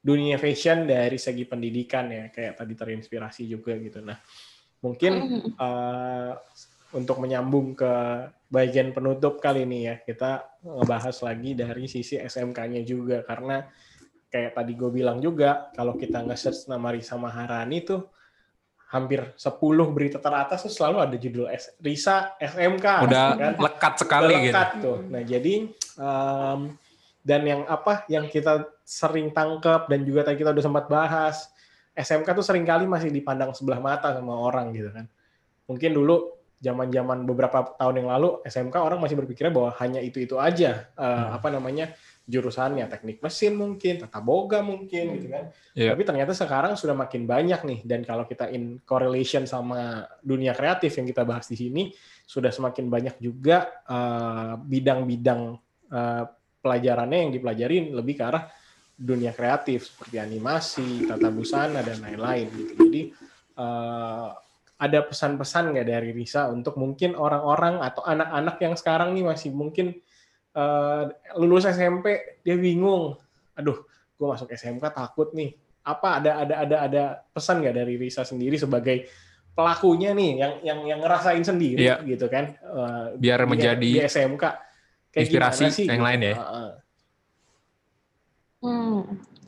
[0.00, 4.00] dunia fashion dari segi pendidikan ya kayak tadi terinspirasi juga gitu.
[4.00, 4.16] Nah,
[4.80, 6.32] mungkin uh,
[6.98, 7.92] untuk menyambung ke
[8.48, 13.68] bagian penutup kali ini ya kita ngebahas lagi dari sisi SMK-nya juga karena
[14.28, 18.04] kayak tadi gue bilang juga kalau kita nge-search nama Risa Maharani tuh
[18.88, 19.60] hampir 10
[19.92, 23.52] berita teratas tuh selalu ada judul S Risa SMK Udah kan?
[23.60, 24.54] lekat sekali Udah gitu.
[24.56, 24.98] lekat tuh.
[25.12, 25.54] Nah, jadi
[26.00, 26.60] em,
[27.20, 31.52] dan yang apa yang kita sering tangkap dan juga tadi kita udah sempat bahas
[31.92, 35.04] SMK tuh sering kali masih dipandang sebelah mata sama orang gitu kan.
[35.68, 40.88] Mungkin dulu zaman-zaman beberapa tahun yang lalu SMK orang masih berpikirnya bahwa hanya itu-itu aja
[40.96, 41.92] eh, apa namanya
[42.28, 45.48] jurusannya teknik mesin mungkin, tata boga mungkin gitu kan.
[45.72, 45.96] Iya.
[45.96, 50.92] Tapi ternyata sekarang sudah makin banyak nih dan kalau kita in correlation sama dunia kreatif
[51.00, 51.88] yang kita bahas di sini
[52.28, 55.56] sudah semakin banyak juga eh, bidang-bidang
[55.88, 56.24] eh,
[56.60, 58.44] pelajarannya yang dipelajarin lebih ke arah
[58.98, 62.72] dunia kreatif seperti animasi, tata busana dan lain-lain gitu.
[62.76, 63.02] Jadi
[63.56, 64.28] eh,
[64.78, 69.96] ada pesan-pesan nggak dari Risa untuk mungkin orang-orang atau anak-anak yang sekarang nih masih mungkin
[70.50, 71.02] eh,
[71.34, 72.06] lulus SMP
[72.40, 73.16] dia bingung,
[73.52, 73.78] aduh
[74.14, 75.52] gue masuk SMK takut nih.
[75.82, 79.08] Apa ada ada ada ada pesan nggak dari Risa sendiri sebagai
[79.52, 81.96] pelakunya nih yang yang yang ngerasain sendiri Iya.
[82.04, 82.54] gitu kan?
[82.54, 84.44] Eh, Biar di- menjadi di SMK
[85.08, 86.06] Kayak inspirasi sih, yang gitu?
[86.06, 86.34] lain ya.
[86.36, 86.70] Heeh.
[88.58, 89.00] Hmm,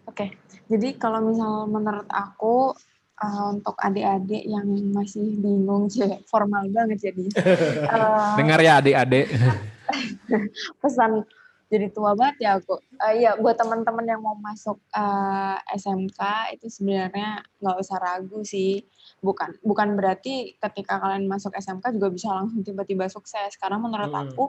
[0.06, 0.26] oke.
[0.70, 2.72] Jadi kalau misal menurut aku
[3.20, 7.24] eh, untuk adik-adik yang masih bingung, cewek formal banget jadi.
[7.90, 9.26] Eh, Dengar ya adik-adik.
[10.82, 11.24] pesan
[11.70, 12.82] jadi tua banget ya aku.
[12.98, 16.18] Eh, Iya, buat teman-teman yang mau masuk eh, SMK
[16.58, 18.82] itu sebenarnya nggak usah ragu sih.
[19.22, 23.54] Bukan bukan berarti ketika kalian masuk SMK juga bisa langsung tiba-tiba sukses.
[23.54, 24.22] Karena menurut Hmm.
[24.26, 24.44] aku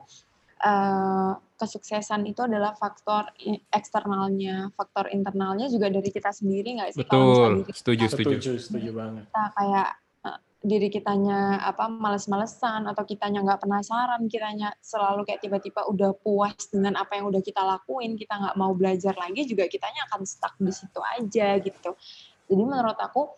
[0.62, 3.30] eh, kesuksesan itu adalah faktor
[3.70, 7.06] eksternalnya, faktor internalnya juga dari kita sendiri nggak sih?
[7.06, 8.36] Kalau Betul, diri setuju, setuju.
[8.38, 9.24] Setuju, setuju banget.
[9.30, 9.90] kita kayak
[10.62, 17.02] diri kitanya apa males-malesan atau kitanya nggak penasaran kitanya selalu kayak tiba-tiba udah puas dengan
[17.02, 20.70] apa yang udah kita lakuin kita nggak mau belajar lagi juga kitanya akan stuck di
[20.70, 21.98] situ aja gitu
[22.46, 23.34] jadi menurut aku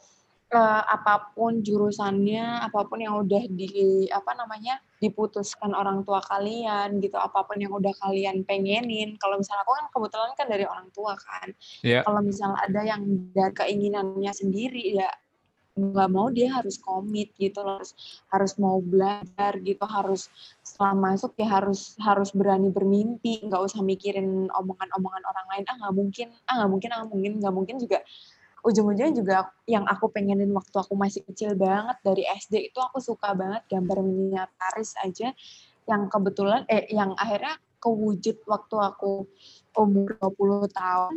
[0.52, 7.00] eh, apa pun jurusannya apa pun yang udah di apa namanya diputuskan orang tua kalian
[7.00, 10.92] gitu apa pun yang udah kalian pengenin kalau misalnya aku kan kebetulan kan dari orang
[10.92, 11.56] tua kan
[11.88, 12.04] Iya.
[12.04, 13.02] kalau misalnya ada yang
[13.32, 15.08] dari keinginannya sendiri ya
[15.74, 17.98] nggak mau dia harus komit gitu harus
[18.30, 20.30] harus mau belajar gitu harus
[20.62, 25.66] setelah masuk ya harus harus berani bermimpi nggak usah mikirin omongan-omongan orang lain.
[25.66, 28.00] Ah nggak mungkin ah nggak mungkin ah nggak mungkin nggak mungkin juga.
[28.64, 33.34] Ujung-ujungnya juga yang aku pengenin waktu aku masih kecil banget dari SD itu aku suka
[33.34, 35.34] banget gambar miniataris aja.
[35.90, 39.28] Yang kebetulan eh yang akhirnya kewujud waktu aku
[39.76, 41.16] umur 20 tahun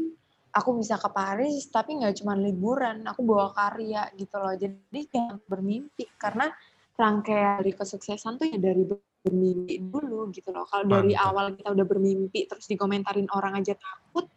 [0.57, 5.37] aku bisa ke Paris tapi nggak cuma liburan aku bawa karya gitu loh jadi jangan
[5.45, 6.49] bermimpi karena
[6.97, 11.87] rangkaian dari kesuksesan tuh ya dari bermimpi dulu gitu loh kalau dari awal kita udah
[11.87, 14.33] bermimpi terus dikomentarin orang aja takut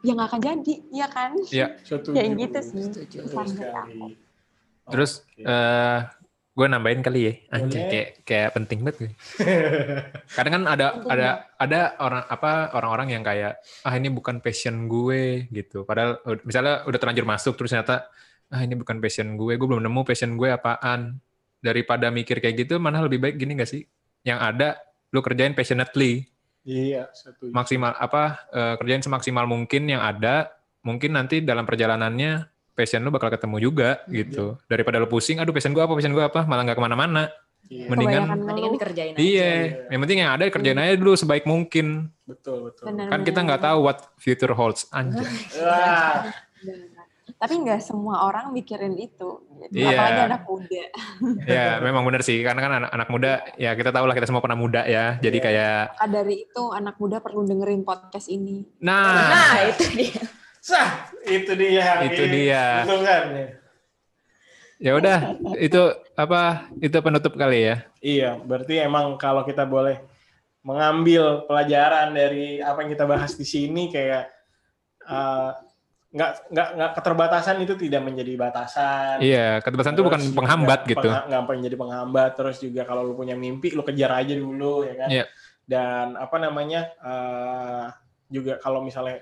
[0.00, 1.66] ya nggak akan jadi ya kan Iya.
[1.88, 2.16] Setuju.
[2.16, 2.84] kayak gitu sih
[3.52, 4.16] sekali.
[4.84, 5.44] Terus Oke.
[5.44, 6.00] eh
[6.54, 7.82] gue nambahin kali ya, Boleh.
[7.90, 8.96] kayak kayak penting banget.
[9.02, 9.10] gue.
[10.38, 11.28] Kadang kan ada ada
[11.58, 15.82] ada orang apa orang-orang yang kayak ah ini bukan passion gue gitu.
[15.82, 18.06] Padahal misalnya udah terlanjur masuk terus ternyata
[18.54, 21.18] ah ini bukan passion gue, gue belum nemu passion gue apaan.
[21.58, 23.88] Daripada mikir kayak gitu, mana lebih baik gini gak sih?
[24.20, 24.68] Yang ada
[25.10, 26.28] lu kerjain passionately,
[26.60, 27.50] Iya, setuju.
[27.50, 30.52] maksimal apa eh, kerjain semaksimal mungkin yang ada.
[30.84, 34.58] Mungkin nanti dalam perjalanannya passion lu bakal ketemu juga gitu.
[34.66, 37.30] Daripada lu pusing, aduh passion gue apa, passion gue apa, malah nggak ke mana-mana.
[37.64, 39.18] Iya, Mendingan- Kebanyakan Mendingan dikerjain aja.
[39.18, 39.88] Iya, Iya.
[39.88, 42.12] yang penting yang ada kerjain aja dulu sebaik mungkin.
[42.24, 42.84] betul betul.
[42.88, 43.08] Benar.
[43.08, 44.84] Kan kita nggak tahu what future holds.
[44.88, 45.24] Benar.
[47.34, 49.72] Tapi nggak semua orang mikirin itu, gitu.
[49.74, 49.92] Iya.
[49.92, 50.82] apalagi anak muda.
[51.46, 52.40] ya, memang benar sih.
[52.40, 55.16] Karena kan anak, anak muda, ya kita tahu lah kita semua pernah muda ya.
[55.18, 55.44] Jadi Iya.
[55.44, 58.64] kayak, Maka dari itu anak muda perlu dengerin podcast ini.
[58.78, 60.20] nah, Nah, itu dia.
[60.64, 62.08] Sah, itu dia.
[62.08, 62.32] Itu Ini.
[62.32, 62.64] dia.
[62.88, 63.24] Kan?
[64.80, 65.18] ya udah,
[65.60, 65.80] itu
[66.16, 66.72] apa?
[66.80, 67.76] Itu penutup kali ya.
[68.00, 70.00] Iya, berarti emang kalau kita boleh
[70.64, 74.32] mengambil pelajaran dari apa yang kita bahas di sini kayak
[75.04, 75.50] eh,
[76.14, 79.20] nggak nggak nggak keterbatasan itu tidak menjadi batasan.
[79.20, 81.04] Iya, keterbatasan itu bukan penghambat gitu.
[81.04, 82.30] pengha- nggak menjadi penghambat.
[82.40, 85.08] Terus juga kalau lu punya mimpi, lu kejar aja dulu ya kan.
[85.12, 85.24] Iya.
[85.68, 87.84] Dan apa namanya eh,
[88.32, 89.20] juga kalau misalnya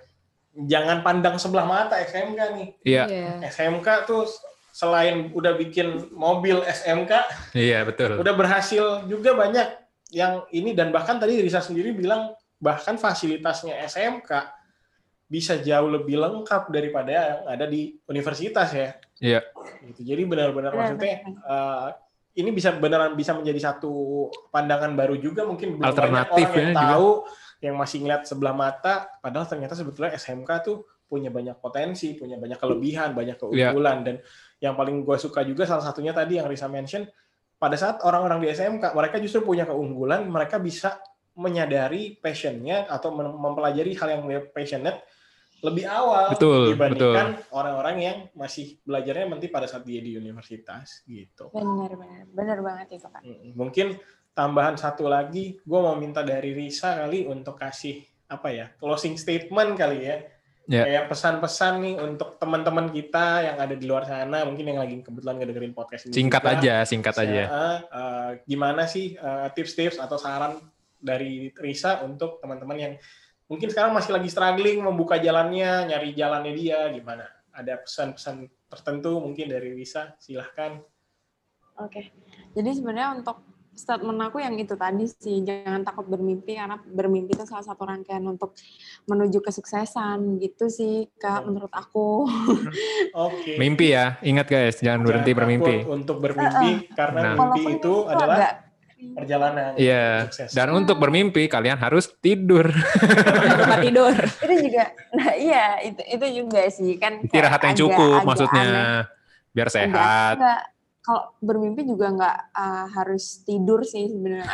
[0.52, 2.68] jangan pandang sebelah mata SMK nih.
[2.84, 3.04] Iya,
[3.48, 4.28] SMK tuh
[4.72, 7.12] selain udah bikin mobil SMK,
[7.52, 8.16] iya betul.
[8.16, 9.68] udah berhasil juga banyak
[10.12, 14.30] yang ini dan bahkan tadi Risa sendiri bilang bahkan fasilitasnya SMK
[15.32, 18.92] bisa jauh lebih lengkap daripada yang ada di universitas ya.
[19.16, 19.40] Iya.
[19.88, 20.04] Gitu.
[20.04, 21.88] Jadi benar-benar Benar, maksudnya eh,
[22.36, 26.72] ini bisa beneran bisa menjadi satu pandangan baru juga mungkin belum Alternatif banyak orang yang
[26.76, 27.40] ya juga.
[27.62, 32.56] Yang masih ngeliat sebelah mata padahal ternyata sebetulnya SMK tuh punya banyak potensi, punya banyak
[32.58, 33.70] kelebihan, banyak Iya.
[33.70, 34.16] keunggulan dan
[34.58, 37.04] yang paling gue suka juga salah satunya tadi yang Risa mention
[37.60, 40.98] pada saat orang-orang di SMK mereka justru punya keunggulan, mereka bisa
[41.38, 44.22] menyadari passionnya atau mem- mempelajari hal yang
[44.52, 45.04] passionate
[45.62, 51.54] lebih awal Betul, dibandingkan orang-orang yang masih belajarnya nanti pada saat dia di universitas gitu.
[51.54, 53.22] Benar, benar, benar banget itu kan.
[53.54, 53.94] Mungkin
[54.32, 58.00] tambahan satu lagi, gue mau minta dari Risa kali untuk kasih
[58.32, 60.16] apa ya closing statement kali ya.
[60.70, 60.86] Ya.
[60.86, 65.42] Kayak pesan-pesan nih untuk teman-teman kita yang ada di luar sana, mungkin yang lagi kebetulan
[65.42, 66.14] ngedengerin podcast ini.
[66.14, 66.54] Singkat juga.
[66.54, 67.44] aja, singkat Saya, aja.
[67.82, 70.62] eh, gimana sih eh, tips-tips atau saran
[71.02, 72.94] dari Risa untuk teman-teman yang
[73.50, 77.26] mungkin sekarang masih lagi struggling membuka jalannya, nyari jalannya dia, gimana?
[77.50, 80.78] Ada pesan-pesan tertentu mungkin dari Risa, silahkan.
[81.82, 82.14] Oke.
[82.54, 87.42] Jadi sebenarnya untuk statement aku yang itu tadi sih jangan takut bermimpi karena bermimpi itu
[87.42, 88.52] salah satu rangkaian untuk
[89.04, 92.28] menuju kesuksesan gitu sih kak menurut aku
[93.26, 93.56] Oke.
[93.56, 95.74] Mimpi ya, ingat guys, jangan berhenti Jangan bermimpi.
[95.78, 97.32] takut Untuk bermimpi karena Nah.
[97.34, 98.52] mimpi Walaupun itu adalah agak
[99.14, 100.48] perjalanan Iya, sukses.
[100.52, 102.70] dan untuk bermimpi kalian harus tidur.
[102.70, 104.14] tempat tidur.
[104.14, 108.64] itu juga nah iya itu itu juga sih kan Istirahat yang agak- cukup agak maksudnya,
[108.64, 109.00] aneh.
[109.50, 110.34] biar Enggak, sehat.
[110.36, 110.60] enggak.
[111.02, 114.46] Kalau bermimpi juga nggak uh, harus tidur sih sebenarnya.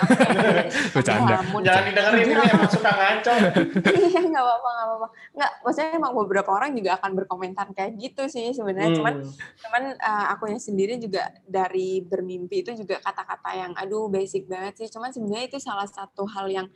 [0.96, 1.44] Bercanda.
[1.44, 3.32] Jangan didengerin ini emang suka ngaco.
[4.00, 5.08] iya nggak apa-apa nggak apa-apa.
[5.36, 8.96] Nggak maksudnya emang beberapa orang juga akan berkomentar kayak gitu sih sebenarnya.
[8.96, 9.34] Cuman Hmm.
[9.60, 14.88] cuman uh, akunya sendiri juga dari bermimpi itu juga kata-kata yang aduh basic banget sih.
[14.88, 16.66] Cuman sebenarnya itu salah satu hal yang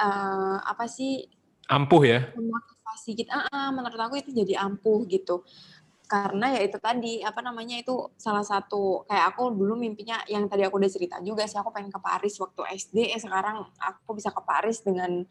[0.00, 1.28] uh, apa sih?
[1.68, 2.32] Ampuh ya.
[2.32, 3.28] memotivasi kita.
[3.32, 5.44] Ah, ah, menurut aku itu jadi ampuh gitu
[6.12, 10.60] karena ya itu tadi apa namanya itu salah satu kayak aku dulu mimpinya yang tadi
[10.68, 14.28] aku udah cerita juga sih aku pengen ke Paris waktu SD eh sekarang aku bisa
[14.28, 15.24] ke Paris dengan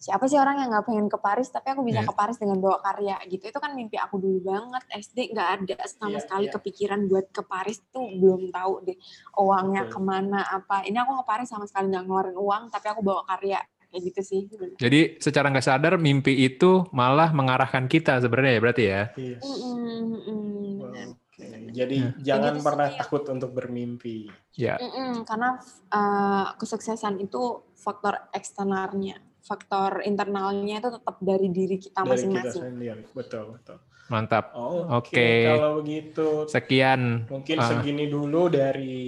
[0.00, 2.08] siapa sih orang yang nggak pengen ke Paris tapi aku bisa Iya.
[2.08, 5.76] ke Paris dengan bawa karya gitu itu kan mimpi aku dulu banget SD nggak ada
[5.84, 6.52] sama Iya, sekali iya.
[6.56, 8.96] kepikiran buat ke Paris tuh belum tahu deh
[9.36, 9.92] uangnya Betul.
[9.94, 13.22] ke mana apa ini aku ke Paris sama sekali nggak ngeluarin uang tapi aku bawa
[13.28, 13.60] karya
[13.92, 14.40] kayak gitu sih.
[14.74, 19.02] Jadi secara nggak sadar mimpi itu malah mengarahkan kita sebenarnya ya berarti ya.
[19.12, 21.08] Mm-mm, benar.
[21.12, 22.34] Oke, Jadi Ya.
[22.34, 22.98] jangan gitu pernah sih.
[22.98, 24.16] takut untuk bermimpi.
[24.54, 24.76] Ya.
[24.76, 27.42] Mm-mm, karena uh, kesuksesan itu
[27.74, 32.62] faktor eksternalnya, faktor internalnya itu tetap dari diri kita masing-masing.
[32.70, 33.02] sendiri.
[33.10, 33.76] Betul, betul.
[34.04, 34.52] Mantap.
[34.52, 35.48] Oh, Oke.
[35.48, 37.24] Kalau begitu Sekian.
[37.26, 37.68] mungkin Ah.
[37.70, 39.00] segini dulu dari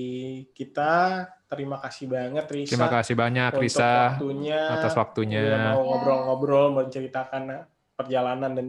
[0.50, 1.28] kita.
[1.54, 2.70] Terima kasih banget Risa.
[2.74, 4.60] Terima kasih banyak untuk Risa waktunya.
[4.70, 5.42] atas Udah waktunya.
[5.70, 7.42] mau ngobrol-ngobrol, menceritakan
[7.94, 8.66] perjalanan dan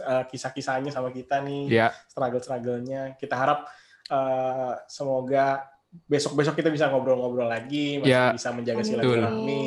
[0.00, 3.18] uh, kisah-kisahnya sama kita nih, Ya, struggle-strugglenya.
[3.18, 3.66] Kita harap
[4.08, 5.66] uh, semoga
[6.06, 8.88] besok-besok kita bisa ngobrol-ngobrol lagi, masih Ya, bisa menjaga Amin.
[8.88, 9.66] silaturahmi,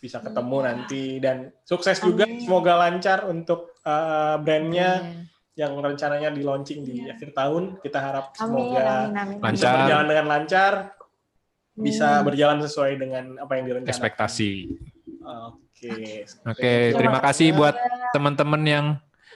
[0.00, 0.66] bisa ketemu Iya.
[0.66, 2.24] nanti dan sukses juga.
[2.24, 2.40] Amin.
[2.40, 5.68] Semoga lancar untuk uh, brandnya Iya.
[5.68, 7.76] yang rencananya di launching di akhir tahun.
[7.78, 9.36] Kita harap Amin, semoga amin, amin.
[9.36, 9.74] bisa Lancar.
[9.76, 10.72] berjalan dengan lancar,
[11.80, 12.26] bisa Hmm.
[12.28, 13.92] berjalan sesuai dengan apa yang direncanakan.
[13.92, 14.52] ekspektasi.
[15.20, 16.28] Oke.
[16.44, 17.72] Oke, terima kasih buat
[18.12, 18.86] teman-teman yang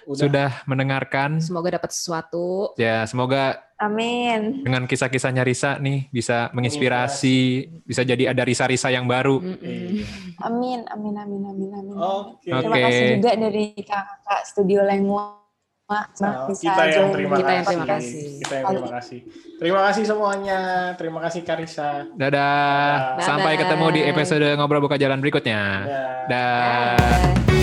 [0.05, 0.21] Udah.
[0.21, 1.41] sudah mendengarkan.
[1.41, 2.77] Semoga dapat sesuatu.
[2.77, 4.61] Ya, semoga Amin.
[4.61, 7.39] dengan kisah-kisahnya Risa nih bisa menginspirasi,
[7.85, 9.41] bisa jadi ada Risa-Risa yang baru.
[9.41, 10.05] Mm-mm.
[10.45, 11.97] Amin, amin, amin, amin, amin.
[11.97, 12.53] Oke.
[12.53, 12.61] Oke.
[12.61, 15.44] Terima kasih juga dari kakak Studio Lengua.
[15.85, 17.61] Nah, bisa kita yang join terima Kita kasih.
[17.61, 18.21] yang terima kasih.
[18.41, 19.19] Kita yang terima kasih.
[19.61, 20.61] Terima kasih semuanya.
[20.97, 21.91] Terima kasih Karisa.
[22.17, 23.21] Dadah.
[23.21, 23.21] Dadah.
[23.21, 25.61] Sampai ketemu di episode ngobrol buka jalan berikutnya.
[25.85, 26.05] Ya.
[26.25, 26.97] Dah.
[27.45, 27.54] Bye.